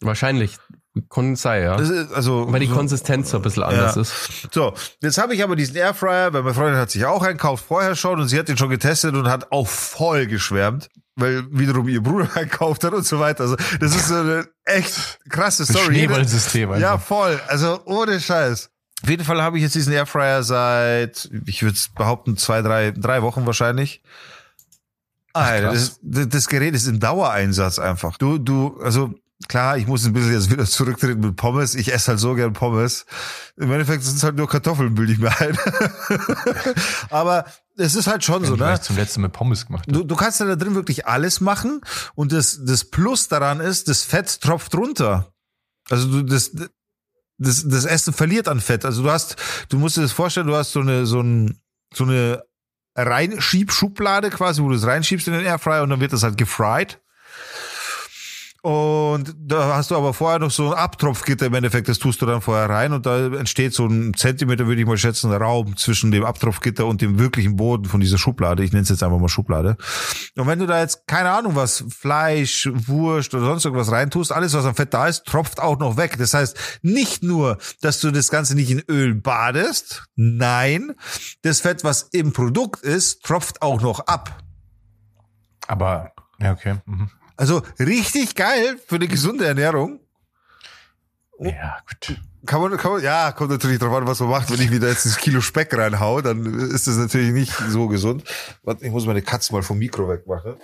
Wahrscheinlich. 0.00 0.56
Kann 1.08 1.36
sein, 1.36 1.62
ja. 1.62 1.76
Das 1.76 1.88
ist, 1.88 2.12
also 2.12 2.52
Weil 2.52 2.60
die 2.60 2.66
so- 2.66 2.74
Konsistenz 2.74 3.30
so 3.30 3.38
ein 3.38 3.42
bisschen 3.42 3.62
anders 3.62 3.94
Ja. 3.94 4.02
ist. 4.02 4.48
So, 4.52 4.74
jetzt 5.00 5.16
habe 5.16 5.34
ich 5.34 5.42
aber 5.42 5.56
diesen 5.56 5.74
Airfryer, 5.76 6.34
weil 6.34 6.42
meine 6.42 6.54
Freundin 6.54 6.76
hat 6.78 6.90
sich 6.90 7.06
auch 7.06 7.22
einen 7.22 7.38
gekauft 7.38 7.64
vorher 7.66 7.96
schon 7.96 8.20
und 8.20 8.28
sie 8.28 8.38
hat 8.38 8.48
den 8.48 8.58
schon 8.58 8.68
getestet 8.68 9.14
und 9.14 9.26
hat 9.26 9.52
auch 9.52 9.66
voll 9.66 10.26
geschwärmt, 10.26 10.90
weil 11.16 11.44
wiederum 11.50 11.88
ihr 11.88 12.02
Bruder 12.02 12.26
gekauft 12.34 12.84
hat 12.84 12.92
und 12.92 13.06
so 13.06 13.18
weiter. 13.20 13.44
Also 13.44 13.56
das 13.80 13.96
ist 13.96 14.08
so 14.08 14.16
eine 14.16 14.46
echt 14.66 15.18
krasse 15.30 15.64
Story. 15.64 15.86
Schneeballsystem. 15.94 16.74
Ja, 16.78 16.98
voll. 16.98 17.40
Also 17.48 17.80
ohne 17.86 18.20
Scheiß. 18.20 18.68
Auf 19.02 19.08
jeden 19.08 19.24
Fall 19.24 19.40
habe 19.40 19.56
ich 19.56 19.62
jetzt 19.62 19.74
diesen 19.74 19.94
Airfryer 19.94 20.42
seit, 20.42 21.30
ich 21.46 21.62
würde 21.62 21.78
behaupten, 21.96 22.36
zwei, 22.36 22.60
drei, 22.60 22.90
drei 22.90 23.22
Wochen 23.22 23.46
wahrscheinlich. 23.46 24.02
Alter, 25.32 25.72
das, 25.72 25.98
das 26.02 26.48
Gerät 26.48 26.74
ist 26.74 26.86
im 26.86 27.00
Dauereinsatz 27.00 27.78
einfach. 27.78 28.18
Du, 28.18 28.38
du, 28.38 28.78
also 28.82 29.14
klar, 29.48 29.76
ich 29.76 29.86
muss 29.86 30.04
ein 30.04 30.12
bisschen 30.12 30.32
jetzt 30.32 30.50
wieder 30.50 30.64
zurücktreten 30.66 31.20
mit 31.20 31.36
Pommes. 31.36 31.74
Ich 31.74 31.92
esse 31.92 32.08
halt 32.08 32.20
so 32.20 32.34
gern 32.34 32.52
Pommes. 32.52 33.06
Im 33.56 33.70
Endeffekt 33.72 34.04
sind 34.04 34.16
es 34.16 34.22
halt 34.22 34.36
nur 34.36 34.48
Kartoffeln, 34.48 34.94
bilde 34.94 35.12
ich 35.12 35.18
mir 35.18 35.32
ein. 35.40 35.58
Aber 37.10 37.44
es 37.76 37.94
ist 37.94 38.06
halt 38.06 38.24
schon 38.24 38.44
so, 38.44 38.58
Wenn 38.58 38.66
ne? 38.66 38.74
ich 38.74 38.82
zum 38.82 38.96
letzten 38.96 39.22
Mal 39.22 39.30
Pommes 39.30 39.66
gemacht. 39.66 39.84
Du, 39.88 40.04
du 40.04 40.16
kannst 40.16 40.40
ja 40.40 40.46
da 40.46 40.56
drin 40.56 40.74
wirklich 40.74 41.06
alles 41.06 41.40
machen 41.40 41.80
und 42.14 42.32
das, 42.32 42.60
das 42.64 42.84
Plus 42.84 43.28
daran 43.28 43.60
ist, 43.60 43.88
das 43.88 44.02
Fett 44.02 44.40
tropft 44.40 44.74
runter. 44.74 45.32
Also 45.88 46.08
du, 46.08 46.22
das, 46.22 46.52
das, 47.38 47.66
das 47.66 47.84
Essen 47.84 48.12
verliert 48.12 48.48
an 48.48 48.60
Fett. 48.60 48.84
Also 48.84 49.02
du 49.02 49.10
hast, 49.10 49.36
du 49.68 49.78
musst 49.78 49.96
dir 49.96 50.02
das 50.02 50.12
vorstellen, 50.12 50.46
du 50.46 50.56
hast 50.56 50.72
so 50.72 50.80
eine, 50.80 51.06
so 51.06 51.20
ein, 51.20 51.58
so 51.94 52.04
eine 52.04 52.42
Reinschiebschublade 52.96 54.30
quasi, 54.30 54.62
wo 54.62 54.68
du 54.68 54.74
es 54.74 54.86
reinschiebst 54.86 55.28
in 55.28 55.34
den 55.34 55.44
Airfryer 55.44 55.82
und 55.82 55.90
dann 55.90 56.00
wird 56.00 56.12
das 56.12 56.22
halt 56.22 56.36
gefried. 56.36 57.01
Und 58.62 59.34
da 59.36 59.74
hast 59.74 59.90
du 59.90 59.96
aber 59.96 60.14
vorher 60.14 60.38
noch 60.38 60.52
so 60.52 60.68
ein 60.70 60.78
Abtropfgitter 60.78 61.46
im 61.46 61.54
Endeffekt, 61.54 61.88
das 61.88 61.98
tust 61.98 62.22
du 62.22 62.26
dann 62.26 62.40
vorher 62.40 62.70
rein 62.70 62.92
und 62.92 63.06
da 63.06 63.26
entsteht 63.26 63.74
so 63.74 63.86
ein 63.86 64.14
Zentimeter, 64.14 64.68
würde 64.68 64.80
ich 64.80 64.86
mal 64.86 64.96
schätzen, 64.96 65.32
Raum 65.32 65.76
zwischen 65.76 66.12
dem 66.12 66.24
Abtropfgitter 66.24 66.86
und 66.86 67.00
dem 67.00 67.18
wirklichen 67.18 67.56
Boden 67.56 67.86
von 67.86 67.98
dieser 67.98 68.18
Schublade. 68.18 68.62
Ich 68.62 68.70
nenne 68.70 68.84
es 68.84 68.88
jetzt 68.88 69.02
einfach 69.02 69.18
mal 69.18 69.28
Schublade. 69.28 69.76
Und 70.36 70.46
wenn 70.46 70.60
du 70.60 70.66
da 70.66 70.78
jetzt, 70.78 71.08
keine 71.08 71.32
Ahnung 71.32 71.56
was, 71.56 71.84
Fleisch, 71.88 72.70
Wurst 72.72 73.34
oder 73.34 73.46
sonst 73.46 73.64
irgendwas 73.64 73.90
reintust, 73.90 74.30
alles 74.30 74.54
was 74.54 74.64
am 74.64 74.76
Fett 74.76 74.94
da 74.94 75.08
ist, 75.08 75.26
tropft 75.26 75.58
auch 75.58 75.80
noch 75.80 75.96
weg. 75.96 76.14
Das 76.18 76.32
heißt, 76.32 76.78
nicht 76.82 77.24
nur, 77.24 77.58
dass 77.80 77.98
du 77.98 78.12
das 78.12 78.30
Ganze 78.30 78.54
nicht 78.54 78.70
in 78.70 78.84
Öl 78.88 79.16
badest, 79.16 80.04
nein, 80.14 80.94
das 81.42 81.62
Fett, 81.62 81.82
was 81.82 82.02
im 82.12 82.32
Produkt 82.32 82.84
ist, 82.84 83.24
tropft 83.24 83.60
auch 83.60 83.80
noch 83.80 84.06
ab. 84.06 84.40
Aber, 85.66 86.12
ja, 86.38 86.52
okay. 86.52 86.76
Mhm. 86.86 87.10
Also 87.42 87.60
richtig 87.80 88.36
geil 88.36 88.78
für 88.86 88.94
eine 88.94 89.08
gesunde 89.08 89.44
Ernährung. 89.44 89.98
Ja, 91.40 91.78
gut. 91.88 92.20
Kann 92.46 92.60
man, 92.60 92.76
kann 92.76 92.92
man, 92.92 93.02
ja, 93.02 93.32
kommt 93.32 93.50
natürlich 93.50 93.80
drauf 93.80 93.92
an, 93.92 94.06
was 94.06 94.20
man 94.20 94.28
macht. 94.28 94.48
Wenn 94.48 94.60
ich 94.60 94.70
wieder 94.70 94.88
jetzt 94.88 95.06
das 95.06 95.16
Kilo 95.16 95.40
Speck 95.40 95.76
reinhau, 95.76 96.20
dann 96.20 96.70
ist 96.70 96.86
das 96.86 96.98
natürlich 96.98 97.32
nicht 97.32 97.52
so 97.68 97.88
gesund. 97.88 98.22
Warte, 98.62 98.84
ich 98.84 98.92
muss 98.92 99.06
meine 99.06 99.22
Katze 99.22 99.52
mal 99.52 99.64
vom 99.64 99.76
Mikro 99.76 100.08
wegmachen. 100.08 100.54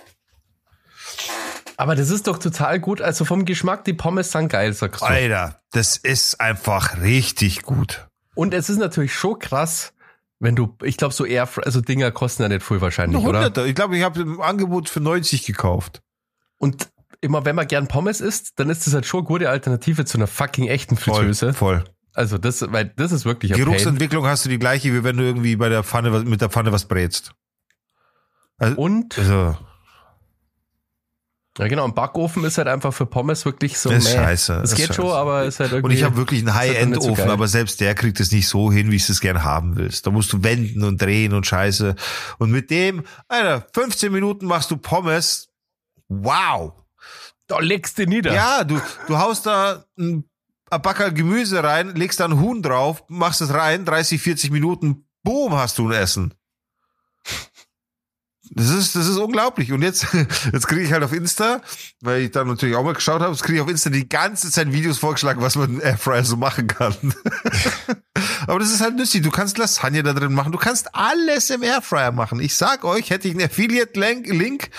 Aber 1.75 1.95
das 1.97 2.11
ist 2.11 2.27
doch 2.27 2.37
total 2.37 2.79
gut. 2.79 3.01
Also 3.01 3.25
vom 3.25 3.43
Geschmack, 3.43 3.83
die 3.83 3.91
Pommes 3.91 4.31
sind 4.31 4.47
geil, 4.47 4.71
sagst 4.71 5.01
du. 5.01 5.05
Alter, 5.05 5.59
das 5.71 5.97
ist 5.97 6.39
einfach 6.39 7.01
richtig 7.01 7.63
gut. 7.63 8.07
Und 8.35 8.53
es 8.53 8.69
ist 8.69 8.77
natürlich 8.77 9.13
schon 9.13 9.37
krass, 9.37 9.91
wenn 10.39 10.55
du, 10.55 10.77
ich 10.83 10.95
glaube, 10.95 11.13
so 11.13 11.25
eher, 11.25 11.49
also 11.65 11.81
Dinger 11.81 12.11
kosten 12.11 12.43
ja 12.43 12.47
nicht 12.47 12.63
viel 12.63 12.79
wahrscheinlich, 12.79 13.21
oder? 13.21 13.65
Ich 13.65 13.75
glaube, 13.75 13.97
ich 13.97 14.03
habe 14.03 14.21
im 14.21 14.39
Angebot 14.39 14.87
für 14.87 15.01
90 15.01 15.45
gekauft. 15.45 16.01
Und 16.59 16.87
immer 17.21 17.43
wenn 17.45 17.55
man 17.55 17.67
gern 17.67 17.87
Pommes 17.87 18.21
isst, 18.21 18.59
dann 18.59 18.69
ist 18.69 18.85
das 18.85 18.93
halt 18.93 19.05
schon 19.05 19.21
eine 19.21 19.27
gute 19.27 19.49
Alternative 19.49 20.05
zu 20.05 20.17
einer 20.17 20.27
fucking 20.27 20.67
echten 20.67 20.95
Fritteuse. 20.97 21.53
Voll. 21.53 21.83
Also 22.13 22.37
das, 22.37 22.61
weil 22.71 22.85
das 22.95 23.11
ist 23.11 23.25
wirklich 23.25 23.51
ein. 23.53 23.57
Geruchsentwicklung 23.59 24.25
hast 24.27 24.45
du 24.45 24.49
die 24.49 24.59
gleiche, 24.59 24.93
wie 24.93 25.03
wenn 25.03 25.17
du 25.17 25.23
irgendwie 25.23 25.55
bei 25.55 25.69
der 25.69 25.83
Pfanne 25.83 26.13
was- 26.13 26.23
mit 26.25 26.41
der 26.41 26.49
Pfanne 26.49 26.71
was 26.71 26.85
brätst. 26.85 27.31
Also, 28.57 28.75
Und, 28.77 29.17
also 29.17 29.57
ja 31.57 31.67
genau, 31.67 31.83
ein 31.85 31.93
Backofen 31.93 32.45
ist 32.45 32.57
halt 32.57 32.67
einfach 32.69 32.93
für 32.93 33.05
Pommes 33.05 33.43
wirklich 33.43 33.77
so, 33.77 33.89
Das 33.89 34.05
ist 34.05 34.13
meh. 34.13 34.19
scheiße, 34.23 34.53
ist 34.63 34.75
geht 34.75 34.95
schon, 34.95 35.11
aber 35.11 35.43
ist 35.43 35.59
halt 35.59 35.71
Und 35.73 35.77
irgendwie. 35.79 35.95
ich 35.95 36.03
habe 36.03 36.15
wirklich 36.15 36.39
einen 36.39 36.53
halt 36.55 36.69
so 36.71 36.75
High-End-Ofen, 36.77 37.15
geil. 37.15 37.29
aber 37.31 37.47
selbst 37.49 37.81
der 37.81 37.95
kriegt 37.95 38.19
es 38.21 38.31
nicht 38.31 38.47
so 38.47 38.71
hin, 38.71 38.91
wie 38.91 38.97
du 38.97 39.11
es 39.11 39.19
gern 39.19 39.43
haben 39.43 39.75
willst. 39.75 40.07
Da 40.07 40.11
musst 40.11 40.31
du 40.31 40.41
wenden 40.43 40.83
und 40.83 41.01
drehen 41.01 41.33
und 41.33 41.45
scheiße. 41.45 41.95
Und 42.37 42.51
mit 42.51 42.69
dem, 42.71 43.03
Alter, 43.27 43.65
15 43.73 44.09
Minuten 44.11 44.45
machst 44.45 44.71
du 44.71 44.77
Pommes. 44.77 45.48
Wow. 46.09 46.73
da 47.47 47.59
legst 47.59 47.97
du 47.97 48.05
nieder. 48.05 48.33
Ja, 48.33 48.63
du, 48.63 48.81
du 49.07 49.17
haust 49.17 49.45
da 49.45 49.85
ein, 49.97 50.25
Backerl 50.69 51.13
Gemüse 51.13 51.63
rein, 51.63 51.95
legst 51.95 52.19
da 52.19 52.25
ein 52.25 52.39
Huhn 52.39 52.61
drauf, 52.61 53.03
machst 53.07 53.41
es 53.41 53.53
rein, 53.53 53.85
30, 53.85 54.21
40 54.21 54.51
Minuten, 54.51 55.07
boom, 55.23 55.53
hast 55.53 55.77
du 55.77 55.87
ein 55.87 55.93
Essen. 55.93 56.33
Das 58.51 58.69
ist, 58.69 58.95
das 58.95 59.07
ist 59.07 59.17
unglaublich. 59.17 59.71
Und 59.71 59.81
jetzt, 59.81 60.07
jetzt 60.53 60.67
kriege 60.67 60.81
ich 60.81 60.91
halt 60.91 61.03
auf 61.03 61.13
Insta, 61.13 61.61
weil 62.01 62.21
ich 62.21 62.31
da 62.31 62.43
natürlich 62.43 62.75
auch 62.75 62.83
mal 62.83 62.93
geschaut 62.93 63.21
habe, 63.21 63.31
jetzt 63.31 63.43
kriege 63.43 63.57
ich 63.57 63.61
auf 63.61 63.69
Insta 63.69 63.89
die 63.89 64.09
ganze 64.09 64.51
Zeit 64.51 64.71
Videos 64.71 64.97
vorgeschlagen, 64.97 65.41
was 65.41 65.55
man 65.55 65.75
im 65.75 65.81
Airfryer 65.81 66.23
so 66.23 66.37
machen 66.37 66.67
kann. 66.67 66.95
Aber 68.47 68.59
das 68.59 68.71
ist 68.71 68.81
halt 68.81 68.95
nützlich. 68.95 69.21
Du 69.21 69.31
kannst 69.31 69.57
Lasagne 69.57 70.03
da 70.03 70.13
drin 70.13 70.33
machen. 70.33 70.51
Du 70.51 70.57
kannst 70.57 70.95
alles 70.95 71.49
im 71.49 71.63
Airfryer 71.63 72.11
machen. 72.11 72.39
Ich 72.39 72.55
sag 72.55 72.83
euch, 72.83 73.09
hätte 73.09 73.27
ich 73.27 73.35
einen 73.35 73.45
Affiliate-Link, 73.45 74.69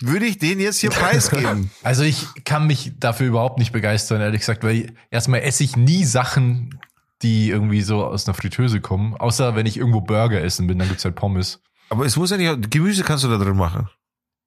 würde 0.00 0.26
ich 0.26 0.38
den 0.38 0.60
jetzt 0.60 0.80
hier 0.80 0.90
preisgeben. 0.90 1.70
Also 1.82 2.02
ich 2.02 2.26
kann 2.44 2.66
mich 2.66 2.92
dafür 2.98 3.26
überhaupt 3.26 3.58
nicht 3.58 3.72
begeistern, 3.72 4.20
ehrlich 4.20 4.40
gesagt, 4.40 4.62
weil 4.64 4.92
erstmal 5.10 5.40
esse 5.40 5.64
ich 5.64 5.76
nie 5.76 6.04
Sachen, 6.04 6.78
die 7.22 7.50
irgendwie 7.50 7.82
so 7.82 8.04
aus 8.04 8.26
einer 8.26 8.34
Fritteuse 8.34 8.80
kommen. 8.80 9.14
Außer 9.14 9.54
wenn 9.56 9.66
ich 9.66 9.76
irgendwo 9.76 10.00
Burger 10.00 10.42
essen 10.42 10.66
bin, 10.66 10.78
dann 10.78 10.88
gibt's 10.88 11.04
halt 11.04 11.14
Pommes. 11.14 11.60
Aber 11.90 12.04
es 12.06 12.16
muss 12.16 12.30
ja 12.30 12.36
nicht, 12.36 12.70
Gemüse 12.70 13.02
kannst 13.04 13.24
du 13.24 13.28
da 13.28 13.36
drin 13.36 13.56
machen. 13.56 13.88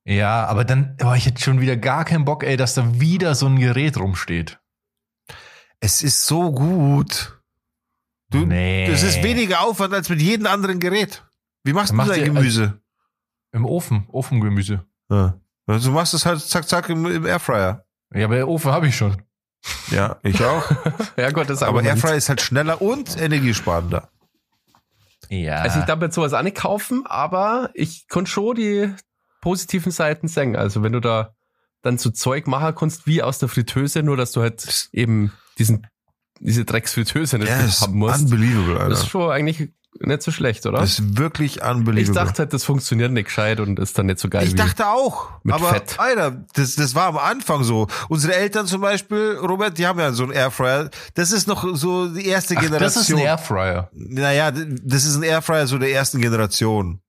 Ja, 0.06 0.46
aber 0.48 0.66
dann, 0.66 0.98
oh, 1.04 1.14
ich 1.14 1.26
hätte 1.26 1.42
schon 1.42 1.62
wieder 1.62 1.78
gar 1.78 2.04
keinen 2.06 2.26
Bock, 2.26 2.44
ey, 2.44 2.58
dass 2.58 2.74
da 2.74 3.00
wieder 3.00 3.36
so 3.36 3.46
ein 3.46 3.60
Gerät 3.60 3.98
rumsteht. 3.98 4.60
Es 5.80 6.02
ist 6.02 6.26
so 6.26 6.52
gut. 6.52 7.40
Du, 8.30 8.46
Nee. 8.46 8.88
Das 8.90 9.04
ist 9.04 9.22
weniger 9.24 9.62
Aufwand 9.62 9.94
als 9.94 10.10
mit 10.10 10.22
jedem 10.22 10.48
anderen 10.48 10.80
Gerät. 10.80 11.24
Wie 11.64 11.74
machst 11.74 11.92
Dann 11.92 12.00
du 12.00 12.06
dein 12.08 12.20
ihr- 12.20 12.26
Gemüse? 12.26 12.82
Im 13.52 13.66
Ofen, 13.66 14.08
Ofengemüse. 14.10 14.86
Ja. 15.12 15.40
Also 15.68 15.90
Du 15.90 15.96
machst 15.96 16.14
es 16.14 16.26
halt 16.26 16.42
zack, 16.42 16.68
zack 16.68 16.90
im, 16.90 17.06
im 17.06 17.26
Airfryer. 17.26 17.86
Ja, 18.14 18.26
aber 18.26 18.48
Ofen 18.48 18.72
habe 18.72 18.88
ich 18.88 18.96
schon. 18.98 19.22
Ja, 19.92 20.18
ich 20.24 20.44
auch. 20.44 20.64
ja 21.18 21.30
Gott, 21.32 21.50
das 21.50 21.62
Aber. 21.64 21.84
Airfryer 21.84 22.16
ist 22.16 22.30
halt 22.30 22.42
schneller 22.42 22.82
und 22.82 23.16
energiesparender. 23.18 24.10
Ja. 25.30 25.56
Also 25.58 25.80
ich 25.80 25.86
darf 25.86 26.02
jetzt 26.02 26.16
sowas 26.16 26.34
auch 26.34 26.42
nicht 26.44 26.58
kaufen, 26.58 27.04
aber 27.06 27.70
ich 27.74 28.08
kann 28.08 28.26
schon 28.26 28.56
die 28.56 28.94
positiven 29.42 29.92
Seiten 29.92 30.28
sehen. 30.28 30.56
Also 30.56 30.84
wenn 30.84 30.94
du 30.94 31.00
da 31.00 31.34
dann 31.82 31.98
so 31.98 32.10
Zeug 32.12 32.48
machen 32.48 32.76
kannst 32.76 33.08
wie 33.08 33.22
aus 33.22 33.40
der 33.40 33.50
Fritteuse, 33.50 34.04
nur 34.04 34.16
dass 34.18 34.32
du 34.32 34.42
halt 34.42 34.90
eben 34.94 35.34
diesen, 35.58 35.86
diese 36.40 36.64
Drecksfritteuse 36.66 37.38
nicht 37.40 37.50
ist 37.50 37.82
haben 37.82 37.96
musst. 37.98 38.22
unbelievable, 38.24 38.76
Das 38.76 39.00
ist 39.00 39.00
Alter. 39.00 39.10
schon 39.10 39.32
eigentlich 39.32 39.70
nicht 40.00 40.22
so 40.24 40.32
schlecht, 40.32 40.66
oder? 40.66 40.80
Das 40.80 41.00
ist 41.00 41.18
wirklich 41.18 41.58
Ich 41.58 41.64
unbelievable. 41.64 42.14
dachte 42.16 42.40
halt, 42.40 42.54
das 42.54 42.64
funktioniert 42.64 43.12
nicht 43.12 43.26
gescheit 43.26 43.60
und 43.60 43.80
ist 43.80 43.98
dann 43.98 44.08
nicht 44.08 44.20
so 44.20 44.28
geil 44.30 44.46
Ich 44.48 44.56
dachte 44.56 44.88
auch. 44.88 45.30
aber 45.50 45.70
Fett. 45.70 45.96
Alter, 46.00 46.46
das, 46.54 46.76
das 46.76 46.96
war 46.96 47.08
am 47.08 47.18
Anfang 47.18 47.64
so. 47.64 47.88
Unsere 48.10 48.34
Eltern 48.36 48.66
zum 48.68 48.82
Beispiel, 48.82 49.38
Robert, 49.42 49.78
die 49.78 49.86
haben 49.88 50.00
ja 50.00 50.12
so 50.12 50.24
einen 50.24 50.32
Airfryer. 50.34 50.90
Das 51.14 51.32
ist 51.32 51.48
noch 51.48 51.66
so 51.76 52.08
die 52.08 52.26
erste 52.28 52.56
Ach, 52.58 52.62
Generation. 52.62 52.84
das 52.86 53.10
ist 53.10 53.12
ein 53.14 53.20
Airfryer. 53.20 53.90
Naja, 53.94 54.52
das 54.52 55.06
ist 55.06 55.16
ein 55.16 55.24
Airfryer 55.24 55.68
so 55.68 55.78
der 55.78 55.92
ersten 55.92 56.20
Generation. 56.22 57.00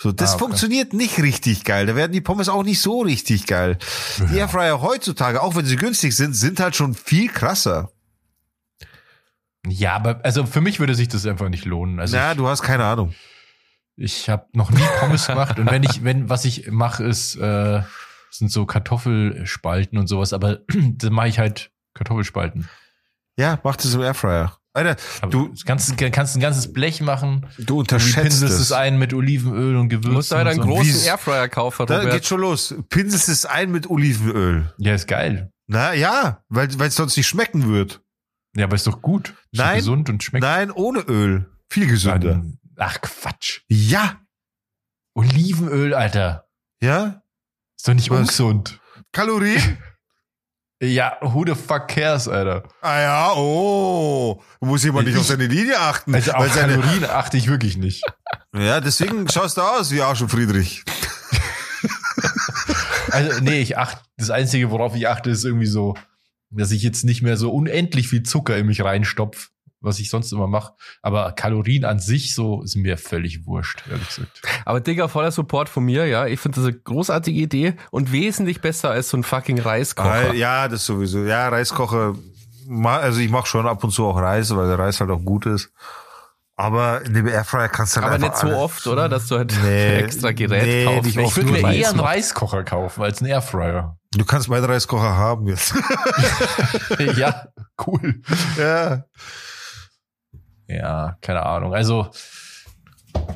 So, 0.00 0.12
das 0.12 0.30
Ah, 0.30 0.34
okay. 0.34 0.44
funktioniert 0.44 0.92
nicht 0.92 1.18
richtig 1.20 1.64
geil. 1.64 1.86
Da 1.86 1.96
werden 1.96 2.12
die 2.12 2.20
Pommes 2.20 2.48
auch 2.48 2.62
nicht 2.62 2.80
so 2.80 3.00
richtig 3.00 3.46
geil. 3.46 3.78
Die 4.30 4.36
Airfryer 4.36 4.80
heutzutage, 4.80 5.42
auch 5.42 5.56
wenn 5.56 5.64
sie 5.66 5.74
günstig 5.76 6.14
sind, 6.16 6.34
sind 6.36 6.60
halt 6.60 6.76
schon 6.76 6.94
viel 6.94 7.28
krasser. 7.28 7.90
Ja, 9.70 9.94
aber 9.96 10.20
also 10.24 10.46
für 10.46 10.60
mich 10.60 10.80
würde 10.80 10.94
sich 10.94 11.08
das 11.08 11.26
einfach 11.26 11.48
nicht 11.48 11.64
lohnen. 11.64 12.00
Also 12.00 12.16
Na, 12.16 12.32
ich, 12.32 12.36
du 12.36 12.48
hast 12.48 12.62
keine 12.62 12.84
Ahnung. 12.84 13.14
ich 13.96 14.28
habe 14.28 14.46
noch 14.52 14.70
nie 14.70 14.82
Pommes 15.00 15.26
gemacht 15.26 15.58
und 15.58 15.70
wenn 15.70 15.82
ich, 15.82 16.04
wenn 16.04 16.28
was 16.28 16.44
ich 16.44 16.70
mache, 16.70 17.04
ist 17.04 17.36
äh, 17.36 17.82
sind 18.30 18.52
so 18.52 18.66
Kartoffelspalten 18.66 19.98
und 19.98 20.06
sowas, 20.06 20.32
aber 20.32 20.58
dann 20.68 21.12
mache 21.12 21.28
ich 21.28 21.38
halt 21.38 21.70
Kartoffelspalten. 21.94 22.68
Ja, 23.38 23.58
mach 23.62 23.76
das 23.76 23.94
im 23.94 24.00
Airfryer. 24.02 24.56
Alter, 24.74 24.96
Aber 25.22 25.30
Du- 25.30 25.54
kannst, 25.64 25.96
kannst 25.96 26.36
ein 26.36 26.40
ganzes 26.40 26.72
Blech 26.72 27.00
machen. 27.00 27.46
du 27.56 27.64
Du 27.64 27.78
unterschätzt 27.80 28.22
pinselst 28.22 28.54
es. 28.54 28.60
es 28.60 28.72
ein 28.72 28.98
mit 28.98 29.12
Olivenöl 29.14 29.76
und 29.76 29.88
Gewürzen. 29.88 30.10
Du 30.10 30.16
musst 30.16 30.30
halt 30.32 30.46
einen 30.46 30.60
und 30.60 30.68
so. 30.68 30.74
großen 30.74 31.02
Wie- 31.02 31.06
Airfryer 31.06 31.48
kaufen, 31.48 31.86
Da 31.86 32.04
geht 32.04 32.26
schon 32.26 32.40
los. 32.40 32.74
Pinselst 32.88 33.28
es 33.28 33.46
ein 33.46 33.70
mit 33.72 33.88
Olivenöl. 33.90 34.72
Ja, 34.78 34.94
ist 34.94 35.08
geil. 35.08 35.50
Na 35.66 35.94
ja, 35.94 36.42
weil 36.48 36.68
weil 36.78 36.88
es 36.88 36.94
sonst 36.96 37.16
nicht 37.16 37.26
schmecken 37.26 37.68
wird. 37.68 38.02
Ja, 38.58 38.64
aber 38.64 38.74
ist 38.74 38.86
doch 38.86 39.00
gut. 39.00 39.30
Ist 39.52 39.58
Nein. 39.60 39.76
gesund 39.78 40.08
und 40.10 40.22
schmeckt. 40.22 40.42
Nein, 40.42 40.70
ohne 40.70 41.00
Öl. 41.00 41.50
Viel 41.70 41.86
gesünder. 41.86 42.30
Dann- 42.32 42.58
Ach 42.76 43.00
Quatsch. 43.00 43.60
Ja, 43.68 44.20
Olivenöl, 45.14 45.94
Alter. 45.94 46.48
ja. 46.82 47.22
Ist 47.76 47.86
doch 47.88 47.94
nicht 47.94 48.10
Was? 48.10 48.18
ungesund. 48.20 48.80
Kalorien? 49.12 49.78
Ja, 50.80 51.16
who 51.20 51.44
the 51.44 51.56
fuck 51.56 51.88
cares, 51.88 52.28
Alter? 52.28 52.62
ah 52.82 53.00
ja, 53.00 53.32
oh. 53.34 54.40
Muss 54.60 54.84
jemand 54.84 55.06
nicht 55.06 55.14
Ich- 55.16 55.20
auf 55.20 55.26
seine 55.26 55.48
Linie 55.48 55.76
achten. 55.80 56.14
Also 56.14 56.30
auf 56.30 56.52
seine, 56.54 56.78
Kalorien 56.78 57.04
achte 57.04 57.36
ich 57.36 57.48
wirklich 57.48 57.76
nicht. 57.76 58.04
ja, 58.54 58.80
deswegen 58.80 59.28
schaust 59.28 59.56
du 59.56 59.62
aus 59.62 59.90
wie 59.90 60.02
Arsch 60.02 60.20
und 60.20 60.28
Friedrich. 60.28 60.84
Also, 63.10 63.40
nee, 63.40 63.60
ich 63.60 63.78
achte, 63.78 64.02
das 64.18 64.30
Einzige, 64.30 64.70
worauf 64.70 64.94
ich 64.94 65.08
achte, 65.08 65.30
ist 65.30 65.44
irgendwie 65.44 65.66
so, 65.66 65.94
dass 66.50 66.70
ich 66.70 66.82
jetzt 66.82 67.04
nicht 67.04 67.22
mehr 67.22 67.36
so 67.36 67.50
unendlich 67.52 68.08
viel 68.08 68.22
Zucker 68.22 68.56
in 68.56 68.66
mich 68.66 68.82
reinstopf, 68.82 69.50
was 69.80 69.98
ich 70.00 70.10
sonst 70.10 70.32
immer 70.32 70.46
mache. 70.46 70.72
Aber 71.02 71.32
Kalorien 71.32 71.84
an 71.84 72.00
sich 72.00 72.34
so 72.34 72.62
ist 72.62 72.74
mir 72.76 72.96
völlig 72.98 73.46
wurscht, 73.46 73.84
ehrlich 73.90 74.08
gesagt. 74.08 74.42
Aber 74.64 74.80
Digga, 74.80 75.08
voller 75.08 75.30
Support 75.30 75.68
von 75.68 75.84
mir, 75.84 76.06
ja. 76.06 76.26
Ich 76.26 76.40
finde 76.40 76.56
das 76.60 76.64
eine 76.68 76.78
großartige 76.78 77.38
Idee 77.40 77.74
und 77.90 78.10
wesentlich 78.12 78.60
besser 78.60 78.90
als 78.90 79.10
so 79.10 79.16
ein 79.16 79.22
fucking 79.22 79.58
Reiskocher. 79.60 80.34
Ja, 80.34 80.66
das 80.68 80.84
sowieso. 80.86 81.24
Ja, 81.24 81.48
Reiskocher. 81.48 82.14
Also 82.84 83.20
ich 83.20 83.30
mache 83.30 83.46
schon 83.46 83.66
ab 83.66 83.82
und 83.84 83.92
zu 83.92 84.04
auch 84.06 84.16
Reis, 84.18 84.54
weil 84.54 84.68
der 84.68 84.78
Reis 84.78 85.00
halt 85.00 85.10
auch 85.10 85.22
gut 85.24 85.46
ist. 85.46 85.70
Aber 86.56 87.02
in 87.04 87.14
dem 87.14 87.28
Airfryer 87.28 87.68
kannst 87.68 87.94
du 87.96 88.00
halt 88.00 88.06
Aber 88.12 88.14
einfach 88.16 88.28
nicht 88.30 88.40
so 88.40 88.46
alles- 88.48 88.58
oft, 88.58 88.86
oder? 88.88 89.08
Dass 89.08 89.28
du 89.28 89.36
halt 89.36 89.54
Nee, 89.62 89.86
ein 89.98 90.04
extra 90.04 90.32
Gerät 90.32 90.64
nee, 90.64 90.84
kaufst. 90.84 91.10
Ich 91.16 91.36
würde 91.36 91.52
mir 91.52 91.72
eher 91.72 91.90
einen. 91.90 92.00
Reiskocher 92.00 92.64
kaufen 92.64 93.02
als 93.02 93.20
einen 93.22 93.30
Airfryer. 93.30 93.97
Du 94.12 94.24
kannst 94.24 94.48
meinen 94.48 94.64
Reiskocher 94.64 95.16
haben 95.16 95.46
jetzt. 95.48 95.74
ja, 97.16 97.48
cool. 97.86 98.22
ja. 98.56 99.04
Ja, 100.66 101.16
keine 101.20 101.44
Ahnung. 101.44 101.74
Also, 101.74 102.10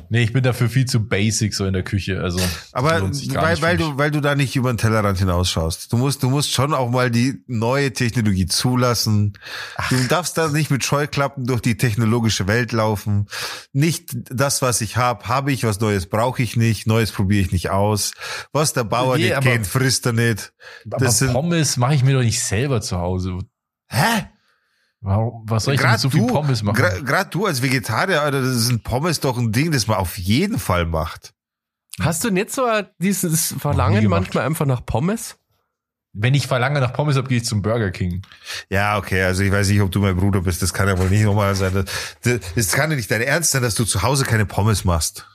Nee, 0.09 0.23
ich 0.23 0.33
bin 0.33 0.43
dafür 0.43 0.69
viel 0.69 0.85
zu 0.85 1.07
basic 1.07 1.55
so 1.55 1.65
in 1.65 1.73
der 1.73 1.81
Küche. 1.81 2.21
Also 2.21 2.39
Aber 2.71 3.01
weil, 3.01 3.61
weil 3.61 3.77
du, 3.77 3.97
weil 3.97 4.11
du 4.11 4.21
da 4.21 4.35
nicht 4.35 4.55
über 4.55 4.71
den 4.71 4.77
Tellerrand 4.77 5.17
hinausschaust. 5.17 5.91
Du 5.91 5.97
musst, 5.97 6.21
du 6.21 6.29
musst 6.29 6.51
schon 6.53 6.73
auch 6.73 6.91
mal 6.91 7.09
die 7.09 7.43
neue 7.47 7.93
Technologie 7.93 8.45
zulassen. 8.45 9.33
Du 9.89 9.95
darfst 10.07 10.37
da 10.37 10.49
nicht 10.49 10.69
mit 10.69 10.83
Scheuklappen 10.83 11.45
durch 11.45 11.61
die 11.61 11.77
technologische 11.77 12.45
Welt 12.47 12.71
laufen. 12.73 13.27
Nicht 13.71 14.11
das, 14.29 14.61
was 14.61 14.81
ich 14.81 14.97
habe, 14.97 15.27
habe 15.27 15.51
ich, 15.51 15.63
was 15.63 15.79
Neues 15.79 16.05
brauche 16.05 16.43
ich 16.43 16.55
nicht, 16.57 16.85
Neues 16.85 17.11
probiere 17.11 17.41
ich 17.45 17.51
nicht 17.51 17.71
aus. 17.71 18.13
Was 18.51 18.73
der 18.73 18.83
Bauer 18.83 19.17
Nee, 19.17 19.23
nicht 19.23 19.35
aber- 19.35 19.49
kennt, 19.49 19.65
frisst 19.65 20.05
er 20.05 20.13
nicht. 20.13 20.53
Aber 20.91 21.03
Das 21.05 21.17
sind, 21.19 21.33
Pommes 21.33 21.77
mache 21.77 21.95
ich 21.95 22.03
mir 22.03 22.13
doch 22.13 22.21
nicht 22.23 22.43
selber 22.43 22.81
zu 22.81 22.97
Hause. 22.99 23.39
hä? 23.87 24.27
Warum, 25.03 25.43
was 25.47 25.65
soll 25.65 25.73
ich 25.75 25.79
denn 25.81 25.89
mit 25.91 25.99
Gerade 25.99 26.01
so 26.01 26.09
viel 26.09 26.21
du, 26.21 26.27
Pommes 26.33 26.63
machen? 26.63 26.77
gra- 26.81 27.01
grad 27.03 27.33
du 27.35 27.45
als 27.45 27.61
Vegetarier, 27.61 28.21
Alter, 28.21 28.41
das 28.41 28.67
sind 28.67 28.83
Pommes 28.83 29.19
doch 29.19 29.37
ein 29.37 29.51
Ding, 29.51 29.71
das 29.71 29.87
man 29.87 29.97
auf 29.97 30.17
jeden 30.17 30.57
Fall 30.59 30.85
macht. 30.85 31.33
Hast 31.99 32.23
du 32.23 32.31
nicht 32.31 32.51
so 32.51 32.65
ein- 32.65 32.87
dieses 32.99 33.53
Verlangen 33.59 34.07
manchmal 34.07 34.45
einfach 34.45 34.65
nach 34.65 34.85
Pommes? 34.85 35.37
Wenn 36.15 36.35
ich 36.35 36.45
verlange 36.47 36.79
nach 36.79 36.93
Pommes 36.93 37.15
habe, 37.17 37.27
gehe 37.27 37.37
ich 37.39 37.45
zum 37.45 37.61
Burger 37.63 37.89
King. 37.91 38.21
Ja, 38.69 38.97
okay, 38.97 39.23
also 39.23 39.41
ich 39.43 39.51
weiß 39.51 39.67
nicht, 39.69 39.81
ob 39.81 39.91
du 39.91 39.99
mein 39.99 40.15
Bruder 40.15 40.41
bist, 40.41 40.61
das 40.61 40.71
kann 40.73 40.87
ja 40.87 40.97
wohl 40.97 41.09
nicht 41.09 41.23
normal 41.23 41.55
sein. 41.55 41.73
Das, 41.73 41.85
das, 42.21 42.39
das 42.55 42.71
kann 42.71 42.89
ja 42.91 42.95
nicht 42.95 43.09
dein 43.09 43.21
Ernst 43.21 43.51
sein, 43.51 43.63
dass 43.63 43.73
du 43.75 43.83
zu 43.83 44.03
Hause 44.03 44.23
keine 44.23 44.45
Pommes 44.45 44.85
machst. 44.85 45.27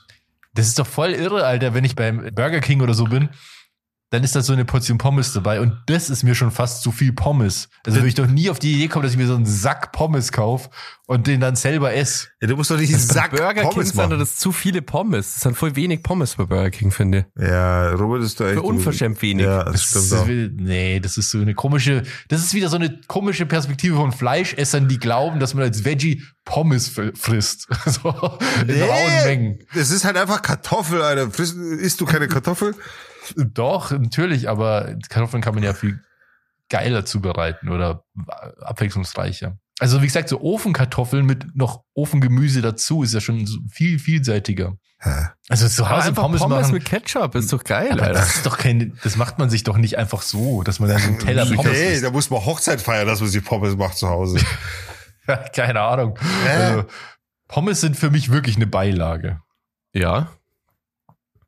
Das 0.53 0.67
ist 0.67 0.79
doch 0.79 0.87
voll 0.87 1.11
irre, 1.11 1.45
Alter, 1.45 1.73
wenn 1.73 1.83
ich 1.83 1.95
beim 1.95 2.33
Burger 2.33 2.59
King 2.61 2.81
oder 2.81 2.93
so 2.93 3.03
bin, 3.03 3.29
dann 4.11 4.23
ist 4.23 4.35
da 4.35 4.41
so 4.41 4.53
eine 4.53 4.65
Portion 4.65 4.97
Pommes 4.97 5.33
dabei 5.33 5.61
und 5.61 5.77
das 5.85 6.09
ist 6.09 6.23
mir 6.23 6.33
schon 6.33 6.49
fast 6.51 6.81
zu 6.81 6.91
viel 6.91 7.13
Pommes. 7.13 7.69
Also 7.85 7.99
würde 7.99 8.07
ich 8.07 8.15
doch 8.15 8.25
nie 8.27 8.49
auf 8.49 8.57
die 8.57 8.73
Idee 8.73 8.87
kommen, 8.87 9.03
dass 9.03 9.11
ich 9.11 9.17
mir 9.19 9.27
so 9.27 9.35
einen 9.35 9.45
Sack 9.45 9.91
Pommes 9.91 10.31
kaufe 10.31 10.69
und 11.05 11.27
den 11.27 11.39
dann 11.39 11.55
selber 11.55 11.93
esse. 11.93 12.27
Ja, 12.41 12.47
du 12.47 12.55
musst 12.57 12.71
doch 12.71 12.77
nicht 12.77 12.91
einen 12.91 12.99
Sack 13.01 13.31
Burger 13.31 13.53
King 13.53 13.69
Pommes 13.69 13.87
sind 13.89 13.97
machen. 13.97 14.17
das 14.19 14.35
zu 14.37 14.51
viele 14.51 14.81
Pommes. 14.81 15.33
Das 15.33 15.43
sind 15.43 15.55
voll 15.55 15.75
wenig 15.75 16.01
Pommes 16.01 16.35
bei 16.35 16.45
Burger 16.45 16.71
King, 16.71 16.91
finde 16.91 17.27
ich. 17.35 17.43
Ja, 17.47 17.91
Robert 17.91 18.23
ist 18.23 18.39
da 18.39 18.45
echt. 18.47 18.55
Für 18.55 18.61
unverschämt 18.63 19.21
wenig. 19.21 19.45
Ja, 19.45 19.63
das, 19.63 19.73
Das 19.73 19.83
stimmt 19.83 20.05
ist, 20.05 20.13
auch. 20.13 20.27
nee, 20.63 20.99
das 20.99 21.17
ist 21.17 21.29
so 21.29 21.37
eine 21.39 21.53
komische, 21.53 22.01
das 22.29 22.41
ist 22.41 22.53
wieder 22.55 22.69
so 22.69 22.77
eine 22.77 22.99
komische 23.07 23.45
Perspektive 23.45 23.95
von 23.95 24.11
Fleischessern, 24.11 24.87
die 24.87 24.97
glauben, 24.97 25.39
dass 25.39 25.53
man 25.53 25.63
als 25.63 25.85
Veggie 25.85 26.23
Pommes 26.45 26.89
fr- 26.89 27.15
frisst. 27.15 27.67
so 27.85 28.09
in 28.61 28.67
Nee. 28.67 28.81
rauen 28.81 29.23
Mengen. 29.25 29.59
Das 29.75 29.91
ist 29.91 30.03
halt 30.03 30.17
einfach 30.17 30.41
Kartoffel, 30.41 31.01
Alter. 31.03 31.29
Friss, 31.29 31.51
isst 31.53 32.01
du 32.01 32.05
keine 32.05 32.27
Kartoffel? 32.27 32.73
Doch, 33.37 33.91
natürlich, 33.91 34.49
aber 34.49 34.95
Kartoffeln 35.09 35.41
kann 35.41 35.55
man 35.55 35.63
ja 35.63 35.73
viel 35.73 36.01
geiler 36.69 37.05
zubereiten 37.05 37.69
oder 37.69 38.03
abwechslungsreicher. 38.61 39.57
Also 39.79 40.01
wie 40.01 40.07
gesagt, 40.07 40.27
so 40.29 40.41
Ofenkartoffeln 40.41 41.25
mit 41.25 41.55
noch 41.55 41.83
Ofengemüse 41.93 42.61
dazu 42.61 43.01
ist 43.01 43.13
ja 43.13 43.21
schon 43.21 43.47
viel 43.71 43.97
vielseitiger. 43.97 44.75
Hä? 44.99 45.27
Also 45.47 45.69
zu 45.69 45.89
Hause 45.89 46.09
einfach 46.09 46.23
Pommes, 46.23 46.41
Pommes, 46.41 46.61
machen, 46.63 46.73
mit 46.73 46.83
Ketchup 46.85 47.33
ist 47.35 47.53
doch 47.53 47.63
geil, 47.63 47.93
aber 47.93 48.01
Alter. 48.03 48.19
das 48.19 48.35
ist 48.35 48.45
doch 48.45 48.57
kein, 48.57 48.97
das 49.03 49.15
macht 49.15 49.39
man 49.39 49.49
sich 49.49 49.63
doch 49.63 49.77
nicht 49.77 49.97
einfach 49.97 50.21
so, 50.21 50.61
dass 50.63 50.81
man 50.81 50.89
dann 50.89 50.99
so 50.99 51.07
einen 51.07 51.19
Teller 51.19 51.45
Pommes 51.45 51.71
Nee, 51.71 51.93
isst. 51.93 52.03
da 52.03 52.11
muss 52.11 52.29
man 52.29 52.43
Hochzeit 52.45 52.81
feiern, 52.81 53.07
dass 53.07 53.21
man 53.21 53.29
sich 53.29 53.43
Pommes 53.43 53.77
macht 53.77 53.97
zu 53.97 54.09
Hause. 54.09 54.39
Keine 55.55 55.79
Ahnung. 55.81 56.19
Also, 56.45 56.85
Pommes 57.47 57.79
sind 57.79 57.95
für 57.95 58.11
mich 58.11 58.29
wirklich 58.31 58.57
eine 58.57 58.67
Beilage. 58.67 59.39
Ja. 59.93 60.31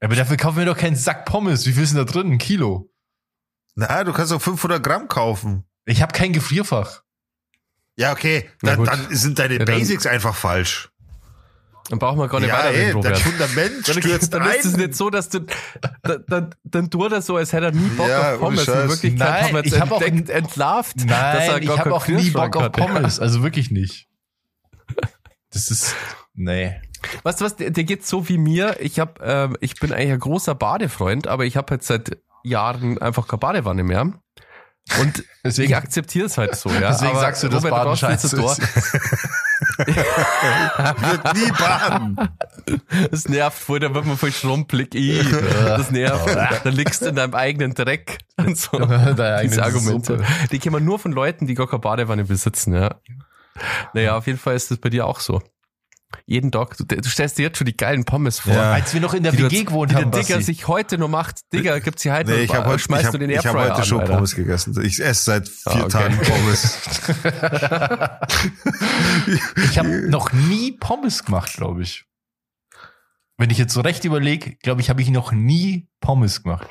Aber 0.01 0.15
dafür 0.15 0.35
kaufen 0.37 0.57
wir 0.57 0.65
doch 0.65 0.77
keinen 0.77 0.95
Sack 0.95 1.25
Pommes. 1.25 1.65
Wie 1.67 1.73
viel 1.73 1.83
ist 1.83 1.93
denn 1.95 2.05
da 2.05 2.11
drin? 2.11 2.31
Ein 2.33 2.37
Kilo. 2.37 2.91
Na, 3.75 4.03
du 4.03 4.11
kannst 4.13 4.33
auch 4.33 4.41
500 4.41 4.83
Gramm 4.83 5.07
kaufen. 5.07 5.63
Ich 5.85 6.01
habe 6.01 6.11
kein 6.11 6.33
Gefrierfach. 6.33 7.03
Ja, 7.95 8.11
okay. 8.11 8.49
Na 8.61 8.75
Dann, 8.75 8.85
dann 8.85 9.07
sind 9.15 9.37
deine 9.39 9.53
Ja, 9.59 9.65
dann- 9.65 9.77
Basics 9.77 10.05
einfach 10.07 10.35
falsch. 10.35 10.89
Dann 11.89 11.99
brauchen 11.99 12.19
wir 12.19 12.27
gar 12.29 12.39
nicht 12.39 12.47
Ja, 12.49 12.59
weiterreden, 12.59 13.03
ey, 13.03 13.09
das 13.11 13.19
Fundament 13.21 13.87
Dann, 13.87 14.01
stürzt 14.01 14.33
dann 14.33 14.49
ist 14.49 14.65
es 14.65 14.77
nicht 14.77 14.95
so, 14.95 15.09
dass 15.09 15.27
du, 15.29 15.41
dann, 16.03 16.23
dann, 16.27 16.55
dann 16.63 16.89
tut 16.89 17.11
er 17.11 17.21
so, 17.21 17.35
als 17.35 17.51
hätte 17.51 17.65
er 17.65 17.71
nie 17.73 17.89
Bock 17.89 18.07
Ja, 18.07 18.33
auf 18.35 18.39
Pommes. 18.39 18.65
In. 18.67 18.73
Wirklichkeit 18.89 19.19
Nein, 19.29 19.43
haben 19.43 19.53
wir 19.55 19.63
jetzt 19.63 19.73
ich 19.73 19.81
hab 19.81 19.91
auch- 19.91 20.01
entdeckt, 20.01 20.29
entlarvt, 20.29 20.95
dass 20.97 21.03
er 21.47 21.51
Nein, 21.53 21.63
ich 21.63 21.69
habe 21.77 21.93
auch 21.93 22.07
nie 22.07 22.29
Bock 22.29 22.55
auf. 22.55 22.71
Pommes. 22.71 23.19
Also 23.19 23.43
wirklich 23.43 23.71
nicht. 23.71 24.07
Das 25.51 25.69
ist, 25.69 25.95
nee. 26.33 26.79
Weißt 27.23 27.41
du 27.41 27.45
was, 27.45 27.55
der, 27.55 27.71
der 27.71 27.83
geht 27.83 28.05
so 28.05 28.29
wie 28.29 28.37
mir. 28.37 28.77
Ich 28.79 28.99
hab, 28.99 29.19
ähm, 29.23 29.57
ich 29.59 29.75
bin 29.79 29.91
eigentlich 29.93 30.11
ein 30.11 30.19
großer 30.19 30.55
Badefreund, 30.55 31.27
aber 31.27 31.45
ich 31.45 31.57
habe 31.57 31.73
jetzt 31.75 31.87
seit 31.87 32.17
Jahren 32.43 32.97
einfach 33.01 33.27
keine 33.27 33.39
Badewanne 33.39 33.83
mehr. 33.83 34.01
Und 34.99 35.23
Deswegen- 35.43 35.69
ich 35.71 35.75
akzeptiere 35.75 36.25
es 36.25 36.37
halt 36.37 36.55
so, 36.55 36.69
ja. 36.69 36.89
Deswegen 36.91 37.11
aber 37.11 37.21
sagst 37.21 37.43
du, 37.43 37.47
Robert, 37.47 37.69
Baden 37.71 37.95
scheiße 37.97 38.35
da. 38.35 38.55
Wird 39.77 41.35
nie 41.35 41.51
baden. 41.51 42.17
Das 43.11 43.27
nervt 43.27 43.57
voll, 43.57 43.79
da 43.79 43.93
wird 43.93 44.05
man 44.05 44.17
voll 44.17 44.31
schrumpelig. 44.31 44.93
Ih, 44.95 45.23
das 45.65 45.91
nervt. 45.91 46.35
Da 46.63 46.69
liegst 46.69 47.01
du 47.03 47.07
in 47.07 47.15
deinem 47.15 47.35
eigenen 47.35 47.73
Dreck. 47.73 48.19
Und 48.37 48.57
so. 48.59 48.77
Deine 48.79 49.47
Diese 49.47 49.63
Argumente. 49.63 50.17
Suppe. 50.17 50.25
Die 50.51 50.59
kennen 50.59 50.83
nur 50.85 50.99
von 50.99 51.11
Leuten, 51.11 51.47
die 51.47 51.53
gar 51.53 51.67
keine 51.67 51.79
Badewanne 51.79 52.25
besitzen, 52.25 52.73
ja. 52.73 52.95
Naja, 53.93 54.17
auf 54.17 54.27
jeden 54.27 54.39
Fall 54.39 54.55
ist 54.55 54.71
das 54.71 54.77
bei 54.79 54.89
dir 54.89 55.05
auch 55.05 55.19
so. 55.19 55.41
Jeden 56.25 56.51
Tag. 56.51 56.77
Du, 56.77 56.83
du 56.85 57.09
stellst 57.09 57.37
dir 57.37 57.43
jetzt 57.43 57.57
schon 57.57 57.65
die 57.65 57.75
geilen 57.75 58.05
Pommes 58.05 58.39
vor. 58.39 58.53
Ja. 58.53 58.73
Als 58.73 58.93
wir 58.93 59.01
noch 59.01 59.13
in 59.13 59.23
der 59.23 59.31
Die, 59.31 59.43
WG 59.43 59.63
gewohnt 59.63 59.91
die 59.91 59.95
haben, 59.95 60.11
der 60.11 60.21
Digger 60.21 60.41
sich 60.41 60.67
heute 60.67 60.97
noch 60.97 61.07
macht. 61.09 61.41
Digger, 61.53 61.79
gibt's 61.79 62.03
hier 62.03 62.13
heute 62.13 62.31
Nee, 62.31 62.41
ich 62.41 62.49
noch, 62.49 62.55
habe 62.57 62.67
heute, 62.67 62.77
ich 62.77 62.83
schmeißt 62.83 63.05
hab, 63.05 63.11
du 63.11 63.17
den 63.19 63.29
ich 63.29 63.37
hab 63.37 63.45
Airfryer 63.45 63.63
heute 63.63 63.75
an, 63.75 63.85
schon 63.85 63.99
Alter. 64.01 64.13
Pommes 64.13 64.35
gegessen. 64.35 64.81
Ich 64.83 64.99
esse 65.03 65.23
seit 65.23 65.47
vier 65.49 65.71
Ah, 65.73 65.79
okay. 65.79 65.89
Tagen 65.89 66.17
Pommes. 66.19 66.77
Ich 69.69 69.77
habe 69.77 70.09
noch 70.09 70.31
nie 70.33 70.73
Pommes 70.73 71.23
gemacht, 71.23 71.53
glaube 71.53 71.81
ich. 71.83 72.05
Wenn 73.37 73.49
ich 73.49 73.57
jetzt 73.57 73.73
so 73.73 73.81
recht 73.81 74.05
überlege, 74.05 74.55
glaube 74.57 74.81
ich, 74.81 74.89
habe 74.89 75.01
ich 75.01 75.09
noch 75.09 75.31
nie 75.31 75.87
Pommes 75.99 76.43
gemacht. 76.43 76.69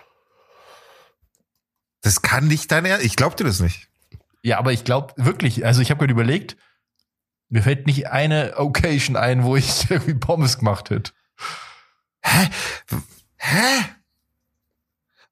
Das 2.02 2.22
kann 2.22 2.46
nicht 2.46 2.70
dein 2.70 2.84
Ernst. 2.84 3.04
Ich 3.04 3.16
glaub 3.16 3.36
dir 3.36 3.44
das 3.44 3.60
nicht. 3.60 3.88
Ja, 4.42 4.58
aber 4.58 4.72
ich 4.72 4.84
glaube 4.84 5.12
wirklich, 5.16 5.66
also 5.66 5.82
ich 5.82 5.90
habe 5.90 5.98
gerade 5.98 6.12
überlegt, 6.12 6.56
mir 7.50 7.62
fällt 7.62 7.86
nicht 7.86 8.08
eine 8.08 8.54
Occasion 8.56 9.16
ein, 9.16 9.44
wo 9.44 9.56
ich 9.56 9.90
irgendwie 9.90 10.14
Pommes 10.14 10.58
gemacht 10.58 10.90
hätte. 10.90 11.12
Hä? 12.22 13.84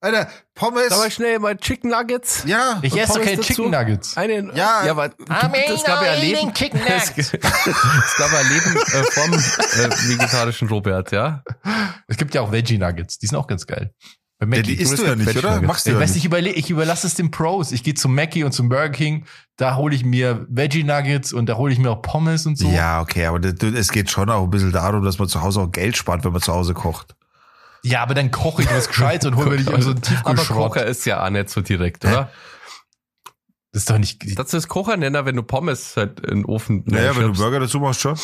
Alter, 0.00 0.28
Pommes. 0.54 0.90
Mal 0.90 1.10
schnell 1.10 1.38
mal 1.40 1.56
Chicken 1.56 1.90
Nuggets. 1.90 2.44
ja. 2.46 2.78
Ich 2.82 2.96
esse 2.96 3.18
keine 3.18 3.36
dazu? 3.36 3.48
Chicken 3.48 3.70
Nuggets. 3.70 4.16
Einen, 4.16 4.54
Ja. 4.54 4.84
ja, 4.84 4.92
aber 4.92 5.06
es 5.06 5.84
gab 5.84 6.04
ja 6.04 6.14
Leben, 6.14 6.54
chicken 6.54 6.80
es, 6.86 7.10
es 7.16 7.30
gab 8.16 8.32
ein 8.32 8.48
Leben 8.48 8.76
äh, 8.76 9.02
vom 9.10 9.32
äh, 9.32 9.90
vegetarischen 10.08 10.68
Robert, 10.68 11.10
ja. 11.10 11.42
Es 12.06 12.16
gibt 12.16 12.32
ja 12.34 12.42
auch 12.42 12.52
Veggie 12.52 12.78
Nuggets, 12.78 13.18
die 13.18 13.26
sind 13.26 13.36
auch 13.36 13.48
ganz 13.48 13.66
geil. 13.66 13.92
Bei 14.40 14.62
die 14.62 14.74
isst 14.74 14.96
du 14.98 15.04
ja 15.04 15.16
nicht, 15.16 15.36
oder? 15.36 15.60
Machst 15.62 15.86
du 15.86 15.90
ich 15.90 15.94
ja 15.94 16.00
weiß 16.00 16.10
nicht. 16.10 16.18
ich, 16.18 16.24
überle 16.24 16.50
ich 16.50 16.70
überlasse 16.70 17.06
es 17.08 17.14
den 17.14 17.32
Pros. 17.32 17.72
Ich 17.72 17.82
gehe 17.82 17.94
zum 17.94 18.14
Mackie 18.14 18.44
und 18.44 18.52
zum 18.52 18.68
Burger 18.68 18.90
King, 18.90 19.24
da 19.56 19.74
hole 19.74 19.94
ich 19.94 20.04
mir 20.04 20.46
Veggie 20.48 20.84
Nuggets 20.84 21.32
und 21.32 21.46
da 21.46 21.56
hole 21.56 21.72
ich 21.72 21.80
mir 21.80 21.90
auch 21.90 22.02
Pommes 22.02 22.46
und 22.46 22.56
so. 22.56 22.68
Ja, 22.70 23.00
okay, 23.00 23.26
aber 23.26 23.40
das, 23.40 23.54
es 23.72 23.90
geht 23.90 24.10
schon 24.10 24.30
auch 24.30 24.44
ein 24.44 24.50
bisschen 24.50 24.70
darum, 24.70 25.02
dass 25.04 25.18
man 25.18 25.28
zu 25.28 25.42
Hause 25.42 25.60
auch 25.62 25.72
Geld 25.72 25.96
spart, 25.96 26.24
wenn 26.24 26.30
man 26.32 26.40
zu 26.40 26.52
Hause 26.54 26.72
kocht. 26.74 27.16
Ja, 27.82 28.00
aber 28.02 28.14
dann 28.14 28.30
koche 28.30 28.62
ich 28.62 28.70
was 28.70 28.86
Gescheites 28.88 29.26
und 29.26 29.34
hole 29.36 29.50
mir 29.50 29.56
nicht 29.56 29.66
so 29.66 29.72
einen 29.72 29.82
Aber 29.84 30.00
Tiefkühlschrott. 30.00 30.56
Kocher 30.56 30.86
ist 30.86 31.04
ja 31.04 31.24
auch 31.24 31.30
nicht 31.30 31.48
so 31.50 31.60
direkt, 31.60 32.04
oder? 32.04 32.30
Das 33.72 33.82
ist 33.82 33.90
doch 33.90 33.98
nicht. 33.98 34.38
Das 34.38 34.54
ist 34.54 34.68
Kocher 34.68 34.96
nennen, 34.96 35.26
wenn 35.26 35.36
du 35.36 35.42
Pommes 35.42 35.96
halt 35.96 36.20
in 36.20 36.42
den 36.42 36.44
Ofen 36.44 36.84
Naja, 36.86 37.16
wenn 37.16 37.32
du. 37.32 37.32
Burger 37.32 37.60
dazu 37.60 37.80
machst, 37.80 38.00
schon. 38.00 38.16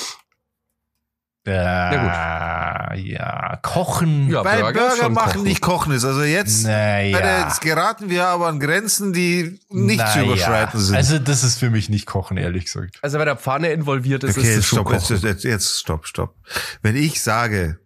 Ja, 1.46 2.94
ja, 2.94 3.58
kochen. 3.62 4.30
Ja, 4.30 4.42
Bei 4.42 4.60
Burger 4.60 4.80
Burger, 4.80 4.96
schon 4.96 5.12
machen 5.12 5.32
kochen. 5.32 5.42
nicht 5.44 5.60
kochen 5.60 5.92
ist. 5.92 6.04
Also 6.04 6.22
jetzt, 6.22 6.64
Naja. 6.64 7.44
Jetzt 7.46 7.60
geraten 7.60 8.08
wir 8.08 8.26
aber 8.26 8.46
an 8.48 8.60
Grenzen, 8.60 9.12
die 9.12 9.60
nicht 9.70 9.98
zu 10.08 10.18
Naja. 10.18 10.24
überschreiten 10.24 10.80
sind. 10.80 10.96
Also 10.96 11.18
das 11.18 11.44
ist 11.44 11.58
für 11.58 11.68
mich 11.70 11.88
nicht 11.90 12.06
kochen, 12.06 12.36
ehrlich 12.38 12.64
gesagt. 12.64 12.98
Also 13.02 13.18
wenn 13.18 13.26
der 13.26 13.36
Pfanne 13.36 13.68
involviert 13.72 14.24
ist, 14.24 14.38
okay, 14.38 14.46
ist 14.46 14.48
jetzt 14.54 14.58
es 14.60 14.66
schon 14.66 14.78
stopp, 14.80 14.92
jetzt, 14.92 15.08
Kochen. 15.08 15.26
jetzt, 15.28 15.44
jetzt 15.44 15.80
stopp, 15.80 16.06
stopp. 16.06 16.34
Wenn 16.82 16.96
ich 16.96 17.22
sage, 17.22 17.78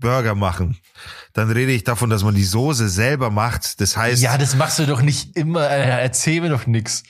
Burger 0.00 0.34
machen, 0.34 0.76
dann 1.34 1.50
rede 1.50 1.70
ich 1.70 1.84
davon, 1.84 2.10
dass 2.10 2.24
man 2.24 2.34
die 2.34 2.42
Soße 2.44 2.88
selber 2.88 3.30
macht. 3.30 3.80
Das 3.80 3.96
heißt, 3.96 4.20
Ja, 4.22 4.36
das 4.38 4.56
machst 4.56 4.80
du 4.80 4.86
doch 4.86 5.02
nicht 5.02 5.36
immer. 5.36 5.70
Äh, 5.70 6.02
erzähl 6.02 6.40
mir 6.40 6.48
doch 6.50 6.66
nix. 6.66 7.04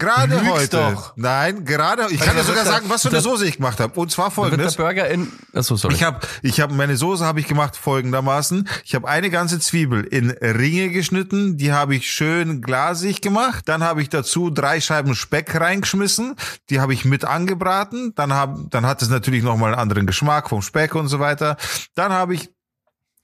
Gerade 0.00 0.34
lügst 0.34 0.50
heute. 0.50 0.76
doch. 0.94 1.12
Nein, 1.16 1.64
gerade. 1.64 2.02
Ich 2.10 2.20
Also 2.20 2.24
kann 2.24 2.36
dir 2.36 2.42
sogar 2.42 2.64
sagen, 2.64 2.86
was 2.88 3.02
für 3.02 3.08
eine 3.08 3.18
das- 3.18 3.24
Soße 3.24 3.46
ich 3.46 3.56
gemacht 3.58 3.78
habe. 3.78 3.98
Und 4.00 4.10
zwar 4.10 4.26
wird 4.26 4.36
der 4.36 4.42
folgendes. 4.50 4.76
Burger 4.76 5.08
in, 5.08 5.30
achso, 5.54 5.76
sorry. 5.76 5.94
Ich 5.94 6.02
habe 6.02 6.18
ich 6.42 6.60
hab 6.60 6.72
meine 6.72 6.96
Soße 6.96 7.24
habe 7.24 7.38
ich 7.40 7.46
gemacht 7.46 7.76
folgendermaßen. 7.76 8.68
Ich 8.84 8.94
habe 8.96 9.06
eine 9.06 9.30
ganze 9.30 9.60
Zwiebel 9.60 10.02
in 10.04 10.30
Ringe 10.30 10.88
geschnitten, 10.90 11.56
die 11.56 11.72
habe 11.72 11.94
ich 11.94 12.10
schön 12.10 12.60
glasig 12.62 13.20
gemacht. 13.22 13.68
Dann 13.68 13.84
habe 13.84 14.02
ich 14.02 14.08
dazu 14.08 14.50
drei 14.50 14.80
Scheiben 14.80 15.14
Speck 15.14 15.54
reingeschmissen, 15.60 16.34
die 16.70 16.80
habe 16.80 16.92
ich 16.94 17.04
mit 17.04 17.24
angebraten. 17.24 18.12
Dann 18.16 18.32
hab, 18.32 18.70
dann 18.70 18.86
hat 18.86 19.02
es 19.02 19.08
natürlich 19.08 19.42
noch 19.44 19.56
mal 19.56 19.66
einen 19.72 19.80
anderen 19.80 20.06
Geschmack 20.06 20.48
vom 20.48 20.62
Speck 20.62 20.94
und 20.94 21.08
so 21.08 21.20
weiter. 21.20 21.56
Dann 21.94 22.12
habe 22.12 22.34
ich 22.34 22.48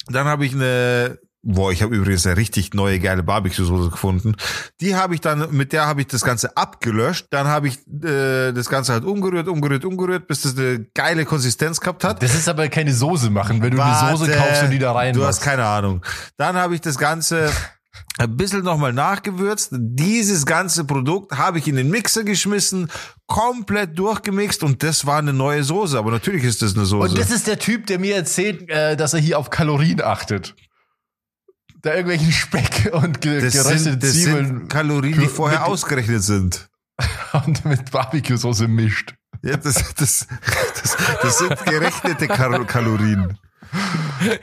dann 0.08 0.26
habe 0.28 0.46
ich 0.46 0.52
eine 0.54 1.18
Boah, 1.48 1.70
ich 1.70 1.80
habe 1.82 1.94
übrigens 1.94 2.26
eine 2.26 2.36
richtig 2.36 2.74
neue 2.74 2.98
geile 2.98 3.22
Barbecue-Soße 3.22 3.90
gefunden. 3.90 4.34
Die 4.80 4.96
habe 4.96 5.14
ich 5.14 5.20
dann, 5.20 5.54
mit 5.54 5.72
der 5.72 5.86
habe 5.86 6.00
ich 6.00 6.08
das 6.08 6.24
Ganze 6.24 6.56
abgelöscht. 6.56 7.28
Dann 7.30 7.46
habe 7.46 7.68
ich 7.68 7.78
äh, 8.02 8.50
das 8.50 8.68
Ganze 8.68 8.92
halt 8.92 9.04
umgerührt, 9.04 9.46
umgerührt, 9.46 9.84
umgerührt, 9.84 10.26
bis 10.26 10.42
das 10.42 10.58
eine 10.58 10.86
geile 10.92 11.24
Konsistenz 11.24 11.78
gehabt 11.80 12.02
hat. 12.02 12.20
Das 12.20 12.34
ist 12.34 12.48
aber 12.48 12.68
keine 12.68 12.92
Soße 12.92 13.30
machen, 13.30 13.62
wenn 13.62 13.70
du 13.76 13.80
eine 13.80 13.94
Soße 14.16 14.26
Warte, 14.26 14.38
kaufst 14.38 14.62
und 14.64 14.70
die 14.70 14.80
da 14.80 14.90
rein 14.90 15.14
Du 15.14 15.20
machst. 15.20 15.38
hast 15.38 15.44
keine 15.44 15.64
Ahnung. 15.64 16.04
Dann 16.36 16.56
habe 16.56 16.74
ich 16.74 16.80
das 16.80 16.98
Ganze 16.98 17.48
ein 18.18 18.36
bisschen 18.36 18.64
nochmal 18.64 18.92
nachgewürzt. 18.92 19.68
Dieses 19.72 20.46
ganze 20.46 20.84
Produkt 20.84 21.38
habe 21.38 21.58
ich 21.58 21.68
in 21.68 21.76
den 21.76 21.90
Mixer 21.90 22.24
geschmissen, 22.24 22.90
komplett 23.28 23.96
durchgemixt 23.96 24.64
und 24.64 24.82
das 24.82 25.06
war 25.06 25.18
eine 25.18 25.32
neue 25.32 25.62
Soße. 25.62 25.96
Aber 25.96 26.10
natürlich 26.10 26.42
ist 26.42 26.60
das 26.62 26.74
eine 26.74 26.86
Soße. 26.86 27.10
Und 27.10 27.18
das 27.18 27.30
ist 27.30 27.46
der 27.46 27.60
Typ, 27.60 27.86
der 27.86 28.00
mir 28.00 28.16
erzählt, 28.16 28.68
äh, 28.68 28.96
dass 28.96 29.14
er 29.14 29.20
hier 29.20 29.38
auf 29.38 29.50
Kalorien 29.50 30.02
achtet. 30.02 30.56
Da 31.86 31.94
irgendwelchen 31.94 32.32
Speck 32.32 32.90
und 32.92 33.20
ge 33.20 33.40
das 33.40 33.52
geröstete 33.52 33.78
sind, 33.78 34.02
das 34.02 34.12
Zwiebeln 34.12 34.46
sind 34.46 34.68
Kalorien, 34.68 35.20
die 35.20 35.26
vorher 35.26 35.60
mit- 35.60 35.68
ausgerechnet 35.68 36.22
sind. 36.22 36.68
und 37.46 37.64
mit 37.64 37.90
Barbecue-Soße 37.92 38.66
mischt. 38.68 39.14
Ja, 39.42 39.56
das, 39.56 39.94
das, 39.94 40.26
das, 40.26 40.96
das 41.22 41.38
sind 41.38 41.64
gerechnete 41.64 42.26
Kal 42.26 42.64
Kalorien. 42.66 43.38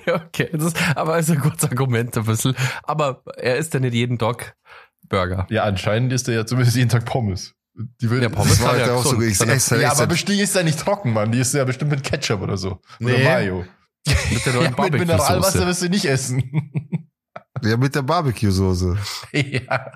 Ja, 0.05 0.15
okay. 0.15 0.49
Das 0.53 0.65
ist, 0.65 0.77
aber 0.95 1.17
ist 1.17 1.31
ein 1.31 1.39
gutes 1.39 1.63
Argument 1.63 2.15
ein 2.17 2.25
bisschen. 2.25 2.55
Aber 2.83 3.23
er 3.37 3.57
isst 3.57 3.73
ja 3.73 3.79
nicht 3.79 3.93
jeden 3.93 4.19
Tag 4.19 4.55
Burger. 5.09 5.47
Ja, 5.49 5.63
anscheinend 5.63 6.13
ist 6.13 6.27
er 6.27 6.35
ja 6.35 6.45
zumindest 6.45 6.77
jeden 6.77 6.89
Tag 6.89 7.05
Pommes. 7.05 7.55
Die 8.01 8.09
will, 8.09 8.21
Ja, 8.21 8.29
Pommes 8.29 8.61
war 8.61 8.73
halt 8.73 8.87
ja 8.87 8.93
auch 8.93 9.03
so, 9.05 9.19
ich 9.21 9.41
esse 9.41 9.81
ja, 9.81 9.91
aber 9.91 10.07
bestimmt 10.07 10.39
ist 10.39 10.55
ja 10.55 10.61
nicht 10.63 10.79
trocken, 10.79 11.11
Mann. 11.13 11.31
Die 11.31 11.39
ist 11.39 11.53
ja 11.53 11.63
bestimmt 11.65 11.91
mit 11.91 12.03
Ketchup 12.03 12.41
oder 12.41 12.55
so. 12.57 12.79
Oder 13.01 13.17
Nee. 13.17 13.23
Mayo. 13.23 13.65
Mit 14.31 14.45
der 14.45 14.53
Ja, 14.61 14.69
neuen 14.71 14.91
mit 14.91 14.99
Mineralwasser 14.99 15.65
wirst 15.65 15.81
du 15.81 15.89
nicht 15.89 16.05
essen. 16.05 17.09
Ja 17.63 17.77
mit 17.77 17.95
der 17.95 18.01
Barbecue-Soße. 18.03 18.97
ja. 19.31 19.91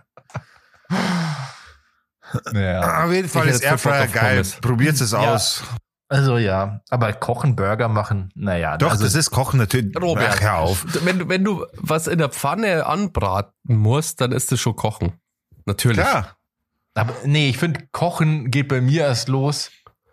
Naja. 2.51 3.05
Auf 3.05 3.11
jeden 3.11 3.29
Fall 3.29 3.47
ist 3.47 3.63
Airfryer 3.63 4.07
geil. 4.07 4.43
Probiert 4.61 4.99
es 4.99 5.11
Ja. 5.11 5.33
aus. 5.33 5.63
Also 6.09 6.37
ja, 6.37 6.79
aber 6.89 7.11
kochen, 7.11 7.57
Burger 7.57 7.89
machen, 7.89 8.31
naja. 8.33 8.77
Doch, 8.77 8.91
also, 8.91 9.03
das 9.03 9.13
ist 9.13 9.29
Kochen 9.29 9.57
natürlich. 9.59 9.93
Robert, 10.01 10.35
Ach, 10.37 10.41
hör 10.41 10.57
auf. 10.59 10.85
Wenn, 11.03 11.19
du- 11.19 11.27
wenn 11.27 11.43
du 11.43 11.65
was 11.73 12.07
in 12.07 12.17
der 12.19 12.29
Pfanne 12.29 12.85
anbraten 12.85 13.51
musst, 13.65 14.21
dann 14.21 14.31
ist 14.31 14.49
das 14.51 14.59
schon 14.61 14.77
Kochen. 14.77 15.19
Natürlich. 15.65 15.97
Klar. 15.99 16.37
Aber 16.93 17.13
nee, 17.25 17.49
ich 17.49 17.57
finde, 17.57 17.87
Kochen 17.91 18.51
geht 18.51 18.69
bei 18.69 18.79
mir 18.79 19.01
erst 19.03 19.27
los, 19.27 19.69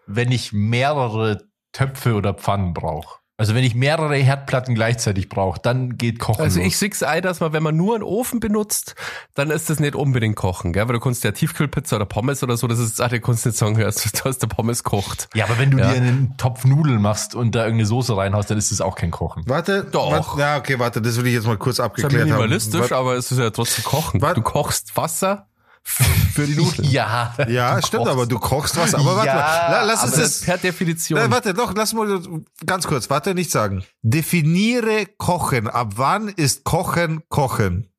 wenn 0.07 0.33
ich 0.33 0.53
mehrere 0.53 1.45
Töpfe 1.73 2.15
oder 2.15 2.35
Pfannen 2.35 2.75
brauche. 2.75 3.21
Also 3.37 3.57
wenn 3.57 3.65
ich 3.65 3.75
mehrere 3.75 4.15
Herdplatten 4.15 4.77
gleichzeitig 4.77 5.29
brauche, 5.29 5.59
dann 5.61 5.99
geht 5.99 6.21
Kochen 6.21 6.43
Also 6.43 6.61
los. 6.61 6.69
ich 6.69 6.77
sehe 6.79 7.09
ein, 7.09 7.21
dass 7.23 7.41
man, 7.41 7.53
wenn 7.53 7.65
man 7.65 7.77
nur 7.77 7.97
einen 7.97 8.05
Ofen 8.05 8.39
benutzt, 8.39 8.95
dann 9.35 9.51
ist 9.51 9.69
das 9.69 9.81
nicht 9.81 9.97
unbedingt 9.97 10.37
kochen, 10.37 10.73
gell? 10.73 10.87
Weil 10.87 10.93
du 10.95 11.01
kannst 11.01 11.25
ja 11.25 11.33
Tiefkühlpizza 11.33 11.97
oder 11.97 12.05
Pommes 12.07 12.45
oder 12.45 12.57
so, 12.57 12.69
das 12.69 12.79
ist, 12.79 13.01
ach, 13.01 13.09
du 13.09 13.21
kannst 13.21 13.45
nicht 13.45 13.59
sagen, 13.59 13.77
hörst, 13.79 14.21
du 14.21 14.25
hast 14.29 14.39
der 14.39 14.47
Pommes 14.47 14.85
kocht. 14.85 15.29
ja, 15.35 15.47
aber 15.47 15.59
wenn 15.59 15.73
du 15.73 15.79
Ja. 15.79 15.91
dir 15.91 15.97
einen 15.97 16.37
Topf 16.37 16.65
Nudeln 16.65 17.03
machst 17.03 17.35
und 17.35 17.57
da 17.57 17.65
irgendeine 17.65 17.87
Soße 17.87 18.17
reinhaust, 18.17 18.51
dann 18.51 18.59
ist 18.59 18.71
das 18.71 18.81
auch 18.81 18.95
kein 18.95 19.11
Kochen. 19.11 19.43
Warte. 19.47 19.85
Doch. 19.91 20.13
Warte, 20.13 20.41
ja, 20.41 20.57
okay, 20.57 20.79
warte, 20.79 21.03
das 21.03 21.17
will 21.17 21.27
ich 21.27 21.35
jetzt 21.35 21.47
mal 21.47 21.57
kurz 21.59 21.79
Das 21.79 21.87
ist 21.87 21.99
ja 21.99 22.05
abgeklärt 22.05 22.27
minimalistisch, 22.27 22.83
haben. 22.93 22.93
aber 23.01 23.15
es 23.17 23.33
ist 23.33 23.39
ja 23.39 23.51
trotzdem 23.51 23.83
kochen. 23.85 24.23
Was? 24.23 24.35
Du 24.35 24.43
kochst 24.43 24.97
Wasser 24.97 25.49
für 25.87 26.47
die 26.47 26.55
Nudeln. 26.57 26.85
Ja, 26.91 27.35
Ja, 27.49 27.79
stimmt, 27.83 28.05
kochst. 28.05 28.13
aber 28.13 28.27
du 28.27 28.39
kochst 28.39 28.77
was. 28.77 28.95
Aber 28.95 29.17
warte 29.17 29.29
Ja, 29.29 29.35
mal, 29.35 29.71
la- 29.71 29.83
lass 29.85 30.03
uns 30.05 30.13
Aber 30.15 30.23
das. 30.23 30.41
per 30.43 30.59
Definition. 30.59 31.19
Nein, 31.21 31.31
warte, 31.31 31.55
doch, 31.55 31.75
lass 31.75 31.93
mal 31.93 32.23
ganz 32.67 32.87
kurz, 32.87 33.11
warte, 33.11 33.35
nicht 33.35 33.51
sagen. 33.51 33.85
Definiere 34.03 35.07
Kochen. 35.07 35.69
Ab 35.69 35.93
wann 35.97 36.29
ist 36.29 36.65
Kochen 36.65 37.23
Kochen? 37.29 37.91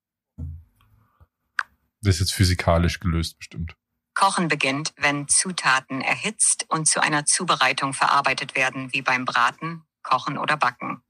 Das 2.01 2.15
ist 2.15 2.19
jetzt 2.19 2.33
physikalisch 2.33 2.99
gelöst, 2.99 3.37
bestimmt. 3.37 3.75
Kochen 4.13 4.47
beginnt, 4.47 4.93
wenn 4.97 5.27
Zutaten 5.27 6.01
erhitzt 6.01 6.65
und 6.69 6.87
zu 6.87 7.01
einer 7.01 7.25
Zubereitung 7.25 7.93
verarbeitet 7.93 8.55
werden, 8.55 8.93
wie 8.93 9.01
beim 9.01 9.25
Braten, 9.25 9.83
Kochen 10.03 10.37
oder 10.37 10.55
Backen. 10.55 11.01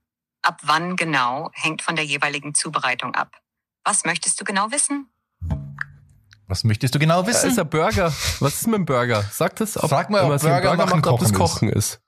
Ab 0.42 0.62
wann 0.64 0.96
genau 0.96 1.52
hängt 1.54 1.82
von 1.82 1.96
der 1.96 2.06
jeweiligen 2.06 2.56
Zubereitung 2.56 3.14
ab. 3.14 3.32
Was 3.84 4.06
möchtest 4.06 4.40
du 4.40 4.46
genau 4.46 4.72
wissen? 4.72 5.10
Was 6.48 6.64
möchtest 6.64 6.94
du 6.94 7.00
genau 7.00 7.22
Da 7.24 7.28
wissen? 7.28 7.50
ist 7.50 7.60
ein 7.60 7.70
Burger. 7.70 8.14
Was 8.40 8.56
ist 8.56 8.68
mit 8.68 8.76
dem 8.76 8.86
Burger? 8.86 9.24
Sagt 9.32 9.62
es, 9.62 9.82
ob, 9.82 9.90
Frag 9.90 10.10
mal, 10.10 10.24
ob 10.24 10.32
einen 10.32 10.40
Burger 10.40 10.76
machen 10.76 11.00
macht, 11.02 11.08
ob 11.08 11.20
das 11.20 11.34
Kochen 11.34 11.70
Kochen 11.70 11.78
ist. 11.78 12.02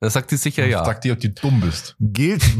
Da 0.00 0.10
sagt 0.10 0.30
die 0.32 0.36
sicher 0.36 0.66
ja. 0.66 0.84
Sag 0.84 1.00
dir, 1.00 1.12
ob 1.12 1.20
du 1.20 1.30
dumm 1.30 1.60
bist. 1.60 1.94
Gilt. 2.00 2.42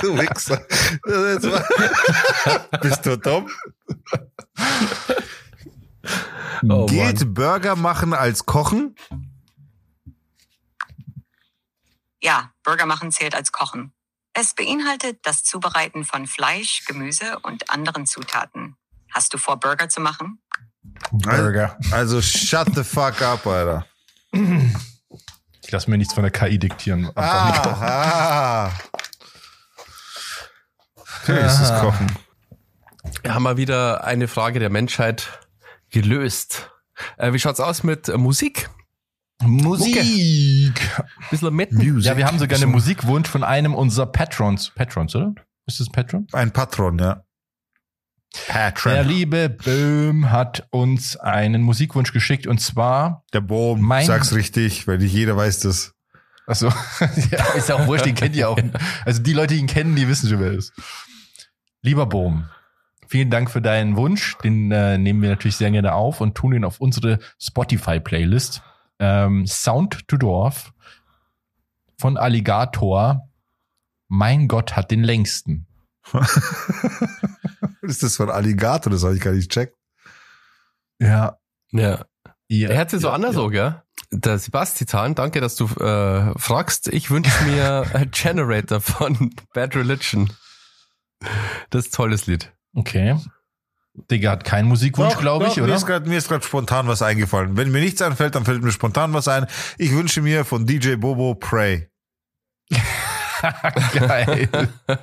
du 0.00 0.18
Wichser. 0.18 0.66
Das 1.04 2.80
Bist 2.80 3.04
du 3.04 3.18
dumm? 3.18 3.50
Oh, 6.68 6.86
Gilt 6.86 7.20
Mann. 7.20 7.34
Burger 7.34 7.76
machen 7.76 8.14
als 8.14 8.46
Kochen? 8.46 8.96
Ja, 12.22 12.52
Burger 12.62 12.86
machen 12.86 13.10
zählt 13.12 13.34
als 13.34 13.52
Kochen. 13.52 13.92
Es 14.34 14.54
beinhaltet 14.54 15.18
das 15.24 15.44
Zubereiten 15.44 16.04
von 16.04 16.26
Fleisch, 16.26 16.84
Gemüse 16.86 17.38
und 17.40 17.70
anderen 17.70 18.06
Zutaten. 18.06 18.76
Hast 19.10 19.34
du 19.34 19.38
vor, 19.38 19.60
Burger 19.60 19.88
zu 19.88 20.00
machen? 20.00 20.40
Burger. 21.10 21.78
Also 21.90 22.22
shut 22.22 22.74
the 22.74 22.82
fuck 22.82 23.20
up, 23.20 23.46
Alter. 23.46 23.86
Ich 25.62 25.70
lasse 25.70 25.90
mir 25.90 25.98
nichts 25.98 26.14
von 26.14 26.22
der 26.22 26.32
KI 26.32 26.58
diktieren. 26.58 27.10
Ah, 27.14 28.70
ah. 28.72 28.72
Natürlich 31.20 31.44
ist 31.44 31.60
es 31.60 31.80
Kochen. 31.80 32.18
Wir 33.22 33.34
haben 33.34 33.42
mal 33.42 33.56
wieder 33.56 34.04
eine 34.04 34.28
Frage 34.28 34.58
der 34.58 34.70
Menschheit 34.70 35.40
gelöst. 35.90 36.70
Äh, 37.18 37.32
wie 37.32 37.38
schaut's 37.38 37.60
aus 37.60 37.82
mit 37.82 38.08
äh, 38.08 38.16
Musik? 39.42 39.96
Musik. 39.96 40.80
Bisschen 41.30 41.54
mit. 41.54 41.70
Ja, 42.04 42.16
wir 42.16 42.26
haben 42.26 42.38
sogar 42.38 42.58
einen 42.60 42.70
Musikwunsch 42.70 43.28
von 43.28 43.44
einem 43.44 43.74
unserer 43.74 44.06
Patrons. 44.06 44.70
Patrons, 44.74 45.14
oder? 45.14 45.34
Ist 45.66 45.80
das 45.80 45.88
Patron? 45.90 46.26
Ein 46.32 46.50
Patron, 46.52 46.98
ja. 46.98 47.24
Patron. 48.48 48.94
Der 48.94 49.04
liebe 49.04 49.48
Böhm 49.50 50.30
hat 50.30 50.66
uns 50.70 51.16
einen 51.18 51.62
Musikwunsch 51.62 52.12
geschickt 52.12 52.46
und 52.46 52.60
zwar, 52.60 53.24
Der 53.32 53.42
Bohm, 53.42 53.80
Mein- 53.82 54.06
sag's 54.06 54.34
richtig, 54.34 54.86
weil 54.88 54.98
nicht 54.98 55.12
jeder 55.12 55.36
weiß 55.36 55.60
das. 55.60 55.92
also 56.46 56.68
ja, 57.30 57.44
ist 57.54 57.68
ja 57.68 57.74
auch 57.76 57.86
wurscht, 57.86 58.06
den 58.06 58.14
kennt 58.14 58.34
ihr 58.34 58.48
auch. 58.48 58.58
Also 59.04 59.22
die 59.22 59.34
Leute, 59.34 59.54
die 59.54 59.60
ihn 59.60 59.66
kennen, 59.66 59.96
die 59.96 60.08
wissen 60.08 60.28
schon, 60.30 60.40
wer 60.40 60.48
er 60.52 60.54
ist. 60.58 60.72
Lieber 61.82 62.06
Bohm, 62.06 62.46
vielen 63.06 63.28
Dank 63.30 63.50
für 63.50 63.60
deinen 63.60 63.96
Wunsch. 63.96 64.36
Den 64.42 64.72
äh, 64.72 64.96
nehmen 64.96 65.20
wir 65.20 65.28
natürlich 65.28 65.56
sehr 65.56 65.70
gerne 65.70 65.92
auf 65.92 66.20
und 66.22 66.34
tun 66.34 66.54
ihn 66.54 66.64
auf 66.64 66.80
unsere 66.80 67.18
Spotify-Playlist. 67.38 68.62
Ähm, 68.98 69.46
Sound 69.46 70.06
to 70.08 70.16
Dorf 70.16 70.72
von 71.98 72.16
Alligator. 72.16 73.28
Mein 74.08 74.48
Gott 74.48 74.76
hat 74.76 74.90
den 74.90 75.02
längsten. 75.02 75.66
ist 77.82 78.02
das 78.02 78.16
von 78.16 78.30
Alligator? 78.30 78.92
Das 78.92 79.04
habe 79.04 79.14
ich 79.14 79.20
gar 79.20 79.32
nicht 79.32 79.50
checkt. 79.50 79.76
Ja. 80.98 81.38
Ja. 81.70 82.04
ja 82.48 82.68
Er 82.68 82.78
hat 82.78 82.90
sie 82.90 82.98
so 82.98 83.08
ja, 83.08 83.14
anders 83.14 83.34
ja. 83.34 83.40
so, 83.40 83.48
gell? 83.48 83.82
Der 84.10 84.38
Sebastian, 84.38 85.14
danke, 85.14 85.40
dass 85.40 85.56
du 85.56 85.64
äh, 85.64 86.38
fragst. 86.38 86.88
Ich 86.88 87.10
wünsche 87.10 87.44
mir 87.44 87.86
ein 87.94 88.10
Generator 88.10 88.80
von 88.80 89.34
Bad 89.54 89.74
Religion. 89.74 90.30
Das 91.70 91.86
ist 91.86 91.92
ein 91.92 91.96
tolles 91.96 92.26
Lied. 92.26 92.52
Okay. 92.74 93.16
Digga 93.94 94.30
hat 94.30 94.44
keinen 94.44 94.68
Musikwunsch, 94.68 95.18
glaube 95.18 95.44
ich, 95.46 95.50
doch, 95.50 95.56
Mir 95.58 95.64
oder? 95.64 95.74
ist 95.74 96.06
mir 96.06 96.16
ist 96.16 96.28
gerade 96.28 96.44
spontan 96.44 96.88
was 96.88 97.02
eingefallen. 97.02 97.56
Wenn 97.56 97.70
mir 97.70 97.80
nichts 97.80 98.00
einfällt, 98.00 98.34
dann 98.34 98.44
fällt 98.44 98.62
mir 98.62 98.72
spontan 98.72 99.12
was 99.12 99.28
ein. 99.28 99.46
Ich 99.76 99.92
wünsche 99.92 100.22
mir 100.22 100.44
von 100.46 100.66
DJ 100.66 100.94
Bobo 100.94 101.34
Pray. 101.34 101.90
Geil. 103.92 104.48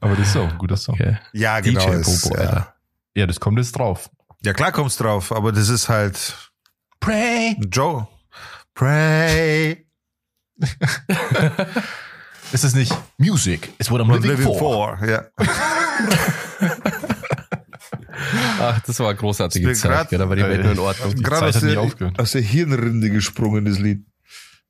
Aber 0.00 0.16
das 0.16 0.28
ist 0.28 0.36
auch 0.36 0.50
ein 0.50 0.56
guter 0.56 0.76
Song. 0.78 0.94
Okay. 0.94 1.18
Ja, 1.32 1.60
genau. 1.60 1.80
DJ 1.80 2.00
ist, 2.00 2.22
Bobo, 2.22 2.36
ja. 2.36 2.40
Alter. 2.42 2.74
Ja, 3.14 3.26
das 3.26 3.38
kommt 3.38 3.58
jetzt 3.58 3.72
drauf. 3.72 4.08
ja, 4.42 4.54
klar 4.54 4.72
kommt's 4.72 4.96
drauf, 4.96 5.30
aber 5.30 5.52
das 5.52 5.68
ist 5.68 5.88
halt 5.88 6.50
Pray. 7.00 7.56
Joe. 7.70 8.08
Pray. 8.74 9.86
Ist 12.52 12.62
es 12.64 12.74
nicht 12.74 12.92
Music 13.18 13.72
is 13.78 13.90
what 13.90 14.00
I'm 14.00 14.12
living, 14.12 14.30
living 14.30 14.44
for. 14.44 14.96
for. 14.98 15.08
Ja. 15.08 15.24
Ach, 18.60 18.80
das 18.80 18.98
war 19.00 19.08
eine 19.08 19.16
großartige 19.18 19.72
Zeit, 19.74 19.90
grad- 19.92 20.08
gell? 20.10 20.18
Da 20.18 20.28
war 20.28 20.36
die 20.36 20.42
Welt 20.42 20.62
nur 20.62 20.70
in 20.70 20.76
Die 20.76 20.80
Ordnung. 20.82 21.14
Gerade 21.22 21.52
Zeit 21.52 21.56
aus 21.64 21.68
der, 21.70 21.80
aufgehört. 21.80 22.18
aus 22.20 22.32
der 22.32 22.40
Hirnrinde 22.42 23.10
gesprungen, 23.10 23.64
das 23.64 23.78
Lied. 23.78 24.04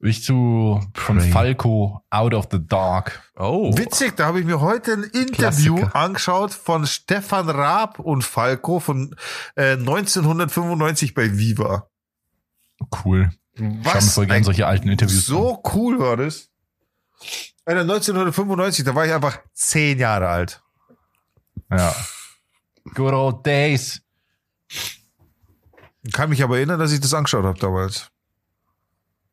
Ich 0.00 0.22
zu 0.22 0.80
von 0.94 1.16
Pray. 1.18 1.30
Falco 1.30 2.02
Out 2.10 2.34
of 2.34 2.48
the 2.50 2.58
Dark. 2.66 3.22
Oh. 3.36 3.74
Witzig, 3.76 4.16
da 4.16 4.26
habe 4.26 4.40
ich 4.40 4.44
mir 4.44 4.60
heute 4.60 4.92
ein 4.92 5.04
Interview 5.04 5.76
Klassiker. 5.76 5.96
angeschaut 5.96 6.52
von 6.52 6.86
Stefan 6.86 7.48
Raab 7.48 8.00
und 8.00 8.22
Falco 8.22 8.80
von 8.80 9.16
äh, 9.56 9.72
1995 9.72 11.14
bei 11.14 11.38
Viva. 11.38 11.88
Cool. 13.04 13.30
Ich 13.54 13.62
schaue 13.62 13.94
mir 13.94 14.00
voll 14.02 14.26
gerne 14.26 14.36
ein- 14.38 14.44
solche 14.44 14.66
alten 14.66 14.88
Interviews. 14.88 15.28
an. 15.30 15.34
so 15.36 15.62
cool 15.74 15.98
war 15.98 16.16
das. 16.18 16.50
Alter, 17.64 17.80
1995, 17.82 18.84
da 18.84 18.94
war 18.94 19.06
ich 19.06 19.12
einfach 19.12 19.38
zehn 19.54 19.98
Jahre 19.98 20.28
alt. 20.28 20.60
Ja. 21.70 21.94
Good 22.94 23.12
old 23.12 23.44
days. 23.46 24.00
Kann 26.12 26.28
mich 26.30 26.42
aber 26.42 26.56
erinnern, 26.58 26.78
dass 26.78 26.92
ich 26.92 27.00
das 27.00 27.14
angeschaut 27.14 27.44
habe 27.44 27.58
damals. 27.58 28.08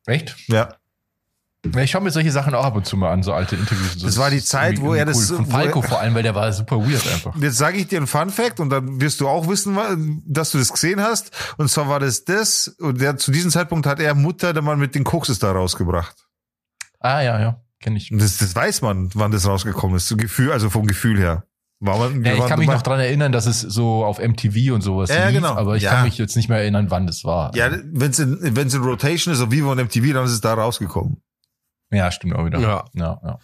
Echt? 0.06 0.34
Ja. 0.48 0.74
Ich 1.76 1.90
schaue 1.92 2.00
mir 2.02 2.10
solche 2.10 2.32
Sachen 2.32 2.54
auch 2.56 2.64
ab 2.64 2.74
und 2.74 2.86
zu 2.86 2.96
mal 2.96 3.12
an, 3.12 3.22
so 3.22 3.32
alte 3.32 3.54
Interviews. 3.54 3.92
und 3.92 4.00
so. 4.00 4.06
Das 4.06 4.18
war 4.18 4.30
die 4.30 4.42
Zeit, 4.42 4.80
wo 4.80 4.94
er 4.94 5.06
cool. 5.06 5.12
das- 5.12 5.30
Von 5.30 5.46
Falco 5.46 5.80
vor 5.80 6.00
allem, 6.00 6.12
weil 6.14 6.24
der 6.24 6.34
war 6.34 6.52
super 6.52 6.78
weird 6.78 7.06
einfach. 7.06 7.36
Jetzt 7.36 7.56
sage 7.58 7.78
ich 7.78 7.86
dir 7.86 7.98
einen 7.98 8.08
Fun 8.08 8.30
Fact 8.30 8.58
und 8.58 8.70
dann 8.70 9.00
wirst 9.00 9.20
du 9.20 9.28
auch 9.28 9.46
wissen, 9.48 10.22
dass 10.26 10.50
du 10.50 10.58
das 10.58 10.72
gesehen 10.72 11.00
hast. 11.00 11.30
Und 11.58 11.68
zwar 11.70 11.88
war 11.88 12.00
das 12.00 12.24
das, 12.24 12.66
und 12.80 13.00
der, 13.00 13.16
zu 13.16 13.30
diesem 13.30 13.52
Zeitpunkt 13.52 13.86
hat 13.86 14.00
er 14.00 14.14
Mutter, 14.16 14.52
der 14.52 14.62
Mann 14.62 14.80
mit 14.80 14.96
den 14.96 15.04
Kokses 15.04 15.38
da 15.38 15.52
rausgebracht. 15.52 16.26
Ah, 16.98 17.20
ja, 17.20 17.38
ja. 17.40 17.60
Kenne 17.80 17.98
ich. 17.98 18.08
Das, 18.12 18.38
das 18.38 18.56
weiß 18.56 18.80
man, 18.82 19.10
wann 19.14 19.30
das 19.30 19.46
rausgekommen 19.46 19.96
ist. 19.96 20.08
So 20.08 20.16
Gefühl, 20.16 20.50
also 20.50 20.68
vom 20.68 20.86
Gefühl 20.88 21.18
her. 21.18 21.44
War 21.84 21.98
man, 21.98 22.22
wir 22.22 22.28
Ja, 22.30 22.34
ich 22.34 22.40
waren 22.40 22.48
kann 22.48 22.58
mich 22.60 22.68
noch 22.68 22.82
dran 22.82 23.00
erinnern, 23.00 23.32
dass 23.32 23.46
es 23.46 23.60
so 23.60 24.04
auf 24.04 24.18
MTV 24.20 24.72
und 24.72 24.82
sowas 24.82 25.10
Ja, 25.10 25.26
lief, 25.28 25.38
genau. 25.40 25.54
aber 25.56 25.74
ich 25.76 25.82
Ja. 25.82 25.90
kann 25.90 26.04
mich 26.04 26.16
jetzt 26.16 26.36
nicht 26.36 26.48
mehr 26.48 26.58
erinnern, 26.58 26.90
wann 26.92 27.08
das 27.08 27.24
war. 27.24 27.52
Ja, 27.56 27.70
wenn 27.72 28.10
es 28.12 28.20
in, 28.20 28.38
wenn's 28.56 28.72
in 28.72 28.82
Rotation 28.82 29.34
ist, 29.34 29.40
auf 29.40 29.50
Vivo 29.50 29.72
und 29.72 29.78
MTV, 29.78 30.12
dann 30.12 30.24
ist 30.24 30.30
es 30.30 30.40
da 30.40 30.54
rausgekommen. 30.54 31.20
ja 31.90 32.10
stimmt 32.12 32.36
auch 32.36 32.44
wieder. 32.46 32.60
Ja. 32.60 32.84
ja, 32.94 33.20
ja. 33.24 33.38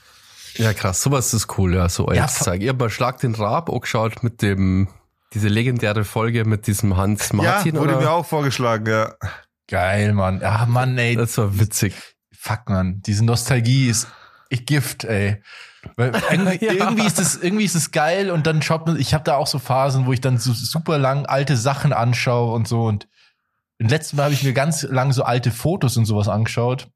Ja, 0.55 0.73
krass, 0.73 1.03
sowas 1.03 1.35
ist 1.35 1.59
cool, 1.59 1.75
ja, 1.75 1.89
so 1.89 2.09
Ja, 2.09 2.15
ja, 2.15 2.27
Zeug. 2.29 2.63
Ihr 2.63 2.71
habt 2.71 2.81
mal 2.81 2.91
Schlag 2.91 3.19
den 3.19 3.35
Rab 3.35 3.69
auch 3.71 3.81
geschaut 3.81 4.23
mit 4.23 4.41
dem, 4.41 4.87
diese 5.35 5.49
legendäre 5.49 6.05
Folge 6.05 6.45
mit 6.45 6.67
diesem 6.69 6.97
Hans 6.97 7.33
Martin, 7.33 7.75
ja, 7.75 7.81
wurde 7.81 7.95
oder? 7.95 8.03
mir 8.03 8.11
auch 8.13 8.25
vorgeschlagen, 8.27 8.87
ja. 8.87 9.15
Geil, 9.69 10.15
Mann. 10.15 10.41
Ja, 10.41 10.65
Mann, 10.67 10.97
ey. 10.97 11.17
Das 11.17 11.37
war 11.39 11.59
witzig. 11.59 11.95
Fuck, 12.33 12.69
Mann. 12.71 13.03
Diese 13.05 13.25
Nostalgie 13.25 13.89
ist 13.89 14.07
ich 14.49 14.67
Gift, 14.67 15.05
ey. 15.05 15.43
Weil 15.97 16.13
irgendwie, 16.31 16.65
Ja. 16.65 16.73
irgendwie 16.73 17.07
ist 17.07 17.19
es 17.19 17.37
irgendwie 17.37 17.65
ist 17.65 17.75
es 17.75 17.91
geil 17.91 18.31
und 18.31 18.47
dann 18.47 18.63
schaut 18.63 18.87
man, 18.87 18.99
ich 18.99 19.15
habe 19.15 19.25
da 19.25 19.37
auch 19.37 19.47
so 19.47 19.59
Phasen, 19.59 20.07
wo 20.07 20.13
ich 20.13 20.21
dann 20.21 20.39
so 20.39 20.53
super 20.53 20.99
lang 20.99 21.27
alte 21.27 21.57
Sachen 21.57 21.93
anschaue 21.93 22.55
und 22.55 22.67
so 22.69 22.85
und 22.87 23.09
im 23.79 23.89
letzten 23.89 24.17
Mal 24.17 24.25
habe 24.25 24.35
ich 24.35 24.43
mir 24.43 24.53
ganz 24.53 24.83
lang 24.83 25.13
so 25.13 25.23
alte 25.23 25.51
Fotos 25.53 25.97
und 25.97 26.05
sowas 26.05 26.29
angeschaut 26.29 26.89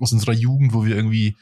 aus 0.00 0.12
unserer 0.12 0.32
Jugend, 0.32 0.74
wo 0.74 0.84
wir 0.84 0.96
irgendwie 0.96 1.36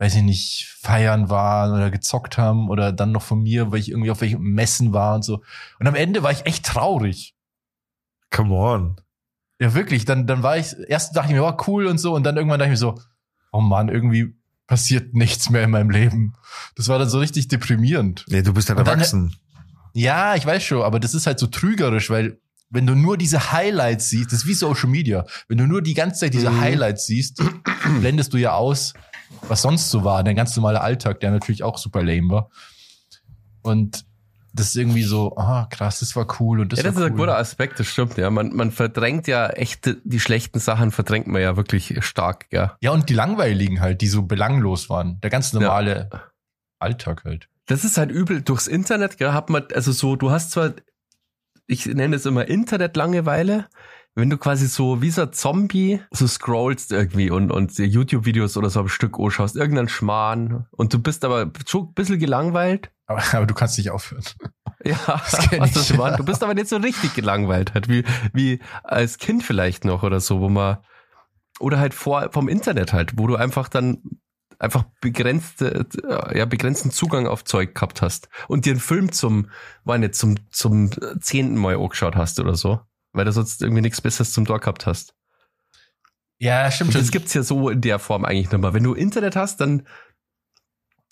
weiß 0.00 0.14
ich 0.14 0.22
nicht, 0.22 0.66
feiern 0.80 1.28
waren 1.28 1.72
oder 1.72 1.90
gezockt 1.90 2.38
haben 2.38 2.68
oder 2.68 2.92
dann 2.92 3.10
noch 3.10 3.22
von 3.22 3.42
mir, 3.42 3.72
weil 3.72 3.80
ich 3.80 3.90
irgendwie 3.90 4.12
auf 4.12 4.20
welchen 4.20 4.40
Messen 4.40 4.92
war 4.92 5.16
und 5.16 5.22
so. 5.24 5.42
Und 5.80 5.88
am 5.88 5.96
Ende 5.96 6.22
war 6.22 6.30
ich 6.30 6.46
echt 6.46 6.64
traurig. 6.64 7.34
Come 8.30 8.54
on. 8.54 9.00
Ja, 9.60 9.74
wirklich. 9.74 10.04
Dann, 10.04 10.28
dann 10.28 10.44
war 10.44 10.56
ich, 10.56 10.76
erst 10.86 11.16
dachte 11.16 11.30
ich 11.30 11.34
mir, 11.36 11.42
war 11.42 11.66
cool 11.66 11.86
und 11.86 11.98
so, 11.98 12.14
und 12.14 12.22
dann 12.22 12.36
irgendwann 12.36 12.60
dachte 12.60 12.68
ich 12.72 12.74
mir 12.74 12.76
so, 12.76 13.00
oh 13.50 13.60
Mann, 13.60 13.88
irgendwie 13.88 14.37
passiert 14.68 15.14
nichts 15.14 15.50
mehr 15.50 15.64
in 15.64 15.70
meinem 15.70 15.90
Leben. 15.90 16.34
Das 16.76 16.86
war 16.86 17.00
dann 17.00 17.08
so 17.08 17.18
richtig 17.18 17.48
deprimierend. 17.48 18.24
Nee, 18.28 18.42
du 18.42 18.52
bist 18.52 18.70
Und 18.70 18.76
dann- 18.76 18.86
erwachsen. 18.86 19.34
Ja, 19.94 20.36
ich 20.36 20.46
weiß 20.46 20.62
schon, 20.62 20.82
aber 20.82 21.00
das 21.00 21.14
ist 21.14 21.26
halt 21.26 21.40
so 21.40 21.48
trügerisch, 21.48 22.08
weil 22.10 22.38
wenn 22.70 22.86
du 22.86 22.94
nur 22.94 23.16
diese 23.16 23.50
Highlights 23.50 24.10
siehst, 24.10 24.26
das 24.30 24.40
ist 24.40 24.46
wie 24.46 24.54
Social 24.54 24.88
Media. 24.90 25.24
Wenn 25.48 25.56
du 25.58 25.66
nur 25.66 25.80
die 25.82 25.94
ganze 25.94 26.20
Zeit 26.20 26.34
diese 26.34 26.50
Mhm. 26.50 26.60
Highlights 26.60 27.06
siehst, 27.06 27.42
blendest 28.00 28.32
du 28.34 28.36
ja 28.36 28.52
aus, 28.52 28.92
was 29.48 29.62
sonst 29.62 29.88
so 29.90 30.04
war, 30.04 30.22
der 30.22 30.34
ganz 30.34 30.54
normale 30.54 30.82
Alltag, 30.82 31.20
der 31.20 31.30
natürlich 31.30 31.62
auch 31.62 31.78
super 31.78 32.02
lame 32.04 32.28
war. 32.30 32.50
Und 33.62 34.04
das 34.58 34.68
ist 34.68 34.76
irgendwie 34.76 35.02
so, 35.02 35.36
ah, 35.36 35.66
krass, 35.70 36.00
das 36.00 36.16
war 36.16 36.26
cool 36.40 36.60
und 36.60 36.72
das 36.72 36.78
ja, 36.78 36.84
das 36.84 36.94
ist 36.94 37.00
cool. 37.00 37.06
ein 37.06 37.16
guter 37.16 37.36
Aspekt, 37.36 37.78
das 37.78 37.86
stimmt, 37.86 38.16
ja. 38.16 38.30
Man, 38.30 38.54
man 38.54 38.70
verdrängt 38.70 39.26
ja 39.26 39.48
echt, 39.48 39.96
die 40.04 40.20
schlechten 40.20 40.58
Sachen 40.58 40.90
verdrängt 40.90 41.26
man 41.26 41.40
ja 41.40 41.56
wirklich 41.56 42.04
stark, 42.04 42.46
ja. 42.50 42.76
Ja, 42.80 42.90
und 42.90 43.08
die 43.08 43.14
langweiligen 43.14 43.80
halt, 43.80 44.00
die 44.00 44.08
so 44.08 44.22
belanglos 44.22 44.90
waren. 44.90 45.20
Der 45.20 45.30
ganz 45.30 45.52
normale 45.52 46.10
Alltag 46.78 47.24
halt. 47.24 47.48
Das 47.66 47.84
ist 47.84 47.98
halt 47.98 48.10
übel. 48.10 48.42
Durchs 48.42 48.66
Internet, 48.66 49.18
gell, 49.18 49.32
hat 49.32 49.50
man, 49.50 49.64
also 49.74 49.92
so, 49.92 50.16
du 50.16 50.30
hast 50.30 50.52
zwar, 50.52 50.72
ich 51.66 51.86
nenne 51.86 52.16
es 52.16 52.26
immer 52.26 52.48
Internet-Langeweile, 52.48 53.68
wenn 54.14 54.30
du 54.30 54.38
quasi 54.38 54.66
so 54.66 55.00
wie 55.00 55.10
so 55.10 55.22
ein 55.22 55.32
Zombie 55.32 56.00
so 56.10 56.26
scrollst 56.26 56.90
irgendwie 56.92 57.30
und, 57.30 57.52
und 57.52 57.78
YouTube-Videos 57.78 58.56
oder 58.56 58.70
so 58.70 58.80
am 58.80 58.88
Stück 58.88 59.18
anschaust, 59.18 59.54
irgendein 59.54 59.88
Schmarrn 59.88 60.66
und 60.72 60.92
du 60.92 60.98
bist 60.98 61.24
aber 61.24 61.52
schon 61.66 61.86
ein 61.86 61.94
bisschen 61.94 62.18
gelangweilt. 62.18 62.90
Aber, 63.08 63.22
aber 63.32 63.46
du 63.46 63.54
kannst 63.54 63.76
nicht 63.76 63.90
aufhören. 63.90 64.22
Ja, 64.84 64.96
was 65.06 65.52
ich. 65.52 65.72
das 65.72 65.98
war. 65.98 66.16
Du 66.16 66.24
bist 66.24 66.44
aber 66.44 66.54
nicht 66.54 66.68
so 66.68 66.76
richtig 66.76 67.14
gelangweilt, 67.14 67.74
halt 67.74 67.88
wie, 67.88 68.04
wie 68.32 68.60
als 68.84 69.18
Kind 69.18 69.42
vielleicht 69.42 69.84
noch 69.84 70.04
oder 70.04 70.20
so, 70.20 70.40
wo 70.40 70.48
man, 70.48 70.78
oder 71.58 71.80
halt 71.80 71.94
vor, 71.94 72.30
vom 72.30 72.48
Internet 72.48 72.92
halt, 72.92 73.18
wo 73.18 73.26
du 73.26 73.34
einfach 73.34 73.68
dann 73.68 74.02
einfach 74.60 74.84
begrenzte, 75.00 75.86
ja, 76.34 76.44
begrenzten 76.44 76.90
Zugang 76.90 77.28
auf 77.28 77.44
Zeug 77.44 77.76
gehabt 77.76 78.02
hast 78.02 78.28
und 78.48 78.64
dir 78.66 78.72
einen 78.72 78.80
Film 78.80 79.12
zum, 79.12 79.50
war 79.84 79.98
nicht, 79.98 80.16
zum, 80.16 80.34
zum 80.50 80.90
zehnten 81.20 81.56
Mal 81.56 81.76
angeschaut 81.76 82.16
hast 82.16 82.40
oder 82.40 82.56
so, 82.56 82.80
weil 83.12 83.24
du 83.24 83.32
sonst 83.32 83.62
irgendwie 83.62 83.82
nichts 83.82 84.00
Besseres 84.00 84.32
zum 84.32 84.46
Tor 84.46 84.58
gehabt 84.58 84.84
hast. 84.84 85.14
Ja, 86.40 86.70
stimmt 86.70 86.94
Und 86.94 87.00
das 87.00 87.10
gibt's 87.12 87.34
ja 87.34 87.42
so 87.42 87.68
in 87.68 87.80
der 87.80 87.98
Form 87.98 88.24
eigentlich 88.24 88.50
mehr. 88.50 88.72
Wenn 88.72 88.84
du 88.84 88.94
Internet 88.94 89.36
hast, 89.36 89.60
dann 89.60 89.86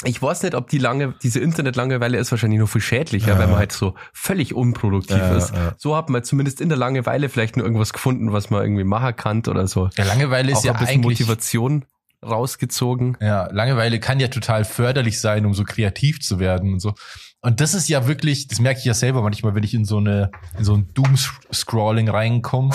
ich 0.05 0.21
weiß 0.21 0.43
nicht, 0.43 0.55
ob 0.55 0.69
die 0.69 0.79
lange, 0.79 1.15
diese 1.23 1.41
Internet-Langeweile 1.41 2.19
ist 2.19 2.31
wahrscheinlich 2.31 2.61
noch 2.61 2.69
viel 2.69 2.81
schädlicher, 2.83 3.33
Ja. 3.33 3.39
weil 3.39 3.47
man 3.47 3.57
halt 3.57 3.73
so 3.73 3.95
völlig 4.13 4.53
unproduktiv 4.55 5.17
Ja, 5.17 5.37
ist. 5.37 5.55
ja. 5.55 5.75
So 5.79 5.97
hat 5.97 6.11
man 6.11 6.23
zumindest 6.23 6.61
in 6.61 6.69
der 6.69 6.77
Langeweile 6.79 7.29
vielleicht 7.29 7.57
nur 7.57 7.65
irgendwas 7.65 7.93
gefunden, 7.95 8.33
was 8.33 8.51
man 8.51 8.63
irgendwie 8.63 8.85
machen 8.85 9.17
kann 9.17 9.43
oder 9.47 9.67
so. 9.67 9.89
Ja, 9.97 10.05
Langeweile 10.05 10.53
ist 10.53 10.59
Auch 10.59 10.65
ja 10.65 10.73
ein 10.73 10.79
bisschen 10.79 10.95
eigentlich. 11.03 11.21
Motivation 11.21 11.85
rausgezogen. 12.23 13.17
Ja, 13.21 13.49
Langeweile 13.53 14.01
kann 14.01 14.21
ja 14.21 14.29
total 14.29 14.65
förderlich 14.65 15.21
sein, 15.21 15.47
um 15.47 15.55
so 15.55 15.65
kreativ 15.65 16.21
zu 16.21 16.39
werden 16.39 16.75
und 16.75 16.81
so. 16.81 16.95
Und 17.41 17.61
das 17.61 17.75
ist 17.75 17.89
ja 17.89 18.07
wirklich, 18.09 18.49
das 18.49 18.59
merke 18.61 18.81
ich 18.81 18.85
ja 18.87 18.95
selber 18.95 19.23
manchmal, 19.23 19.55
wenn 19.55 19.63
ich 19.63 19.75
in 19.75 19.85
so 19.85 19.99
eine, 19.99 20.31
in 20.59 20.65
so 20.65 20.75
ein 20.75 20.89
Doom-Scrolling 20.95 22.09
reinkomme 22.09 22.75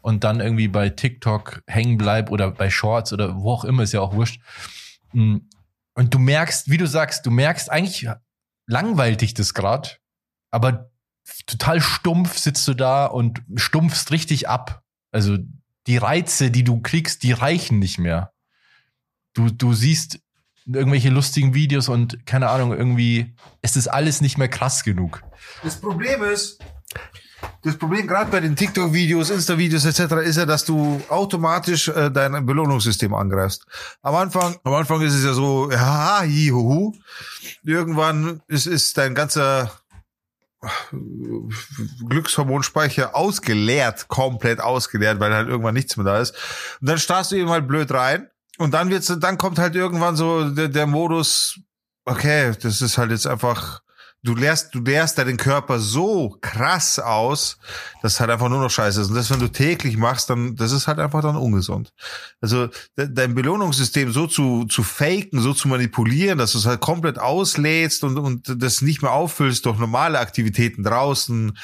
und 0.00 0.24
dann 0.24 0.40
irgendwie 0.40 0.68
bei 0.68 0.88
TikTok 0.90 1.62
hängen 1.66 1.98
bleib 1.98 2.30
oder 2.30 2.50
bei 2.50 2.70
Shorts 2.70 3.12
oder 3.12 3.36
wo 3.36 3.50
auch 3.52 3.64
immer, 3.64 3.82
ist 3.82 3.92
ja 3.92 4.00
auch 4.00 4.14
wurscht. 4.14 4.40
Mm. 5.12 5.38
Und 5.94 6.14
du 6.14 6.18
merkst, 6.18 6.70
wie 6.70 6.78
du 6.78 6.86
sagst, 6.86 7.26
du 7.26 7.30
merkst 7.30 7.70
eigentlich 7.70 8.08
langweilt 8.66 9.20
dich 9.20 9.34
das 9.34 9.54
grad, 9.54 10.00
aber 10.50 10.90
total 11.46 11.80
stumpf 11.80 12.38
sitzt 12.38 12.66
du 12.68 12.74
da 12.74 13.06
und 13.06 13.42
stumpfst 13.56 14.10
richtig 14.10 14.48
ab. 14.48 14.82
Also 15.10 15.38
die 15.86 15.96
Reize, 15.96 16.50
die 16.50 16.64
du 16.64 16.80
kriegst, 16.80 17.22
die 17.22 17.32
reichen 17.32 17.78
nicht 17.78 17.98
mehr. 17.98 18.32
Du, 19.34 19.50
du 19.50 19.74
siehst 19.74 20.20
irgendwelche 20.66 21.10
lustigen 21.10 21.54
Videos 21.54 21.88
und 21.88 22.24
keine 22.26 22.48
Ahnung, 22.48 22.72
irgendwie 22.72 23.34
ist 23.62 23.76
das 23.76 23.88
alles 23.88 24.20
nicht 24.20 24.38
mehr 24.38 24.48
krass 24.48 24.84
genug. 24.84 25.22
Das 25.62 25.80
Problem 25.80 26.22
ist, 26.22 26.60
das 27.62 27.76
Problem 27.76 28.06
gerade 28.08 28.30
bei 28.30 28.40
den 28.40 28.56
TikTok-Videos, 28.56 29.30
Insta-Videos 29.30 29.84
etc. 29.84 30.14
ist 30.24 30.36
ja, 30.36 30.46
dass 30.46 30.64
du 30.64 31.00
automatisch 31.08 31.88
äh, 31.88 32.10
dein 32.10 32.44
Belohnungssystem 32.44 33.14
angreifst. 33.14 33.66
Am 34.02 34.14
Anfang, 34.16 34.56
am 34.64 34.74
Anfang 34.74 35.00
ist 35.02 35.14
es 35.14 35.24
ja 35.24 35.32
so, 35.32 35.70
ja, 35.70 36.20
hi, 36.20 36.48
huhu. 36.48 36.92
Irgendwann 37.62 38.42
ist, 38.48 38.66
ist 38.66 38.98
dein 38.98 39.14
ganzer 39.14 39.70
äh, 40.62 40.68
Glückshormonspeicher 42.08 43.14
ausgeleert, 43.14 44.08
komplett 44.08 44.60
ausgeleert, 44.60 45.20
weil 45.20 45.32
halt 45.32 45.48
irgendwann 45.48 45.74
nichts 45.74 45.96
mehr 45.96 46.06
da 46.06 46.18
ist. 46.18 46.34
Und 46.80 46.88
dann 46.88 46.98
starrst 46.98 47.30
du 47.30 47.36
eben 47.36 47.50
halt 47.50 47.68
blöd 47.68 47.92
rein. 47.92 48.28
Und 48.58 48.74
dann 48.74 48.90
wird's, 48.90 49.06
dann 49.20 49.38
kommt 49.38 49.58
halt 49.58 49.76
irgendwann 49.76 50.16
so 50.16 50.50
der, 50.50 50.68
der 50.68 50.86
Modus, 50.86 51.60
okay, 52.04 52.52
das 52.60 52.82
ist 52.82 52.98
halt 52.98 53.12
jetzt 53.12 53.26
einfach, 53.26 53.81
du 54.22 54.34
lehrst, 54.34 54.74
du 54.74 54.80
lehrst 54.80 55.18
deinen 55.18 55.36
Körper 55.36 55.80
so 55.80 56.36
krass 56.40 56.98
aus, 56.98 57.58
dass 58.02 58.14
es 58.14 58.20
halt 58.20 58.30
einfach 58.30 58.48
nur 58.48 58.60
noch 58.60 58.70
scheiße 58.70 59.00
ist. 59.00 59.08
Und 59.08 59.16
das, 59.16 59.30
wenn 59.30 59.40
du 59.40 59.48
täglich 59.48 59.96
machst, 59.96 60.30
dann, 60.30 60.54
das 60.54 60.72
ist 60.72 60.86
halt 60.86 61.00
einfach 61.00 61.22
dann 61.22 61.36
ungesund. 61.36 61.92
Also, 62.40 62.68
de, 62.96 63.08
dein 63.10 63.34
Belohnungssystem 63.34 64.12
so 64.12 64.26
zu, 64.26 64.64
zu 64.66 64.82
faken, 64.82 65.40
so 65.40 65.52
zu 65.54 65.68
manipulieren, 65.68 66.38
dass 66.38 66.52
du 66.52 66.58
es 66.58 66.66
halt 66.66 66.80
komplett 66.80 67.18
auslädst 67.18 68.04
und, 68.04 68.16
und 68.18 68.62
das 68.62 68.80
nicht 68.82 69.02
mehr 69.02 69.12
auffüllst 69.12 69.66
durch 69.66 69.78
normale 69.78 70.20
Aktivitäten 70.20 70.84
draußen, 70.84 71.58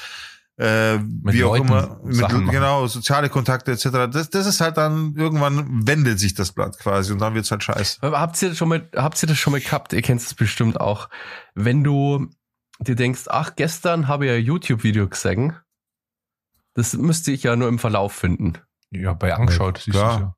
äh, 0.57 0.99
wie 1.23 1.45
auch 1.45 1.55
Leuten 1.55 1.67
immer, 1.69 2.01
mit, 2.03 2.15
Sachen 2.17 2.49
genau, 2.49 2.85
soziale 2.87 3.29
Kontakte 3.29 3.71
etc. 3.71 4.11
Das, 4.11 4.29
das 4.29 4.45
ist 4.45 4.59
halt 4.59 4.75
dann, 4.75 5.15
irgendwann 5.15 5.87
wendet 5.87 6.19
sich 6.19 6.33
das 6.33 6.51
Blatt 6.51 6.77
quasi 6.77 7.13
und 7.13 7.19
dann 7.19 7.33
wird's 7.33 7.49
halt 7.49 7.63
scheiße. 7.63 7.99
Habt 8.01 8.41
ihr 8.41 8.49
das 8.49 8.57
schon 8.57 8.67
mal, 8.67 8.89
habt 8.93 9.23
ihr 9.23 9.27
das 9.27 9.37
schon 9.37 9.51
mal 9.51 9.61
gehabt? 9.61 9.93
Ihr 9.93 10.01
kennt 10.01 10.19
es 10.19 10.33
bestimmt 10.33 10.81
auch. 10.81 11.07
Wenn 11.55 11.85
du 11.85 12.29
dir 12.79 12.95
denkst, 12.95 13.23
ach, 13.27 13.55
gestern 13.55 14.07
habe 14.07 14.25
ich 14.27 14.31
ein 14.31 14.43
YouTube-Video 14.43 15.07
gesehen, 15.07 15.55
das 16.75 16.93
müsste 16.93 17.31
ich 17.31 17.43
ja 17.43 17.55
nur 17.55 17.67
im 17.67 17.79
Verlauf 17.79 18.13
finden. 18.13 18.53
Ja, 18.91 19.13
bei 19.13 19.33
angeschaut, 19.33 19.79
siehst 19.79 19.97
klar. 19.97 20.11
du's 20.13 20.19
ja. 20.21 20.35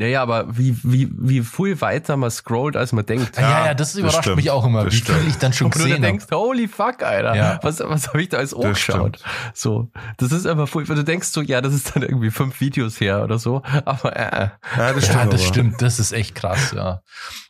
Ja, 0.00 0.06
ja, 0.06 0.22
aber 0.22 0.56
wie, 0.56 0.78
wie, 0.84 1.08
wie 1.12 1.40
viel 1.42 1.80
weiter 1.80 2.16
man 2.16 2.30
scrollt, 2.30 2.76
als 2.76 2.92
man 2.92 3.04
denkt. 3.04 3.36
Ja, 3.36 3.50
ja, 3.50 3.66
ja 3.66 3.74
das 3.74 3.96
überrascht 3.96 4.20
stimmt. 4.20 4.36
mich 4.36 4.48
auch 4.52 4.64
immer, 4.64 4.84
Das 4.84 4.94
wie 4.94 4.98
viel 5.00 5.12
stimmt. 5.16 5.28
ich 5.28 5.38
dann 5.38 5.52
schon 5.52 5.64
Und 5.66 5.74
du 5.74 5.80
gesehen 5.80 6.02
denkst, 6.02 6.26
habe. 6.26 6.36
holy 6.36 6.68
fuck, 6.68 7.02
Alter. 7.02 7.34
Ja. 7.34 7.58
Was, 7.64 7.80
was 7.80 8.06
habe 8.06 8.22
ich 8.22 8.28
da 8.28 8.36
alles 8.36 8.50
Das 8.50 8.60
angeschaut? 8.64 9.24
So, 9.54 9.90
das 10.18 10.30
ist 10.30 10.46
einfach 10.46 10.68
voll, 10.68 10.84
du 10.84 11.02
denkst 11.02 11.26
so, 11.30 11.42
ja, 11.42 11.60
das 11.60 11.74
ist 11.74 11.96
dann 11.96 12.04
irgendwie 12.04 12.30
fünf 12.30 12.60
Videos 12.60 13.00
her 13.00 13.24
oder 13.24 13.40
so. 13.40 13.62
Aber 13.84 14.14
äh, 14.16 14.44
äh. 14.44 14.48
Ja, 14.76 14.92
das 14.92 15.08
Ja, 15.08 15.14
stimmt. 15.14 15.32
das 15.32 15.40
aber. 15.42 15.48
stimmt, 15.52 15.82
das 15.82 15.98
ist 15.98 16.12
echt 16.12 16.36
krass, 16.36 16.70
ja. 16.70 17.02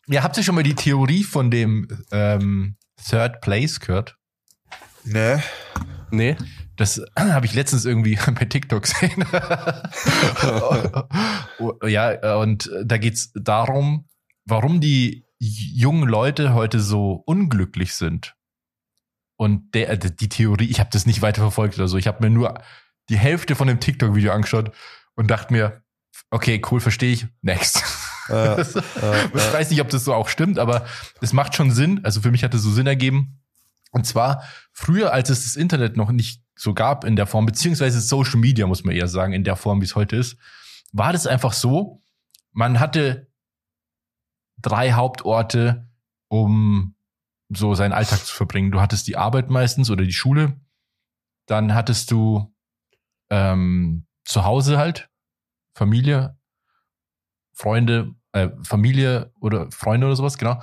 Ja, 0.07 0.23
habt 0.23 0.39
ihr 0.39 0.43
schon 0.43 0.55
mal 0.55 0.65
die 0.65 0.75
Theorie 0.75 1.25
von 1.25 1.51
dem 1.51 1.87
ähm, 2.13 2.77
Third 3.03 3.41
Place 3.41 3.81
gehört? 3.81 4.17
Ne? 5.05 5.43
nee. 6.11 6.37
Das 6.77 7.03
habe 7.19 7.47
ich 7.47 7.55
letztens 7.55 7.85
irgendwie 7.85 8.19
bei 8.35 8.45
TikTok 8.45 8.83
gesehen. 8.83 9.25
ja, 11.89 12.37
und 12.37 12.71
da 12.85 12.99
geht's 12.99 13.33
darum, 13.35 14.09
warum 14.45 14.81
die 14.81 15.25
jungen 15.39 16.09
Leute 16.09 16.55
heute 16.55 16.81
so 16.81 17.23
unglücklich 17.27 17.95
sind. 17.95 18.35
Und 19.37 19.75
der, 19.75 19.91
äh, 19.91 19.99
die 19.99 20.29
Theorie, 20.29 20.69
ich 20.69 20.81
habe 20.81 20.91
das 20.93 21.07
nicht 21.07 21.23
weiter 21.23 21.43
verfolgt 21.43 21.77
oder 21.77 21.89
so. 21.89 21.97
Ich 21.97 22.09
habe 22.09 22.25
mir 22.25 22.31
nur 22.31 22.61
die 23.09 23.19
Hälfte 23.19 23.55
von 23.55 23.69
dem 23.69 23.81
TikTok-Video 23.81 24.33
angeschaut 24.33 24.73
und 25.15 25.31
dachte 25.31 25.53
mir, 25.53 25.83
okay, 26.31 26.61
cool, 26.71 26.81
verstehe 26.81 27.13
ich. 27.13 27.27
Next. 27.43 27.85
Äh, 28.29 28.61
äh, 28.61 28.65
ich 29.35 29.53
weiß 29.53 29.71
nicht, 29.71 29.81
ob 29.81 29.89
das 29.89 30.05
so 30.05 30.15
auch 30.15 30.29
stimmt, 30.29 30.59
aber 30.59 30.87
es 31.21 31.33
macht 31.33 31.55
schon 31.55 31.71
Sinn. 31.71 32.05
Also 32.05 32.21
für 32.21 32.31
mich 32.31 32.45
hat 32.45 32.55
es 32.55 32.63
so 32.63 32.71
Sinn 32.71 32.87
ergeben. 32.87 33.41
Und 33.91 34.07
zwar 34.07 34.43
früher, 34.73 35.13
als 35.13 35.31
es 35.31 35.45
das 35.45 35.57
Internet 35.57 35.97
noch 35.97 36.11
nicht 36.11 36.43
so 36.55 36.75
gab 36.75 37.05
in 37.05 37.17
der 37.17 37.27
Form, 37.27 37.47
beziehungsweise 37.47 38.01
Social 38.01 38.39
Media, 38.39 38.67
muss 38.67 38.85
man 38.85 38.95
eher 38.95 39.09
sagen, 39.09 39.33
in 39.33 39.45
der 39.45 39.57
Form, 39.57 39.81
wie 39.81 39.87
es 39.87 39.97
heute 39.97 40.17
ist, 40.17 40.37
war 40.93 41.13
das 41.13 41.27
einfach 41.27 41.53
so, 41.53 42.03
man 42.53 42.81
hatte 42.81 43.29
drei 44.61 44.93
Hauptorte, 44.93 45.89
um 46.29 46.97
so 47.49 47.75
seinen 47.75 47.93
Alltag 47.93 48.25
zu 48.25 48.35
verbringen. 48.35 48.71
Du 48.73 48.81
hattest 48.81 49.07
die 49.07 49.17
Arbeit 49.17 49.49
meistens 49.49 49.91
oder 49.91 50.05
die 50.05 50.13
Schule, 50.13 50.61
dann 51.47 51.75
hattest 51.75 52.11
du 52.11 52.55
ähm, 53.31 54.07
zu 54.25 54.45
Hause 54.45 54.79
halt, 54.79 55.09
Familie, 55.75 56.37
Freunde, 57.53 58.15
äh, 58.33 58.49
Familie 58.63 59.33
oder 59.41 59.71
Freunde 59.71 60.07
oder 60.07 60.17
sowas, 60.17 60.39
genau. 60.39 60.61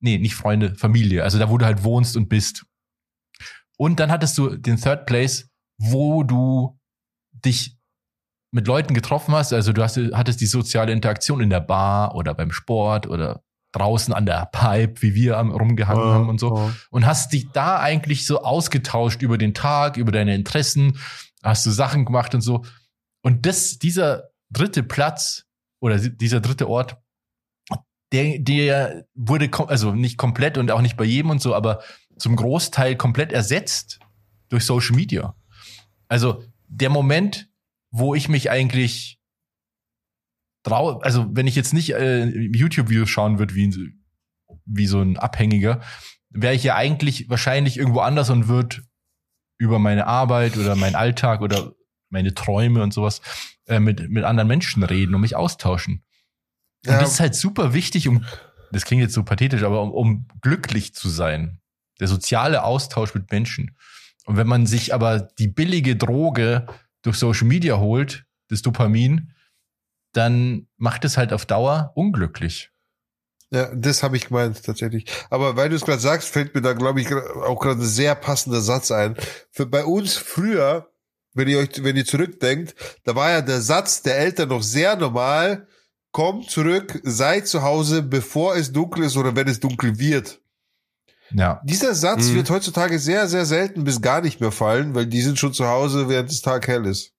Nee, 0.00 0.18
nicht 0.18 0.34
Freunde, 0.34 0.74
Familie. 0.74 1.22
Also 1.22 1.38
da, 1.38 1.48
wo 1.48 1.58
du 1.58 1.64
halt 1.64 1.84
wohnst 1.84 2.16
und 2.16 2.28
bist. 2.28 2.66
Und 3.76 4.00
dann 4.00 4.10
hattest 4.10 4.36
du 4.38 4.56
den 4.56 4.76
Third 4.76 5.06
Place, 5.06 5.48
wo 5.78 6.22
du 6.22 6.78
dich 7.32 7.78
mit 8.52 8.66
Leuten 8.66 8.94
getroffen 8.94 9.34
hast. 9.34 9.52
Also 9.52 9.72
du 9.72 9.82
hast, 9.82 9.96
hattest 10.12 10.40
die 10.40 10.46
soziale 10.46 10.92
Interaktion 10.92 11.40
in 11.40 11.50
der 11.50 11.60
Bar 11.60 12.14
oder 12.14 12.34
beim 12.34 12.52
Sport 12.52 13.06
oder 13.06 13.42
draußen 13.72 14.12
an 14.12 14.26
der 14.26 14.50
Pipe, 14.52 15.00
wie 15.00 15.14
wir 15.14 15.38
am, 15.38 15.50
rumgehangen 15.50 16.04
haben 16.04 16.28
und 16.28 16.38
so. 16.38 16.70
Und 16.90 17.06
hast 17.06 17.32
dich 17.32 17.50
da 17.52 17.80
eigentlich 17.80 18.26
so 18.26 18.42
ausgetauscht 18.42 19.22
über 19.22 19.38
den 19.38 19.54
Tag, 19.54 19.96
über 19.96 20.12
deine 20.12 20.34
Interessen, 20.34 20.98
hast 21.42 21.64
du 21.64 21.70
Sachen 21.70 22.04
gemacht 22.04 22.34
und 22.34 22.42
so. 22.42 22.64
Und 23.22 23.46
das, 23.46 23.78
dieser 23.78 24.24
dritte 24.50 24.82
Platz 24.82 25.46
oder 25.82 25.98
dieser 25.98 26.40
dritte 26.40 26.68
Ort, 26.68 26.96
der, 28.12 28.38
der 28.38 29.04
wurde, 29.14 29.50
also 29.66 29.92
nicht 29.92 30.16
komplett 30.16 30.56
und 30.56 30.70
auch 30.70 30.80
nicht 30.80 30.96
bei 30.96 31.04
jedem 31.04 31.30
und 31.30 31.42
so, 31.42 31.54
aber 31.56 31.82
zum 32.16 32.36
Großteil 32.36 32.94
komplett 32.94 33.32
ersetzt 33.32 33.98
durch 34.48 34.64
Social 34.64 34.94
Media. 34.94 35.34
Also 36.06 36.44
der 36.68 36.88
Moment, 36.88 37.48
wo 37.90 38.14
ich 38.14 38.28
mich 38.28 38.48
eigentlich 38.48 39.18
trau, 40.62 41.00
also 41.00 41.26
wenn 41.30 41.48
ich 41.48 41.56
jetzt 41.56 41.74
nicht 41.74 41.94
äh, 41.94 42.26
YouTube-Videos 42.26 43.08
schauen 43.08 43.40
würde, 43.40 43.56
wie, 43.56 43.92
wie 44.64 44.86
so 44.86 45.00
ein 45.00 45.16
Abhängiger, 45.16 45.80
wäre 46.30 46.54
ich 46.54 46.62
ja 46.62 46.76
eigentlich 46.76 47.28
wahrscheinlich 47.28 47.76
irgendwo 47.76 48.00
anders 48.00 48.30
und 48.30 48.46
würde 48.46 48.84
über 49.58 49.80
meine 49.80 50.06
Arbeit 50.06 50.56
oder 50.56 50.76
meinen 50.76 50.94
Alltag 50.94 51.40
oder 51.40 51.72
meine 52.12 52.34
Träume 52.34 52.82
und 52.82 52.92
sowas 52.94 53.20
äh, 53.66 53.80
mit, 53.80 54.08
mit 54.10 54.24
anderen 54.24 54.48
Menschen 54.48 54.82
reden 54.82 55.14
und 55.14 55.20
mich 55.20 55.34
austauschen. 55.36 56.04
Und 56.86 56.92
Ja. 56.92 57.00
das 57.00 57.12
ist 57.12 57.20
halt 57.20 57.34
super 57.34 57.74
wichtig, 57.74 58.08
um, 58.08 58.24
das 58.70 58.84
klingt 58.84 59.02
jetzt 59.02 59.14
so 59.14 59.22
pathetisch, 59.24 59.62
aber 59.62 59.82
um, 59.82 59.90
um 59.92 60.28
glücklich 60.40 60.94
zu 60.94 61.08
sein. 61.08 61.60
Der 62.00 62.08
soziale 62.08 62.64
Austausch 62.64 63.14
mit 63.14 63.30
Menschen. 63.30 63.76
Und 64.24 64.36
wenn 64.36 64.46
man 64.46 64.66
sich 64.66 64.94
aber 64.94 65.20
die 65.38 65.48
billige 65.48 65.96
Droge 65.96 66.66
durch 67.02 67.16
Social 67.16 67.46
Media 67.46 67.78
holt, 67.78 68.24
das 68.48 68.62
Dopamin, 68.62 69.32
dann 70.12 70.68
macht 70.76 71.04
es 71.04 71.16
halt 71.16 71.32
auf 71.32 71.46
Dauer 71.46 71.92
unglücklich. 71.94 72.70
Ja, 73.50 73.74
das 73.74 74.02
habe 74.02 74.16
ich 74.16 74.28
gemeint 74.28 74.62
tatsächlich. 74.64 75.10
Aber 75.28 75.56
weil 75.56 75.68
du 75.68 75.76
es 75.76 75.82
gerade 75.82 76.00
sagst, 76.00 76.28
fällt 76.28 76.54
mir 76.54 76.62
da, 76.62 76.72
glaube 76.72 77.00
ich, 77.00 77.12
auch 77.12 77.60
gerade 77.60 77.80
ein 77.80 77.86
sehr 77.86 78.14
passender 78.14 78.60
Satz 78.62 78.90
ein. 78.90 79.14
Für 79.50 79.66
bei 79.66 79.84
uns 79.84 80.16
früher, 80.16 80.90
wenn 81.34 81.48
ihr 81.48 81.58
euch, 81.58 81.70
wenn 81.82 81.96
ihr 81.96 82.04
zurückdenkt, 82.04 82.74
da 83.04 83.14
war 83.14 83.30
ja 83.30 83.40
der 83.42 83.60
Satz 83.60 84.02
der 84.02 84.18
Eltern 84.18 84.48
noch 84.50 84.62
sehr 84.62 84.96
normal. 84.96 85.66
Kommt 86.10 86.50
zurück, 86.50 87.00
seid 87.04 87.46
zu 87.48 87.62
Hause, 87.62 88.02
bevor 88.02 88.54
es 88.56 88.70
dunkel 88.70 89.04
ist 89.04 89.16
oder 89.16 89.34
wenn 89.34 89.48
es 89.48 89.60
dunkel 89.60 89.98
wird. 89.98 90.40
Ja. 91.30 91.62
Dieser 91.64 91.94
Satz 91.94 92.28
Mhm. 92.28 92.34
wird 92.34 92.50
heutzutage 92.50 92.98
sehr, 92.98 93.26
sehr 93.28 93.46
selten 93.46 93.84
bis 93.84 94.02
gar 94.02 94.20
nicht 94.20 94.38
mehr 94.40 94.52
fallen, 94.52 94.94
weil 94.94 95.06
die 95.06 95.22
sind 95.22 95.38
schon 95.38 95.54
zu 95.54 95.66
Hause, 95.66 96.10
während 96.10 96.30
es 96.30 96.42
Tag 96.42 96.68
hell 96.68 96.84
ist. 96.84 97.12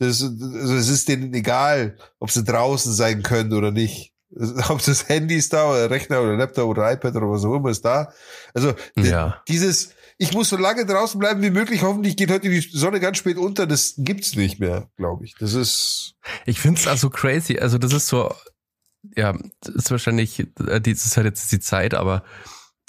Das, 0.00 0.20
also 0.22 0.74
es 0.74 0.88
ist 0.88 1.08
denen 1.08 1.32
egal, 1.34 1.96
ob 2.18 2.30
sie 2.32 2.42
draußen 2.42 2.92
sein 2.92 3.22
können 3.22 3.52
oder 3.52 3.70
nicht. 3.70 4.12
Ob 4.70 4.82
das 4.82 5.08
Handy 5.10 5.36
ist 5.36 5.52
da 5.52 5.70
oder 5.70 5.90
Rechner 5.90 6.22
oder 6.22 6.34
Laptop 6.38 6.66
oder 6.70 6.90
iPad 6.90 7.14
oder 7.16 7.30
was 7.30 7.44
auch 7.44 7.54
immer 7.54 7.68
ist 7.68 7.84
da. 7.84 8.10
Also 8.54 8.72
Ja. 8.96 9.42
dieses, 9.46 9.90
ich 10.18 10.32
muss 10.32 10.48
so 10.48 10.56
lange 10.56 10.86
draußen 10.86 11.18
bleiben 11.18 11.42
wie 11.42 11.50
möglich, 11.50 11.82
hoffentlich 11.82 12.16
geht 12.16 12.30
heute 12.30 12.48
die 12.48 12.60
Sonne 12.60 13.00
ganz 13.00 13.18
spät 13.18 13.36
unter, 13.38 13.66
das 13.66 13.94
gibt's 13.98 14.36
nicht 14.36 14.60
mehr, 14.60 14.88
glaube 14.96 15.24
ich. 15.24 15.34
Das 15.38 15.54
ist 15.54 16.14
Ich 16.46 16.60
find's 16.60 16.86
also 16.86 17.10
crazy. 17.10 17.58
Also 17.58 17.78
das 17.78 17.92
ist 17.92 18.06
so, 18.08 18.32
ja, 19.16 19.34
das 19.60 19.74
ist 19.74 19.90
wahrscheinlich, 19.90 20.40
äh, 20.40 20.80
das 20.80 21.04
ist 21.06 21.16
halt 21.16 21.26
jetzt 21.26 21.50
die 21.52 21.60
Zeit, 21.60 21.94
aber 21.94 22.22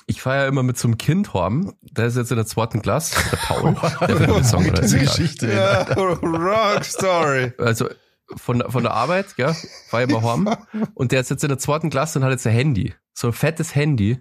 ich 0.05 0.21
fahre 0.21 0.41
ja 0.43 0.47
immer 0.47 0.63
mit 0.63 0.77
so 0.77 0.87
einem 0.87 0.97
Kind 0.97 1.33
heim, 1.33 1.73
der 1.81 2.07
ist 2.07 2.17
jetzt 2.17 2.29
in 2.31 2.37
der 2.37 2.45
zweiten 2.45 2.81
Klasse, 2.81 3.15
der 3.31 3.37
Paul, 3.37 3.73
der 4.07 4.19
wird 4.19 4.29
ein 4.31 4.43
Song, 4.43 4.69
Diese. 4.81 4.99
Geschichte. 4.99 5.51
ja, 5.51 5.83
Rock 5.93 6.83
Story. 6.83 7.53
Also 7.57 7.89
von, 8.35 8.59
der- 8.59 8.69
von 8.69 8.83
der 8.83 8.93
Arbeit, 8.93 9.37
war 9.37 10.03
ich 10.03 10.09
immer 10.09 10.21
heim 10.21 10.55
und 10.93 11.11
der 11.13 11.21
ist 11.21 11.29
jetzt 11.29 11.43
in 11.43 11.49
der 11.49 11.57
zweiten 11.57 11.89
Klasse 11.89 12.19
und 12.19 12.25
hat 12.25 12.31
jetzt 12.31 12.45
ein 12.45 12.53
Handy, 12.53 12.93
so 13.13 13.27
ein 13.27 13.33
fettes 13.33 13.75
Handy, 13.75 14.19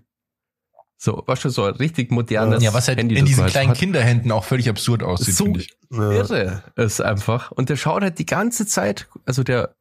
so, 1.02 1.24
was 1.26 1.40
schon 1.40 1.50
so 1.50 1.64
ein 1.64 1.74
richtig 1.74 2.12
modernes 2.12 2.62
Ja, 2.62 2.72
was 2.72 2.86
halt 2.86 2.98
Handy, 2.98 3.16
in 3.16 3.26
diesen 3.26 3.42
halt 3.42 3.50
kleinen 3.50 3.70
hat. 3.70 3.76
Kinderhänden 3.76 4.30
auch 4.30 4.44
völlig 4.44 4.68
absurd 4.68 5.02
aussieht, 5.02 5.34
So 5.34 5.46
finde 5.46 5.58
ich. 5.58 5.76
Ja. 5.90 6.12
irre 6.12 6.62
ist 6.76 7.00
einfach. 7.00 7.50
Und 7.50 7.70
der 7.70 7.76
schaut 7.76 8.02
halt 8.02 8.20
die 8.20 8.24
ganze 8.26 8.66
Zeit, 8.66 9.08
also 9.26 9.42
der 9.42 9.74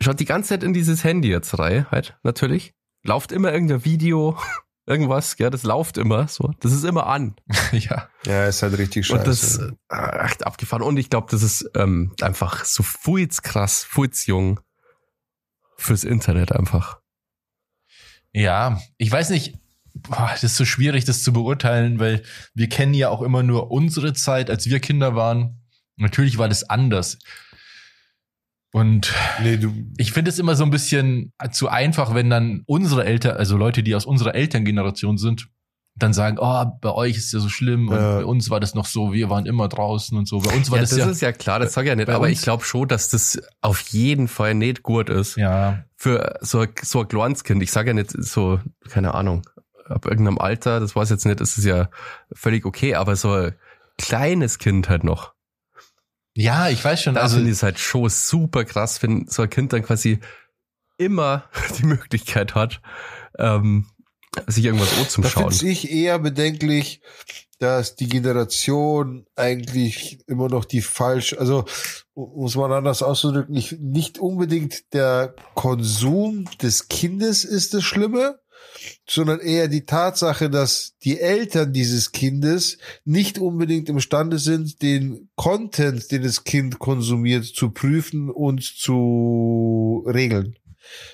schaut 0.00 0.18
die 0.18 0.24
ganze 0.24 0.48
Zeit 0.48 0.62
in 0.62 0.72
dieses 0.72 1.04
Handy 1.04 1.28
jetzt 1.28 1.58
rein, 1.58 1.90
halt, 1.90 2.16
natürlich. 2.22 2.72
Lauft 3.02 3.32
immer 3.32 3.52
irgendein 3.52 3.84
Video, 3.84 4.38
irgendwas, 4.86 5.36
ja, 5.36 5.50
das 5.50 5.62
läuft 5.62 5.98
immer 5.98 6.26
so. 6.26 6.54
Das 6.60 6.72
ist 6.72 6.84
immer 6.84 7.06
an. 7.06 7.36
ja. 7.72 8.08
Ja, 8.24 8.46
ist 8.46 8.62
halt 8.62 8.78
richtig 8.78 9.08
scheiße. 9.08 9.18
Und 9.18 9.26
das 9.26 9.58
äh, 9.90 10.24
echt 10.24 10.46
abgefahren. 10.46 10.82
Und 10.82 10.96
ich 10.96 11.10
glaube, 11.10 11.26
das 11.30 11.42
ist 11.42 11.70
ähm, 11.74 12.14
einfach 12.22 12.64
so 12.64 12.82
fuiz 12.82 13.42
krass, 13.42 13.84
fuiz 13.84 14.24
jung 14.24 14.58
fürs 15.76 16.04
Internet 16.04 16.52
einfach. 16.52 16.98
Ja, 18.32 18.80
ich 18.96 19.12
weiß 19.12 19.28
nicht, 19.28 19.58
boah, 20.08 20.28
das 20.32 20.44
ist 20.44 20.56
so 20.56 20.64
schwierig, 20.64 21.04
das 21.04 21.22
zu 21.22 21.32
beurteilen, 21.32 21.98
weil 21.98 22.22
wir 22.54 22.68
kennen 22.68 22.94
ja 22.94 23.08
auch 23.10 23.22
immer 23.22 23.42
nur 23.42 23.70
unsere 23.70 24.12
Zeit, 24.12 24.50
als 24.50 24.66
wir 24.66 24.80
Kinder 24.80 25.14
waren. 25.14 25.60
Natürlich 25.96 26.38
war 26.38 26.48
das 26.48 26.68
anders. 26.68 27.18
Und 28.72 29.14
nee, 29.42 29.56
du, 29.56 29.72
ich 29.96 30.12
finde 30.12 30.30
es 30.30 30.38
immer 30.38 30.54
so 30.54 30.62
ein 30.64 30.70
bisschen 30.70 31.32
zu 31.52 31.68
einfach, 31.68 32.14
wenn 32.14 32.28
dann 32.28 32.62
unsere 32.66 33.04
Eltern, 33.04 33.36
also 33.36 33.56
Leute, 33.56 33.82
die 33.82 33.94
aus 33.94 34.04
unserer 34.04 34.34
Elterngeneration 34.34 35.16
sind, 35.16 35.48
dann 35.96 36.12
sagen, 36.12 36.36
oh, 36.38 36.64
bei 36.80 36.90
euch 36.92 37.16
ist 37.16 37.26
es 37.26 37.32
ja 37.32 37.40
so 37.40 37.48
schlimm 37.48 37.88
und 37.88 37.96
Ja. 37.96 38.18
bei 38.18 38.24
uns 38.24 38.50
war 38.50 38.60
das 38.60 38.74
noch 38.74 38.86
so, 38.86 39.12
wir 39.12 39.30
waren 39.30 39.46
immer 39.46 39.68
draußen 39.68 40.16
und 40.16 40.28
so. 40.28 40.38
Bei 40.38 40.54
uns 40.54 40.70
war 40.70 40.76
Ja, 40.78 40.82
das, 40.82 40.90
das 40.90 40.98
ja, 41.00 41.06
ist 41.10 41.20
ja 41.22 41.32
klar, 41.32 41.58
das 41.58 41.72
sage 41.72 41.86
ich 41.88 41.90
ja 41.90 41.96
nicht, 41.96 42.08
aber 42.08 42.26
uns- 42.26 42.38
ich 42.38 42.42
glaube 42.42 42.62
schon, 42.62 42.86
dass 42.86 43.08
das 43.08 43.40
auf 43.62 43.80
jeden 43.88 44.28
Fall 44.28 44.54
nicht 44.54 44.82
gut 44.84 45.08
ist. 45.10 45.36
ja, 45.36 45.82
für 45.96 46.38
so, 46.42 46.60
ein- 46.60 46.68
so 46.82 47.00
ein 47.00 47.08
kleines 47.08 47.42
Kind, 47.42 47.62
ich 47.64 47.72
sage 47.72 47.88
ja 47.90 47.94
nicht 47.94 48.12
so, 48.12 48.60
keine 48.88 49.14
Ahnung, 49.14 49.42
ab 49.88 50.06
irgendeinem 50.06 50.38
Alter, 50.38 50.80
das 50.80 50.94
weiß 50.94 51.08
ich 51.08 51.14
jetzt 51.16 51.26
nicht, 51.26 51.40
ist 51.40 51.64
ja 51.64 51.90
völlig 52.32 52.64
okay, 52.64 52.94
aber 52.94 53.16
so 53.16 53.32
ein 53.32 53.54
kleines 53.96 54.58
Kind 54.58 54.88
halt 54.88 55.04
noch. 55.04 55.34
ja, 56.34 56.68
ich 56.68 56.84
weiß 56.84 57.02
schon, 57.02 57.14
Da 57.14 57.22
also 57.22 57.36
finde 57.36 57.50
ich 57.50 57.56
es 57.56 57.62
halt 57.62 57.78
schon 57.78 58.08
super 58.08 58.64
krass, 58.64 59.02
wenn 59.02 59.26
so 59.28 59.42
ein 59.42 59.50
Kind 59.50 59.72
dann 59.72 59.82
quasi 59.82 60.20
immer 60.98 61.44
die 61.78 61.86
Möglichkeit 61.86 62.54
hat, 62.54 62.80
ähm, 63.38 63.86
sich 64.46 64.64
irgendwas 64.64 64.90
zum 65.08 65.24
Da 65.24 65.30
Schauen. 65.30 65.52
finde 65.52 65.72
ich 65.72 65.90
eher 65.90 66.18
bedenklich, 66.18 67.00
dass 67.58 67.96
die 67.96 68.08
Generation 68.08 69.26
eigentlich 69.34 70.20
immer 70.28 70.48
noch 70.48 70.64
die 70.64 70.80
falsch, 70.80 71.34
also 71.38 71.64
muss 72.14 72.54
man 72.54 72.70
anders 72.72 73.02
auszudrücken, 73.02 73.52
nicht, 73.52 73.80
nicht 73.80 74.18
unbedingt 74.18 74.92
der 74.92 75.34
Konsum 75.54 76.44
des 76.62 76.88
Kindes 76.88 77.44
ist 77.44 77.74
das 77.74 77.82
Schlimme, 77.82 78.38
sondern 79.06 79.40
eher 79.40 79.68
die 79.68 79.84
Tatsache, 79.84 80.50
dass 80.50 80.94
die 81.04 81.20
Eltern 81.20 81.72
dieses 81.72 82.12
Kindes 82.12 82.78
nicht 83.04 83.38
unbedingt 83.38 83.88
imstande 83.88 84.38
sind, 84.38 84.82
den 84.82 85.28
Content, 85.36 86.10
den 86.10 86.22
das 86.22 86.44
Kind 86.44 86.78
konsumiert, 86.78 87.44
zu 87.44 87.70
prüfen 87.70 88.30
und 88.30 88.62
zu 88.62 90.04
regeln. 90.06 90.56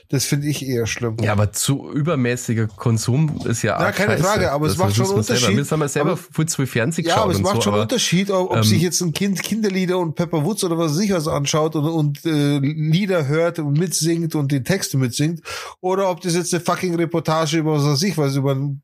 Das 0.09 0.25
finde 0.25 0.47
ich 0.49 0.65
eher 0.67 0.87
schlimm. 0.87 1.17
Ja, 1.23 1.33
aber 1.33 1.53
zu 1.53 1.91
übermäßiger 1.93 2.67
Konsum 2.69 3.41
ist 3.47 3.63
ja 3.63 3.77
arg 3.77 3.97
keine 3.97 4.13
scheiße. 4.13 4.23
Frage, 4.23 4.53
aber 4.53 4.67
es 4.67 4.73
Das 4.75 4.79
macht 4.79 4.95
schon 4.97 5.07
selber. 5.07 5.19
Unterschied. 5.21 5.57
Wir 5.57 5.65
haben 5.71 5.81
ja 5.81 5.89
selber 5.89 6.11
Aber- 6.13 6.21
viel 6.33 6.47
zu 6.47 6.57
viel 6.57 6.67
Fernsehen 6.67 7.07
Ja, 7.09 7.17
aber 7.17 7.33
es 7.33 7.41
macht 7.41 7.57
so, 7.57 7.61
schon 7.63 7.73
aber 7.75 7.83
Unterschied, 7.83 8.31
ob, 8.31 8.51
ob 8.51 8.57
ähm, 8.59 8.63
sich 8.63 8.83
jetzt 8.83 9.01
ein 9.01 9.13
Kind 9.13 9.43
Kinderlieder 9.43 9.99
und 9.99 10.15
Pepper 10.15 10.45
Woods 10.45 10.63
oder 10.65 10.79
was 10.79 10.93
weiß 10.93 11.01
ich 11.01 11.13
was 11.13 11.27
anschaut 11.29 11.75
und, 11.77 11.85
und 11.87 12.25
äh, 12.27 12.59
Lieder 12.59 13.27
hört 13.27 13.59
und 13.59 13.79
mitsingt 13.79 14.35
und 14.35 14.53
die 14.53 14.63
Texte 14.63 14.97
mitsingt 14.99 15.41
oder 15.81 16.11
ob 16.11 16.21
das 16.21 16.35
jetzt 16.35 16.53
eine 16.55 16.63
fucking 16.63 16.95
Reportage 16.97 17.59
über 17.59 17.75
was 17.75 17.85
weiß 17.85 18.03
ich 18.03 18.17
was 18.19 18.37
über 18.37 18.55
ein- 18.55 18.83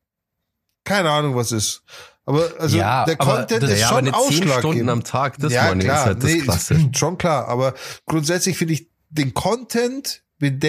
keine 0.84 1.10
Ahnung 1.10 1.36
was 1.36 1.52
ist. 1.52 1.82
Aber 2.26 2.48
also 2.58 2.76
Ja, 2.78 3.04
der 3.04 3.20
aber 3.20 3.36
Content 3.38 3.62
das- 3.62 3.70
ist 3.72 3.80
ja, 3.80 3.88
schon 3.88 4.08
aber 4.08 4.16
eine 4.18 4.26
10 4.28 4.32
Stunden 4.36 4.50
ausschlaggebend. 4.52 4.90
am 4.90 5.04
Tag, 5.04 5.38
das 5.38 5.52
ja, 5.52 5.74
klar, 5.74 5.96
ist 5.98 6.04
halt 6.06 6.22
das 6.22 6.30
nee, 6.30 6.40
Klasse. 6.40 6.90
Schon 6.96 7.18
klar, 7.18 7.48
aber 7.48 7.74
grundsätzlich 8.06 8.56
finde 8.56 8.74
ich 8.74 8.88
den 9.08 9.34
Content 9.34 10.22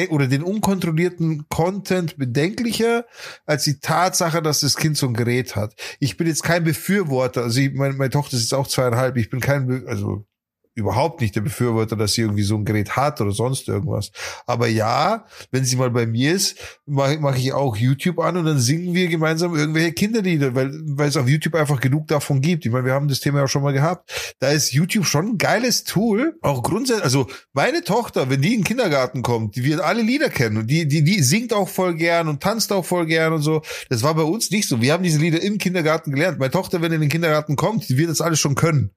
oder 0.10 0.28
den 0.28 0.44
unkontrollierten 0.44 1.48
Content 1.50 2.18
bedenklicher 2.18 3.06
als 3.46 3.64
die 3.64 3.80
Tatsache, 3.80 4.42
dass 4.42 4.62
das 4.62 4.76
Kind 4.76 4.98
so 4.98 5.08
ein 5.08 5.14
Gerät 5.14 5.56
hat. 5.56 5.76
Ich 6.00 6.18
bin 6.18 6.28
jetzt 6.28 6.44
kein 6.44 6.64
Befürworter, 6.64 7.44
also 7.44 7.60
ich, 7.60 7.74
meine, 7.74 7.94
meine 7.94 8.10
Tochter 8.10 8.36
ist 8.38 8.44
jetzt 8.44 8.54
auch 8.54 8.68
zweieinhalb, 8.68 9.18
ich 9.18 9.30
bin 9.30 9.40
kein, 9.40 9.68
Be 9.68 9.84
also 9.88 10.26
überhaupt 10.74 11.22
nicht 11.22 11.36
der 11.36 11.42
Befürworter, 11.42 11.96
dass 11.96 12.14
sie 12.14 12.22
irgendwie 12.22 12.44
so 12.44 12.56
ein 12.56 12.66
Gerät 12.66 12.96
hat 12.96 13.20
oder 13.20 13.32
sonst 13.32 13.68
irgendwas. 13.68 14.12
Aber 14.46 14.68
ja, 14.68 15.26
wenn 15.52 15.66
sie 15.66 15.76
mal 15.76 15.92
bei 15.92 16.06
mir 16.06 16.34
ist, 16.34 16.58
mache 16.86 17.20
mach 17.20 17.38
ich 17.38 17.52
auch 17.52 17.76
YouTube 17.76 18.20
an 18.20 18.38
und 18.38 18.46
dann 18.46 18.60
singen 18.60 18.94
wir 18.94 19.08
gemeinsam 19.08 19.56
irgendwelche 19.56 19.92
Kinderlieder, 19.92 20.56
weil, 20.56 20.72
weil 20.86 21.10
es 21.10 21.18
auf 21.18 21.28
YouTube 21.28 21.56
einfach 21.56 21.82
genug 21.82 22.08
davon 22.08 22.42
gibt. 22.42 22.66
Ich 22.66 22.72
meine, 22.72 22.86
wir 22.86 22.94
haben 22.94 23.10
das 23.10 23.20
Thema 23.20 23.40
ja 23.40 23.48
schon 23.48 23.64
mal 23.64 23.74
gehabt. 23.74 24.36
Da 24.40 24.50
ist 24.50 24.72
YouTube 24.72 25.06
schon 25.06 25.28
ein 25.28 25.38
geiles 25.38 25.84
Tool. 25.84 26.38
Auch 26.42 26.64
grundsätzlich, 26.64 27.04
also 27.04 27.28
meine 27.54 27.84
Tochter, 27.84 28.30
wenn 28.30 28.42
die 28.42 28.54
in 28.54 28.60
den 28.60 28.64
Kindergarten 28.64 29.24
kommt, 29.24 29.58
die 29.58 29.66
wird 29.66 29.82
alle 29.82 30.02
Lieder 30.02 30.30
kennen 30.30 30.58
und 30.58 30.68
die, 30.68 30.88
die, 30.88 31.04
die 31.04 31.22
singt 31.22 31.54
auch 31.54 31.68
voll 31.68 31.96
gern 31.96 32.30
und 32.30 32.42
tanzt 32.42 32.72
auch 32.72 32.86
voll 32.86 33.06
gern 33.06 33.34
und 33.34 33.42
so. 33.42 33.62
Das 33.90 34.04
war 34.04 34.16
bei 34.16 34.24
uns 34.24 34.52
nicht 34.52 34.68
so. 34.70 34.82
Wir 34.82 34.94
haben 34.94 35.04
diese 35.04 35.20
Lieder 35.20 35.42
im 35.42 35.58
Kindergarten 35.58 36.12
gelernt. 36.12 36.40
Meine 36.40 36.52
Tochter, 36.52 36.82
wenn 36.82 36.94
in 36.94 37.02
den 37.02 37.10
Kindergarten 37.10 37.58
kommt, 37.58 37.90
die 37.90 37.98
wird 37.98 38.10
das 38.10 38.22
alles 38.22 38.40
schon 38.40 38.56
können. 38.56 38.92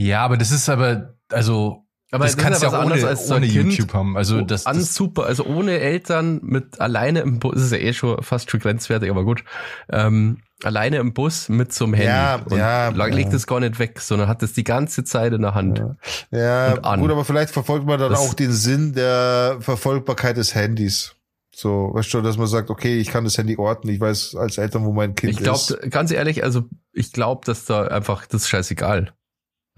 Ja, 0.00 0.24
aber 0.24 0.36
das 0.36 0.52
ist 0.52 0.68
aber, 0.68 1.14
also, 1.32 1.84
Aber 2.12 2.24
das 2.24 2.36
kannst 2.36 2.62
du 2.62 2.66
ja 2.66 2.72
auch 2.78 2.84
ohne, 2.86 2.98
so 3.16 3.34
ohne 3.34 3.46
ein 3.46 3.50
Kind 3.52 3.72
YouTube 3.72 3.92
haben. 3.92 4.16
Also 4.16 4.40
das, 4.42 4.64
an 4.66 4.76
das 4.78 4.94
super, 4.94 5.26
also 5.26 5.44
ohne 5.44 5.78
Eltern 5.80 6.38
mit 6.44 6.80
alleine 6.80 7.20
im 7.20 7.40
Bus, 7.40 7.56
ist 7.56 7.62
es 7.64 7.70
ja 7.72 7.78
eh 7.78 7.92
schon 7.92 8.22
fast 8.22 8.48
schon 8.50 8.60
grenzwertig, 8.60 9.10
aber 9.10 9.24
gut. 9.24 9.42
Ähm, 9.90 10.38
alleine 10.62 10.98
im 10.98 11.14
Bus 11.14 11.48
mit 11.48 11.72
so 11.72 11.84
einem 11.84 11.94
Handy. 11.94 12.08
Ja, 12.08 12.36
und 12.48 12.56
ja, 12.56 12.88
legt 12.90 13.30
ja. 13.30 13.36
es 13.36 13.46
gar 13.48 13.58
nicht 13.58 13.80
weg, 13.80 14.00
sondern 14.00 14.28
hat 14.28 14.40
es 14.44 14.52
die 14.52 14.62
ganze 14.64 15.02
Zeit 15.02 15.32
in 15.32 15.42
der 15.42 15.54
Hand. 15.54 15.82
Ja, 16.30 16.74
Und 16.74 16.84
an. 16.84 17.00
gut, 17.00 17.10
aber 17.10 17.24
vielleicht 17.24 17.50
verfolgt 17.50 17.84
man 17.84 17.98
dann 17.98 18.10
Das- 18.12 18.20
auch 18.20 18.34
den 18.34 18.52
Sinn 18.52 18.92
der 18.94 19.56
Verfolgbarkeit 19.60 20.36
des 20.36 20.54
Handys. 20.54 21.16
So, 21.54 21.90
weißt 21.92 22.14
du, 22.14 22.20
dass 22.22 22.38
man 22.38 22.46
sagt, 22.46 22.70
okay, 22.70 22.98
ich 23.00 23.08
kann 23.08 23.24
das 23.24 23.36
Handy 23.36 23.56
orten, 23.56 23.88
ich 23.88 24.00
weiß 24.00 24.36
als 24.36 24.58
Eltern, 24.58 24.84
wo 24.84 24.92
mein 24.92 25.16
Kind 25.16 25.32
Ich 25.32 25.40
ist. 25.40 25.42
glaube, 25.68 25.90
ganz 25.90 26.12
ehrlich, 26.12 26.44
also 26.44 26.62
ich 26.92 27.12
glaube, 27.12 27.44
dass 27.44 27.64
da 27.64 27.82
einfach, 27.88 28.26
das 28.26 28.42
ist 28.42 28.48
scheißegal. 28.48 29.12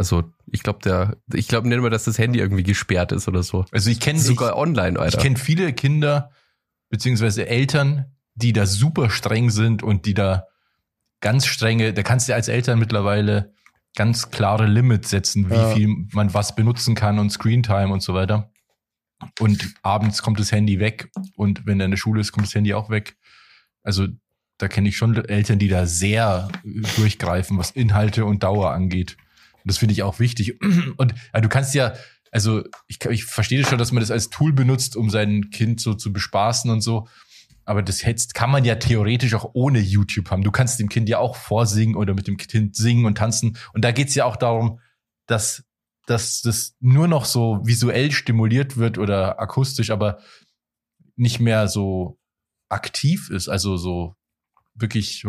Also 0.00 0.32
ich 0.46 0.62
glaube, 0.62 0.78
der, 0.82 1.18
ich 1.34 1.46
glaube 1.46 1.68
nicht 1.68 1.78
mal, 1.78 1.90
dass 1.90 2.04
das 2.04 2.16
Handy 2.18 2.38
irgendwie 2.38 2.62
gesperrt 2.62 3.12
ist 3.12 3.28
oder 3.28 3.42
so. 3.42 3.66
also 3.70 3.90
ich 3.90 4.00
kenne 4.00 4.18
Sogar 4.18 4.56
online, 4.56 4.92
Ich 4.96 4.98
Alter. 5.02 5.18
kenne 5.18 5.36
viele 5.36 5.74
Kinder 5.74 6.30
beziehungsweise 6.88 7.46
Eltern, 7.46 8.06
die 8.34 8.54
da 8.54 8.64
super 8.64 9.10
streng 9.10 9.50
sind 9.50 9.82
und 9.82 10.06
die 10.06 10.14
da 10.14 10.46
ganz 11.20 11.44
strenge, 11.44 11.92
da 11.92 12.02
kannst 12.02 12.30
du 12.30 12.34
als 12.34 12.48
Eltern 12.48 12.78
mittlerweile 12.78 13.52
ganz 13.94 14.30
klare 14.30 14.64
Limits 14.66 15.10
setzen, 15.10 15.50
wie 15.50 15.54
Ja. 15.54 15.74
viel 15.74 15.88
man 16.12 16.32
was 16.32 16.56
benutzen 16.56 16.94
kann 16.94 17.18
und 17.18 17.28
Screentime 17.28 17.92
und 17.92 18.02
so 18.02 18.14
weiter. 18.14 18.50
Und 19.38 19.74
abends 19.82 20.22
kommt 20.22 20.40
das 20.40 20.50
Handy 20.50 20.80
weg 20.80 21.10
und 21.36 21.66
wenn 21.66 21.78
er 21.78 21.84
in 21.84 21.90
der 21.90 21.98
Schule 21.98 22.22
ist, 22.22 22.32
kommt 22.32 22.46
das 22.46 22.54
Handy 22.54 22.72
auch 22.72 22.88
weg. 22.88 23.18
Also 23.82 24.06
da 24.56 24.68
kenne 24.68 24.88
ich 24.88 24.96
schon 24.96 25.14
Eltern, 25.26 25.58
die 25.58 25.68
da 25.68 25.84
sehr 25.84 26.48
durchgreifen, 26.96 27.58
was 27.58 27.70
Inhalte 27.72 28.24
und 28.24 28.42
Dauer 28.42 28.70
angeht. 28.72 29.18
Das 29.64 29.78
finde 29.78 29.92
ich 29.92 30.02
auch 30.02 30.18
wichtig. 30.18 30.60
Und 30.96 31.14
ja, 31.34 31.40
du 31.40 31.48
kannst 31.48 31.74
ja, 31.74 31.94
also 32.30 32.62
ich, 32.86 33.04
ich 33.06 33.24
verstehe 33.24 33.64
schon, 33.64 33.78
dass 33.78 33.92
man 33.92 34.00
das 34.00 34.10
als 34.10 34.30
Tool 34.30 34.52
benutzt, 34.52 34.96
um 34.96 35.10
sein 35.10 35.50
Kind 35.50 35.80
so 35.80 35.94
zu 35.94 36.12
bespaßen 36.12 36.70
und 36.70 36.80
so. 36.80 37.08
Aber 37.64 37.82
das 37.82 38.02
jetzt 38.02 38.34
kann 38.34 38.50
man 38.50 38.64
ja 38.64 38.76
theoretisch 38.76 39.34
auch 39.34 39.50
ohne 39.52 39.80
YouTube 39.80 40.30
haben. 40.30 40.42
Du 40.42 40.50
kannst 40.50 40.80
dem 40.80 40.88
Kind 40.88 41.08
ja 41.08 41.18
auch 41.18 41.36
vorsingen 41.36 41.94
oder 41.94 42.14
mit 42.14 42.26
dem 42.26 42.36
Kind 42.36 42.74
singen 42.74 43.04
und 43.04 43.18
tanzen. 43.18 43.56
Und 43.72 43.84
da 43.84 43.92
geht's 43.92 44.14
ja 44.14 44.24
auch 44.24 44.36
darum, 44.36 44.80
dass, 45.26 45.64
dass 46.06 46.42
das 46.42 46.74
nur 46.80 47.06
noch 47.06 47.24
so 47.24 47.60
visuell 47.64 48.10
stimuliert 48.10 48.76
wird 48.76 48.98
oder 48.98 49.40
akustisch, 49.40 49.90
aber 49.90 50.18
nicht 51.16 51.38
mehr 51.38 51.68
so 51.68 52.18
aktiv 52.68 53.30
ist, 53.30 53.48
also 53.48 53.76
so 53.76 54.14
wirklich 54.74 55.24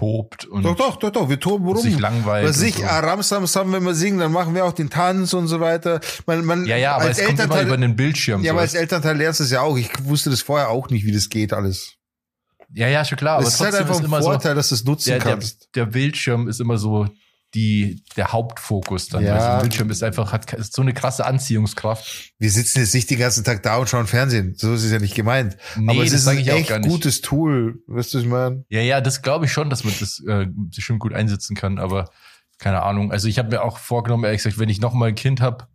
rumtobt 0.00 0.44
und 0.46 0.62
Doch, 0.64 0.76
doch, 0.76 0.96
doch, 0.96 1.10
doch, 1.10 1.28
wir 1.28 1.38
toben 1.40 1.66
rum. 1.66 1.76
sich 1.78 1.98
langweilt. 1.98 2.48
Was 2.48 2.60
ich, 2.62 2.76
so. 2.76 2.84
Aram 2.84 3.22
Sam 3.22 3.46
Sam, 3.46 3.72
wenn 3.72 3.84
wir 3.84 3.94
singen, 3.94 4.18
dann 4.18 4.32
machen 4.32 4.54
wir 4.54 4.64
auch 4.64 4.72
den 4.72 4.90
Tanz 4.90 5.32
und 5.34 5.48
so 5.48 5.60
weiter. 5.60 6.00
Man, 6.26 6.44
man, 6.44 6.66
Ja, 6.66 6.76
ja, 6.76 6.94
aber 6.96 7.04
als 7.06 7.18
es 7.18 7.26
kommt 7.26 7.38
immer 7.38 7.54
Elternteil- 7.54 7.66
über 7.66 7.76
den 7.76 7.96
Bildschirm. 7.96 8.42
Ja, 8.42 8.52
aber 8.52 8.60
als 8.62 8.74
Elternteil 8.74 9.16
lernst 9.16 9.40
du 9.40 9.44
es 9.44 9.50
ja 9.50 9.60
auch. 9.62 9.76
Ich 9.76 9.90
wusste 10.04 10.30
das 10.30 10.42
vorher 10.42 10.70
auch 10.70 10.88
nicht, 10.90 11.04
wie 11.04 11.12
das 11.12 11.28
geht 11.28 11.52
alles. 11.52 11.94
ja, 12.74 12.88
ja, 12.88 13.04
schon 13.04 13.18
klar. 13.18 13.38
Aber 13.38 13.46
es 13.46 13.54
ist 13.54 13.60
halt 13.60 13.74
einfach 13.74 13.94
ist 13.94 14.04
ein 14.04 14.08
Vorteil, 14.08 14.52
so, 14.52 14.56
dass 14.56 14.68
du 14.70 14.74
es 14.76 14.84
nutzen 14.84 15.10
der, 15.10 15.18
der, 15.18 15.32
kannst. 15.32 15.68
der 15.74 15.86
Bildschirm 15.86 16.48
ist 16.48 16.60
immer 16.60 16.78
so 16.78 17.06
die, 17.54 18.02
der 18.16 18.32
Hauptfokus 18.32 19.08
dann. 19.08 19.24
Ja. 19.24 19.36
Also 19.36 19.62
Bildschirm 19.62 19.90
ist 19.90 20.02
einfach, 20.02 20.32
hat 20.32 20.50
ist 20.54 20.74
so 20.74 20.82
eine 20.82 20.94
krasse 20.94 21.26
Anziehungskraft. 21.26 22.32
Wir 22.38 22.50
sitzen 22.50 22.78
jetzt 22.80 22.94
nicht 22.94 23.10
den 23.10 23.18
ganzen 23.18 23.44
Tag 23.44 23.62
da 23.62 23.76
und 23.76 23.88
schauen 23.88 24.06
Fernsehen. 24.06 24.54
So 24.56 24.72
ist 24.72 24.84
es 24.84 24.90
ja 24.90 24.98
nicht 24.98 25.14
gemeint. 25.14 25.56
Nee, 25.76 25.90
aber 25.92 26.02
es 26.02 26.12
das 26.12 26.22
ist 26.22 26.28
ein 26.28 26.38
echt 26.38 26.82
gutes 26.82 27.20
Tool. 27.20 27.82
Weißt 27.86 28.14
du, 28.14 28.20
ich 28.20 28.26
meine? 28.26 28.64
Ja, 28.70 28.80
ja, 28.80 29.00
das 29.00 29.20
glaube 29.22 29.44
ich 29.44 29.52
schon, 29.52 29.68
dass 29.68 29.84
man 29.84 29.92
das 30.00 30.22
äh, 30.26 30.46
bestimmt 30.50 31.00
gut 31.00 31.12
einsetzen 31.12 31.54
kann, 31.54 31.78
aber 31.78 32.10
keine 32.58 32.82
Ahnung. 32.82 33.12
Also 33.12 33.28
ich 33.28 33.38
habe 33.38 33.50
mir 33.50 33.62
auch 33.62 33.78
vorgenommen, 33.78 34.24
ehrlich 34.24 34.42
gesagt, 34.42 34.58
wenn 34.58 34.68
ich 34.68 34.80
noch 34.80 34.94
mal 34.94 35.08
ein 35.10 35.14
Kind 35.14 35.40
habe, 35.40 35.68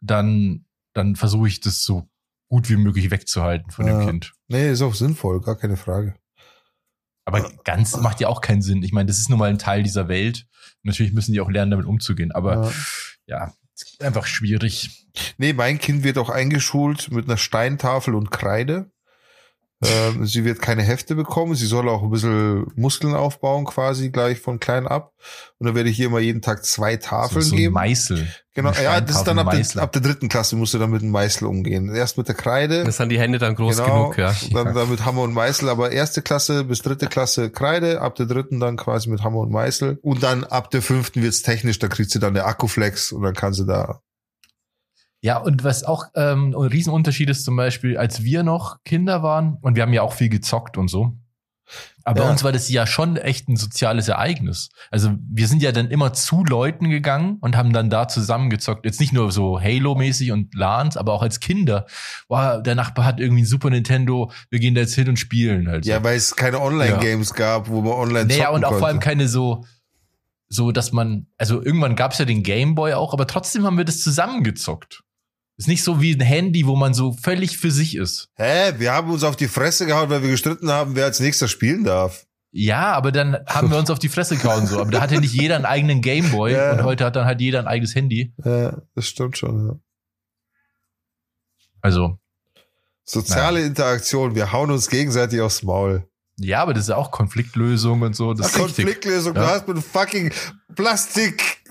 dann, 0.00 0.64
dann 0.94 1.16
versuche 1.16 1.48
ich 1.48 1.60
das 1.60 1.82
so 1.82 2.08
gut 2.48 2.70
wie 2.70 2.76
möglich 2.76 3.10
wegzuhalten 3.10 3.70
von 3.70 3.86
Ja. 3.86 3.98
dem 3.98 4.06
Kind. 4.06 4.32
Nee, 4.46 4.70
ist 4.70 4.80
auch 4.80 4.94
sinnvoll, 4.94 5.40
gar 5.42 5.56
keine 5.56 5.76
Frage. 5.76 6.14
Aber 7.26 7.46
ganz 7.64 7.94
macht 7.98 8.20
ja 8.20 8.28
auch 8.28 8.40
keinen 8.40 8.62
Sinn. 8.62 8.82
Ich 8.82 8.92
meine, 8.92 9.06
das 9.06 9.18
ist 9.18 9.28
nun 9.28 9.38
mal 9.38 9.50
ein 9.50 9.58
Teil 9.58 9.82
dieser 9.82 10.08
Welt. 10.08 10.46
Natürlich 10.82 11.12
müssen 11.12 11.32
die 11.32 11.40
auch 11.40 11.50
lernen, 11.50 11.70
damit 11.70 11.86
umzugehen. 11.86 12.32
Aber 12.32 12.72
Ja. 13.26 13.46
ja, 13.46 13.54
ist 13.74 14.02
einfach 14.02 14.26
schwierig. 14.26 15.06
Nee, 15.36 15.52
mein 15.52 15.78
Kind 15.78 16.04
wird 16.04 16.18
auch 16.18 16.30
eingeschult 16.30 17.10
mit 17.10 17.26
einer 17.26 17.36
Steintafel 17.36 18.14
und 18.14 18.30
Kreide. 18.30 18.90
Ähm, 19.84 20.26
sie 20.26 20.44
wird 20.44 20.60
keine 20.60 20.82
Hefte 20.82 21.14
bekommen. 21.14 21.54
Sie 21.54 21.66
soll 21.66 21.88
auch 21.88 22.02
ein 22.02 22.10
bisschen 22.10 22.66
Muskeln 22.74 23.14
aufbauen, 23.14 23.64
quasi 23.64 24.10
gleich 24.10 24.40
von 24.40 24.58
klein 24.58 24.88
ab. 24.88 25.12
Und 25.58 25.66
dann 25.66 25.76
werde 25.76 25.88
ich 25.88 26.00
ihr 26.00 26.10
mal 26.10 26.20
jeden 26.20 26.42
Tag 26.42 26.64
zwei 26.64 26.96
Tafeln 26.96 27.42
so, 27.42 27.50
so 27.50 27.54
ein 27.54 27.58
geben. 27.58 27.74
Meißel. 27.74 28.26
Genau, 28.54 28.72
ja, 28.72 29.00
das 29.00 29.18
ist 29.18 29.24
dann 29.24 29.38
ab 29.38 29.52
der, 29.52 29.82
ab 29.82 29.92
der 29.92 30.02
dritten 30.02 30.28
Klasse 30.28 30.56
musst 30.56 30.74
du 30.74 30.78
dann 30.78 30.90
mit 30.90 31.02
dem 31.02 31.12
Meißel 31.12 31.46
umgehen. 31.46 31.94
Erst 31.94 32.18
mit 32.18 32.26
der 32.26 32.34
Kreide. 32.34 32.82
Das 32.82 32.96
sind 32.96 33.10
die 33.10 33.20
Hände 33.20 33.38
dann 33.38 33.54
groß 33.54 33.76
genau, 33.76 34.10
genug, 34.10 34.18
ja. 34.18 34.34
Dann, 34.52 34.74
dann 34.74 34.90
mit 34.90 35.04
Hammer 35.04 35.22
und 35.22 35.32
Meißel, 35.32 35.68
aber 35.68 35.92
erste 35.92 36.22
Klasse 36.22 36.64
bis 36.64 36.82
dritte 36.82 37.06
Klasse 37.06 37.50
Kreide, 37.50 38.00
ab 38.00 38.16
der 38.16 38.26
dritten 38.26 38.58
dann 38.58 38.76
quasi 38.76 39.10
mit 39.10 39.22
Hammer 39.22 39.38
und 39.38 39.52
Meißel. 39.52 40.00
Und 40.02 40.24
dann 40.24 40.42
ab 40.42 40.72
der 40.72 40.82
fünften 40.82 41.22
wird's 41.22 41.42
technisch, 41.42 41.78
da 41.78 41.86
kriegt 41.86 42.10
sie 42.10 42.18
dann 42.18 42.34
der 42.34 42.48
Akkuflex 42.48 43.12
und 43.12 43.22
dann 43.22 43.34
kann 43.34 43.52
sie 43.52 43.64
da. 43.64 44.00
Ja, 45.20 45.38
und 45.38 45.64
was 45.64 45.82
auch 45.84 46.04
ähm, 46.14 46.54
ein 46.56 46.66
Riesenunterschied 46.68 47.28
ist 47.30 47.44
zum 47.44 47.56
Beispiel, 47.56 47.96
als 47.96 48.22
wir 48.22 48.42
noch 48.44 48.76
Kinder 48.84 49.22
waren, 49.22 49.56
und 49.62 49.74
wir 49.74 49.82
haben 49.82 49.92
ja 49.92 50.02
auch 50.02 50.12
viel 50.12 50.28
gezockt 50.28 50.76
und 50.78 50.88
so. 50.88 51.16
Aber 52.04 52.20
Ja. 52.20 52.24
bei 52.24 52.30
uns 52.30 52.44
war 52.44 52.52
das 52.52 52.70
ja 52.70 52.86
schon 52.86 53.16
echt 53.18 53.48
ein 53.48 53.56
soziales 53.56 54.08
Ereignis. 54.08 54.70
Also 54.90 55.10
wir 55.30 55.46
sind 55.48 55.62
ja 55.62 55.70
dann 55.72 55.90
immer 55.90 56.14
zu 56.14 56.42
Leuten 56.44 56.88
gegangen 56.88 57.36
und 57.42 57.56
haben 57.58 57.74
dann 57.74 57.90
da 57.90 58.08
zusammengezockt. 58.08 58.86
Jetzt 58.86 59.00
nicht 59.00 59.12
nur 59.12 59.30
so 59.32 59.60
Halo-mäßig 59.60 60.32
und 60.32 60.54
LANs, 60.54 60.96
aber 60.96 61.12
auch 61.12 61.20
als 61.20 61.40
Kinder. 61.40 61.84
Boah, 62.28 62.62
der 62.62 62.74
Nachbar 62.74 63.04
hat 63.04 63.20
irgendwie 63.20 63.42
ein 63.42 63.46
Super 63.46 63.68
Nintendo, 63.68 64.30
wir 64.48 64.60
gehen 64.60 64.74
da 64.74 64.80
jetzt 64.80 64.94
hin 64.94 65.08
und 65.10 65.18
spielen 65.18 65.68
halt. 65.68 65.84
Ja, 65.84 66.02
weil 66.02 66.16
es 66.16 66.34
keine 66.36 66.60
Online-Games 66.62 67.34
gab, 67.34 67.68
wo 67.68 67.82
man 67.82 67.92
online 67.92 68.24
Naja, 68.26 68.44
zocken 68.44 68.54
und 68.54 68.64
auch 68.64 68.68
konnte. 68.70 68.78
vor 68.78 68.88
allem 68.88 69.00
keine 69.00 69.28
so, 69.28 69.66
so 70.48 70.72
dass 70.72 70.92
man, 70.92 71.26
also 71.36 71.62
irgendwann 71.62 71.96
gab 71.96 72.12
es 72.12 72.18
ja 72.18 72.24
den 72.24 72.42
Gameboy 72.44 72.94
auch, 72.94 73.12
aber 73.12 73.26
trotzdem 73.26 73.66
haben 73.66 73.76
wir 73.76 73.84
das 73.84 74.00
zusammengezockt. 74.00 75.02
Ist 75.58 75.68
nicht 75.68 75.82
so 75.84 76.00
wie 76.00 76.14
ein 76.14 76.20
Handy, 76.20 76.66
wo 76.66 76.76
man 76.76 76.94
so 76.94 77.12
völlig 77.12 77.58
für 77.58 77.70
sich 77.70 77.96
ist. 77.96 78.28
Hä? 78.36 78.72
Wir 78.78 78.92
haben 78.92 79.10
uns 79.10 79.24
auf 79.24 79.36
die 79.36 79.48
Fresse 79.48 79.84
gehauen, 79.86 80.08
weil 80.08 80.22
wir 80.22 80.30
gestritten 80.30 80.70
haben, 80.70 80.94
wer 80.94 81.04
als 81.04 81.18
nächster 81.20 81.48
spielen 81.48 81.84
darf. 81.84 82.24
Ja, 82.52 82.92
aber 82.94 83.12
dann 83.12 83.36
haben 83.46 83.70
wir 83.70 83.76
uns 83.76 83.90
auf 83.90 83.98
die 83.98 84.08
Fresse 84.08 84.36
gehauen 84.36 84.66
so. 84.66 84.80
Aber 84.80 84.90
da 84.90 85.00
hatte 85.02 85.20
nicht 85.20 85.34
jeder 85.34 85.56
einen 85.56 85.66
eigenen 85.66 86.00
Gameboy 86.00 86.52
Ja. 86.52 86.72
und 86.72 86.84
heute 86.84 87.04
hat 87.04 87.16
dann 87.16 87.26
halt 87.26 87.40
jeder 87.42 87.58
ein 87.58 87.66
eigenes 87.66 87.94
Handy. 87.94 88.32
Ja, 88.42 88.78
das 88.94 89.06
stimmt 89.06 89.36
schon. 89.36 89.66
Ja. 89.68 89.76
Also, 91.82 92.18
Soziale 93.04 93.62
Interaktion, 93.62 94.34
wir 94.34 94.52
hauen 94.52 94.70
uns 94.70 94.88
gegenseitig 94.88 95.40
aufs 95.40 95.62
Maul. 95.62 96.06
ja, 96.36 96.60
aber 96.62 96.72
das 96.74 96.84
ist 96.84 96.88
ja 96.90 96.96
auch 96.96 97.10
Konfliktlösung 97.10 98.02
und 98.02 98.14
so. 98.14 98.32
Das 98.34 98.46
wichtig. 98.48 98.60
Konfliktlösung, 98.62 99.34
du 99.34 99.40
Ja. 99.40 99.48
hast 99.48 99.66
mit 99.66 99.78
fucking 99.82 100.30
Plastik-Terrassenstuhl 100.74 101.67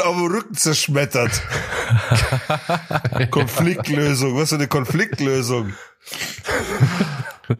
auf 0.00 0.16
dem 0.16 0.26
Rücken 0.26 0.54
zerschmettert. 0.54 1.42
Konfliktlösung, 3.30 4.36
was 4.36 4.50
für 4.50 4.54
eine 4.54 4.68
Konfliktlösung. 4.68 5.72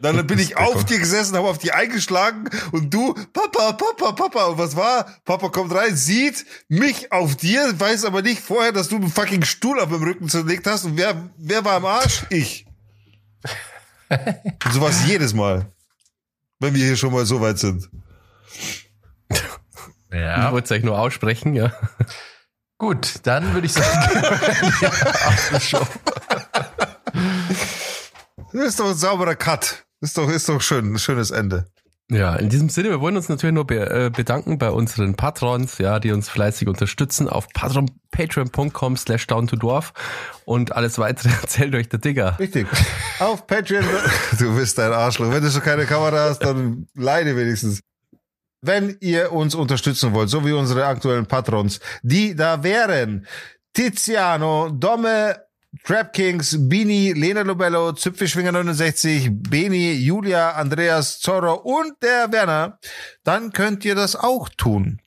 Dann 0.01 0.25
bin 0.25 0.39
ich 0.39 0.57
auf 0.57 0.85
dir 0.85 0.99
gesessen, 0.99 1.35
habe 1.35 1.49
auf 1.49 1.57
die 1.57 1.73
eingeschlagen 1.73 2.49
und 2.71 2.93
du, 2.93 3.13
Papa, 3.33 3.73
Papa, 3.73 4.13
Papa. 4.13 4.45
Und 4.45 4.57
was 4.57 4.75
war? 4.75 5.05
Papa 5.25 5.49
kommt 5.49 5.73
rein, 5.73 5.95
sieht 5.95 6.45
mich 6.69 7.11
auf 7.11 7.35
dir, 7.35 7.77
weiß 7.77 8.05
aber 8.05 8.21
nicht 8.21 8.41
vorher, 8.41 8.71
dass 8.71 8.87
du 8.87 8.95
einen 8.95 9.09
fucking 9.09 9.43
Stuhl 9.43 9.79
auf 9.79 9.89
dem 9.89 10.03
Rücken 10.03 10.29
zerlegt 10.29 10.67
hast. 10.67 10.85
Und 10.85 10.97
wer, 10.97 11.29
wer 11.37 11.65
war 11.65 11.73
am 11.73 11.85
Arsch? 11.85 12.23
Ich. 12.29 12.65
Und 14.09 14.73
sowas 14.73 15.05
jedes 15.05 15.33
Mal. 15.33 15.71
Wenn 16.59 16.73
wir 16.75 16.85
hier 16.85 16.95
schon 16.95 17.11
mal 17.11 17.25
so 17.25 17.41
weit 17.41 17.59
sind. 17.59 17.89
Ich 20.13 20.19
Ja. 20.19 20.51
wollte 20.51 20.65
es 20.65 20.71
euch 20.79 20.83
nur 20.83 20.97
aussprechen, 20.99 21.53
ja. 21.55 21.71
Gut, 22.77 23.15
dann 23.23 23.53
würde 23.53 23.65
ich 23.67 23.73
sagen, 23.73 24.23
ja, 24.81 24.89
Aftershow. 24.89 25.85
Das 28.53 28.65
ist 28.65 28.79
doch 28.79 28.89
ein 28.89 28.95
sauberer 28.95 29.35
Cut. 29.35 29.85
Ist 30.01 30.17
doch, 30.17 30.29
ist 30.29 30.49
doch 30.49 30.61
schön, 30.61 30.93
ein 30.93 30.99
schönes 30.99 31.31
Ende. 31.31 31.65
Ja, 32.11 32.35
in 32.35 32.49
diesem 32.49 32.67
Sinne, 32.69 32.89
wir 32.89 32.99
wollen 32.99 33.15
uns 33.15 33.29
natürlich 33.29 33.53
nur 33.55 33.65
be 33.65 33.89
äh, 33.89 34.09
bedanken 34.09 34.57
bei 34.59 34.69
unseren 34.69 35.15
Patrons, 35.15 35.77
ja, 35.77 35.99
die 35.99 36.11
uns 36.11 36.29
fleißig 36.29 36.67
unterstützen 36.67 37.29
auf 37.29 37.47
patreon.com 38.11 38.97
slash 38.97 39.25
down 39.25 39.47
to 39.47 39.55
dwarf 39.55 39.93
und 40.45 40.73
alles 40.75 40.99
weitere 40.99 41.29
erzählt 41.41 41.73
euch 41.73 41.87
der 41.89 41.99
Digger. 41.99 42.37
Richtig. 42.37 42.67
Auf 43.19 43.47
Patreon. 43.47 43.85
Du 44.37 44.55
bist 44.55 44.77
ein 44.79 44.91
Arschloch. 44.91 45.31
Wenn 45.31 45.41
du 45.41 45.49
schon 45.49 45.61
keine 45.63 45.85
Kamera 45.85 46.25
hast, 46.29 46.39
dann 46.39 46.87
leide 46.93 47.35
wenigstens. 47.37 47.79
Wenn 48.65 48.95
ihr 49.01 49.33
uns 49.33 49.55
unterstützen 49.55 50.13
wollt, 50.13 50.29
so 50.29 50.45
wie 50.45 50.53
unsere 50.53 50.85
aktuellen 50.85 51.25
Patrons, 51.25 51.81
die 52.01 52.33
da 52.33 52.63
wären 52.63 53.27
Tiziano, 53.73 54.69
Domme, 54.69 55.35
Trap 55.83 56.13
Kings, 56.13 56.55
Bini, 56.57 57.11
Lena 57.11 57.41
Lobello, 57.41 57.91
Züpfelschwinger 57.91 58.53
69, 58.53 59.29
Beni, 59.33 59.91
Julia, 59.93 60.51
Andreas, 60.51 61.19
Zorro 61.19 61.55
und 61.55 62.01
der 62.01 62.31
Werner, 62.31 62.79
dann 63.25 63.51
könnt 63.51 63.83
ihr 63.83 63.95
das 63.95 64.15
auch 64.15 64.47
tun. 64.47 65.01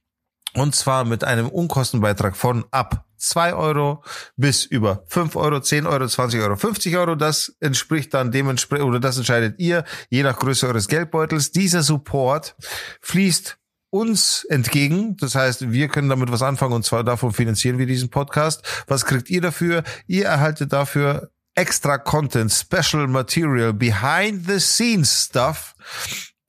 Und 0.53 0.75
zwar 0.75 1.05
mit 1.05 1.25
einem 1.25 1.49
Unkostenbeitrag 1.49 2.37
von 2.37 2.67
ab 2.71 3.06
2 3.17 3.55
Euro 3.55 4.03
bis 4.37 4.64
über 4.64 5.03
5 5.09 5.37
Euro, 5.37 5.61
10 5.61 5.87
Euro, 5.87 6.07
20 6.07 6.41
Euro, 6.41 6.57
50 6.57 6.97
Euro. 6.97 7.14
Das 7.14 7.57
entspricht 7.61 8.14
dann 8.14 8.33
dementsprechend, 8.33 8.87
oder 8.87 9.01
das 9.01 9.17
entscheidet 9.17 9.59
ihr, 9.59 9.85
je 10.11 10.23
nach 10.23 10.39
Größe 10.39 10.67
eures 10.67 10.89
Geldbeutels. 10.89 11.53
Dieser 11.53 11.83
Support 11.83 12.57
fließt 13.01 13.59
uns 13.91 14.45
entgegen. 14.45 15.17
Das 15.17 15.35
heißt, 15.35 15.73
wir 15.73 15.89
können 15.89 16.09
damit 16.09 16.31
was 16.31 16.43
anfangen 16.43 16.75
und 16.75 16.85
zwar 16.85 17.05
davon 17.05 17.33
finanzieren 17.33 17.79
wir 17.79 17.87
diesen 17.87 18.11
Podcast. 18.11 18.85
Was 18.87 19.05
kriegt 19.05 19.31
ihr 19.31 19.41
dafür? 19.41 19.83
Ihr 20.07 20.27
erhaltet 20.27 20.73
dafür 20.73 21.31
extra 21.55 21.99
Content, 21.99 22.53
Special 22.53 23.07
Material, 23.07 23.73
Behind 23.73 24.47
the 24.47 24.61
Scenes 24.61 25.27
Stuff 25.29 25.75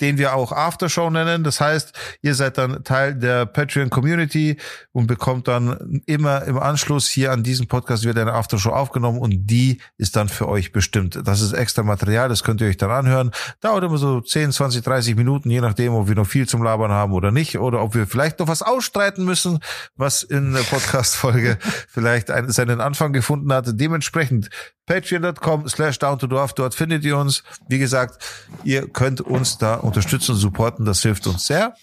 den 0.02 0.18
wir 0.18 0.36
auch 0.36 0.52
Aftershow 0.52 1.10
nennen. 1.10 1.44
Das 1.44 1.62
heißt, 1.62 1.94
ihr 2.22 2.36
seid 2.36 2.58
dann 2.58 2.84
Teil 2.84 3.16
der 3.16 3.46
Patreon 3.46 3.90
Community 3.90 4.58
und 4.92 5.08
bekommt 5.08 5.48
dann 5.48 6.02
immer 6.06 6.44
im 6.44 6.58
Anschluss 6.58 7.08
hier 7.08 7.32
an 7.32 7.44
diesem 7.44 7.68
Podcast 7.68 8.04
wird 8.04 8.18
eine 8.18 8.34
Aftershow 8.34 8.72
aufgenommen 8.72 9.20
und 9.20 9.48
die 9.48 9.80
ist 9.98 10.16
dann 10.16 10.30
für 10.30 10.48
euch 10.48 10.72
bestimmt. 10.72 11.20
Das 11.24 11.42
ist 11.42 11.54
extra 11.54 11.84
Material, 11.84 12.30
das 12.30 12.44
könnt 12.44 12.62
ihr 12.62 12.68
euch 12.68 12.78
dann 12.78 12.92
anhören. 12.92 13.32
Dauert 13.62 13.84
immer 13.84 13.98
so 13.98 14.22
10, 14.22 14.52
20, 14.52 14.84
30 14.84 15.16
Minuten, 15.16 15.50
je 15.50 15.62
nachdem, 15.62 15.94
ob 15.94 16.08
wir 16.08 16.16
noch 16.16 16.28
viel 16.28 16.48
zum 16.48 16.64
Labern 16.64 16.92
haben 16.92 17.14
oder 17.14 17.32
nicht 17.32 17.58
oder 17.60 17.82
ob 17.82 17.96
wir 17.96 18.08
vielleicht 18.08 18.40
noch 18.40 18.48
was 18.48 18.62
ausstreiten 18.62 19.26
müssen, 19.26 19.60
was 19.96 20.24
in 20.24 20.54
der 20.54 20.62
Podcast-Folge 20.62 21.58
vielleicht 21.88 22.32
einen, 22.32 22.52
seinen 22.52 22.82
Anfang 22.82 23.14
gefunden 23.14 23.52
hatte. 23.54 23.74
Dementsprechend 23.74 24.50
patreon.com 24.86 25.68
slash 25.68 26.00
down 26.00 26.18
to 26.18 26.28
dwarf, 26.28 26.54
dort 26.54 26.74
findet 26.74 27.04
ihr 27.04 27.18
uns. 27.18 27.44
Wie 27.68 27.78
gesagt, 27.78 28.24
ihr 28.64 28.88
könnt 28.88 29.22
uns 29.22 29.58
da 29.58 29.76
unterstützen 29.88 30.34
und 30.34 30.38
supporten, 30.38 30.86
das 30.86 31.02
hilft 31.02 31.28
uns 31.28 31.48
sehr. 31.48 31.74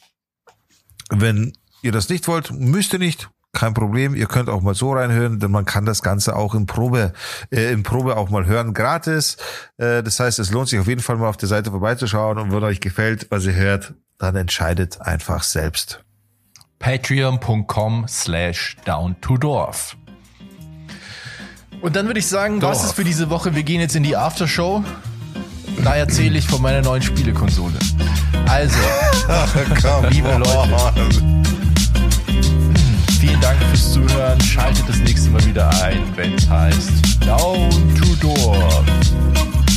Wenn 1.10 1.52
ihr 1.82 1.92
das 1.92 2.08
nicht 2.08 2.28
wollt, 2.28 2.50
müsst 2.52 2.92
ihr 2.92 2.98
nicht, 2.98 3.28
kein 3.54 3.72
Problem. 3.72 4.14
Ihr 4.14 4.26
könnt 4.26 4.50
auch 4.50 4.60
mal 4.60 4.74
so 4.74 4.92
reinhören, 4.92 5.38
denn 5.40 5.50
man 5.50 5.64
kann 5.64 5.86
das 5.86 6.02
Ganze 6.02 6.36
auch 6.36 6.54
in 6.54 6.66
Probe, 6.66 7.12
äh, 7.50 7.72
in 7.72 7.82
Probe 7.82 8.16
auch 8.16 8.28
mal 8.28 8.46
hören, 8.46 8.74
gratis. 8.74 9.36
Äh, 9.78 10.02
das 10.02 10.20
heißt, 10.20 10.38
es 10.38 10.50
lohnt 10.50 10.68
sich 10.68 10.80
auf 10.80 10.88
jeden 10.88 11.00
Fall 11.00 11.16
mal 11.16 11.28
auf 11.28 11.36
der 11.36 11.48
Seite 11.48 11.70
vorbeizuschauen 11.70 12.38
und 12.38 12.52
wenn 12.52 12.62
euch 12.64 12.80
gefällt, 12.80 13.28
was 13.30 13.46
ihr 13.46 13.54
hört, 13.54 13.94
dann 14.18 14.36
entscheidet 14.36 15.00
einfach 15.00 15.42
selbst. 15.42 16.04
Patreon.com 16.78 18.06
slash 18.08 18.76
down 18.84 19.18
to 19.20 19.38
Dorf. 19.38 19.96
Und 21.80 21.96
dann 21.96 22.06
würde 22.06 22.20
ich 22.20 22.26
sagen, 22.26 22.60
was 22.60 22.78
Dorf. 22.78 22.90
ist 22.90 22.96
für 22.96 23.04
diese 23.04 23.30
Woche? 23.30 23.54
Wir 23.54 23.62
gehen 23.62 23.80
jetzt 23.80 23.96
in 23.96 24.02
die 24.02 24.16
Aftershow. 24.16 24.84
Da 25.82 25.96
erzähle 25.96 26.38
ich 26.38 26.46
von 26.46 26.62
meiner 26.62 26.80
neuen 26.82 27.02
Spielekonsole. 27.02 27.74
Also, 28.48 28.78
Komm, 29.82 30.06
Liebe 30.10 30.28
Leute. 30.32 30.94
vielen 33.20 33.40
Dank 33.40 33.58
fürs 33.70 33.92
Zuhören. 33.92 34.40
Schaltet 34.40 34.88
das 34.88 34.98
nächste 34.98 35.30
Mal 35.30 35.44
wieder 35.46 35.68
ein, 35.82 35.98
wenn 36.16 36.34
es 36.34 36.48
heißt 36.48 36.90
Down 37.26 37.70
to 37.96 38.14
Dorf. 38.20 38.84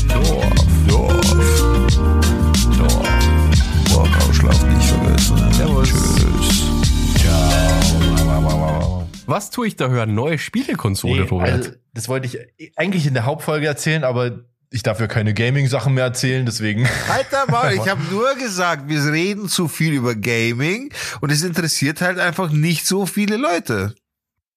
Dorf. 0.08 0.54
Dorf. 0.88 1.32
Dorf. 2.78 3.08
Wortausschlaf 3.94 4.64
nicht 4.68 4.88
vergessen. 4.88 5.54
Servus. 5.54 5.90
Tschüss. 5.90 6.64
Ciao. 7.22 9.08
Was 9.26 9.50
tue 9.50 9.68
ich 9.68 9.76
da 9.76 9.90
hören? 9.90 10.14
Neue 10.16 10.38
Spielekonsole, 10.38 11.24
Nee, 11.24 11.28
Robert. 11.30 11.50
also, 11.52 11.72
das 11.94 12.08
wollte 12.08 12.28
ich 12.28 12.38
eigentlich 12.78 13.06
in 13.08 13.14
der 13.14 13.26
Hauptfolge 13.26 13.68
erzählen, 13.68 14.06
aber 14.06 14.32
ich 14.70 14.84
darf 14.84 15.00
ja 15.00 15.08
keine 15.08 15.34
Gaming-Sachen 15.34 15.94
mehr 15.94 16.04
erzählen, 16.04 16.46
deswegen. 16.46 16.88
Alter 17.10 17.50
Maul, 17.50 17.74
ich 17.74 17.88
habe 17.90 18.02
nur 18.12 18.36
gesagt, 18.36 18.90
wir 18.90 19.04
reden 19.12 19.48
zu 19.48 19.68
viel 19.68 19.94
über 19.94 20.16
Gaming 20.16 20.92
und 21.22 21.32
es 21.32 21.44
interessiert 21.44 22.02
halt 22.02 22.20
einfach 22.20 22.52
nicht 22.52 22.86
so 22.86 23.06
viele 23.06 23.38
Leute. 23.38 23.96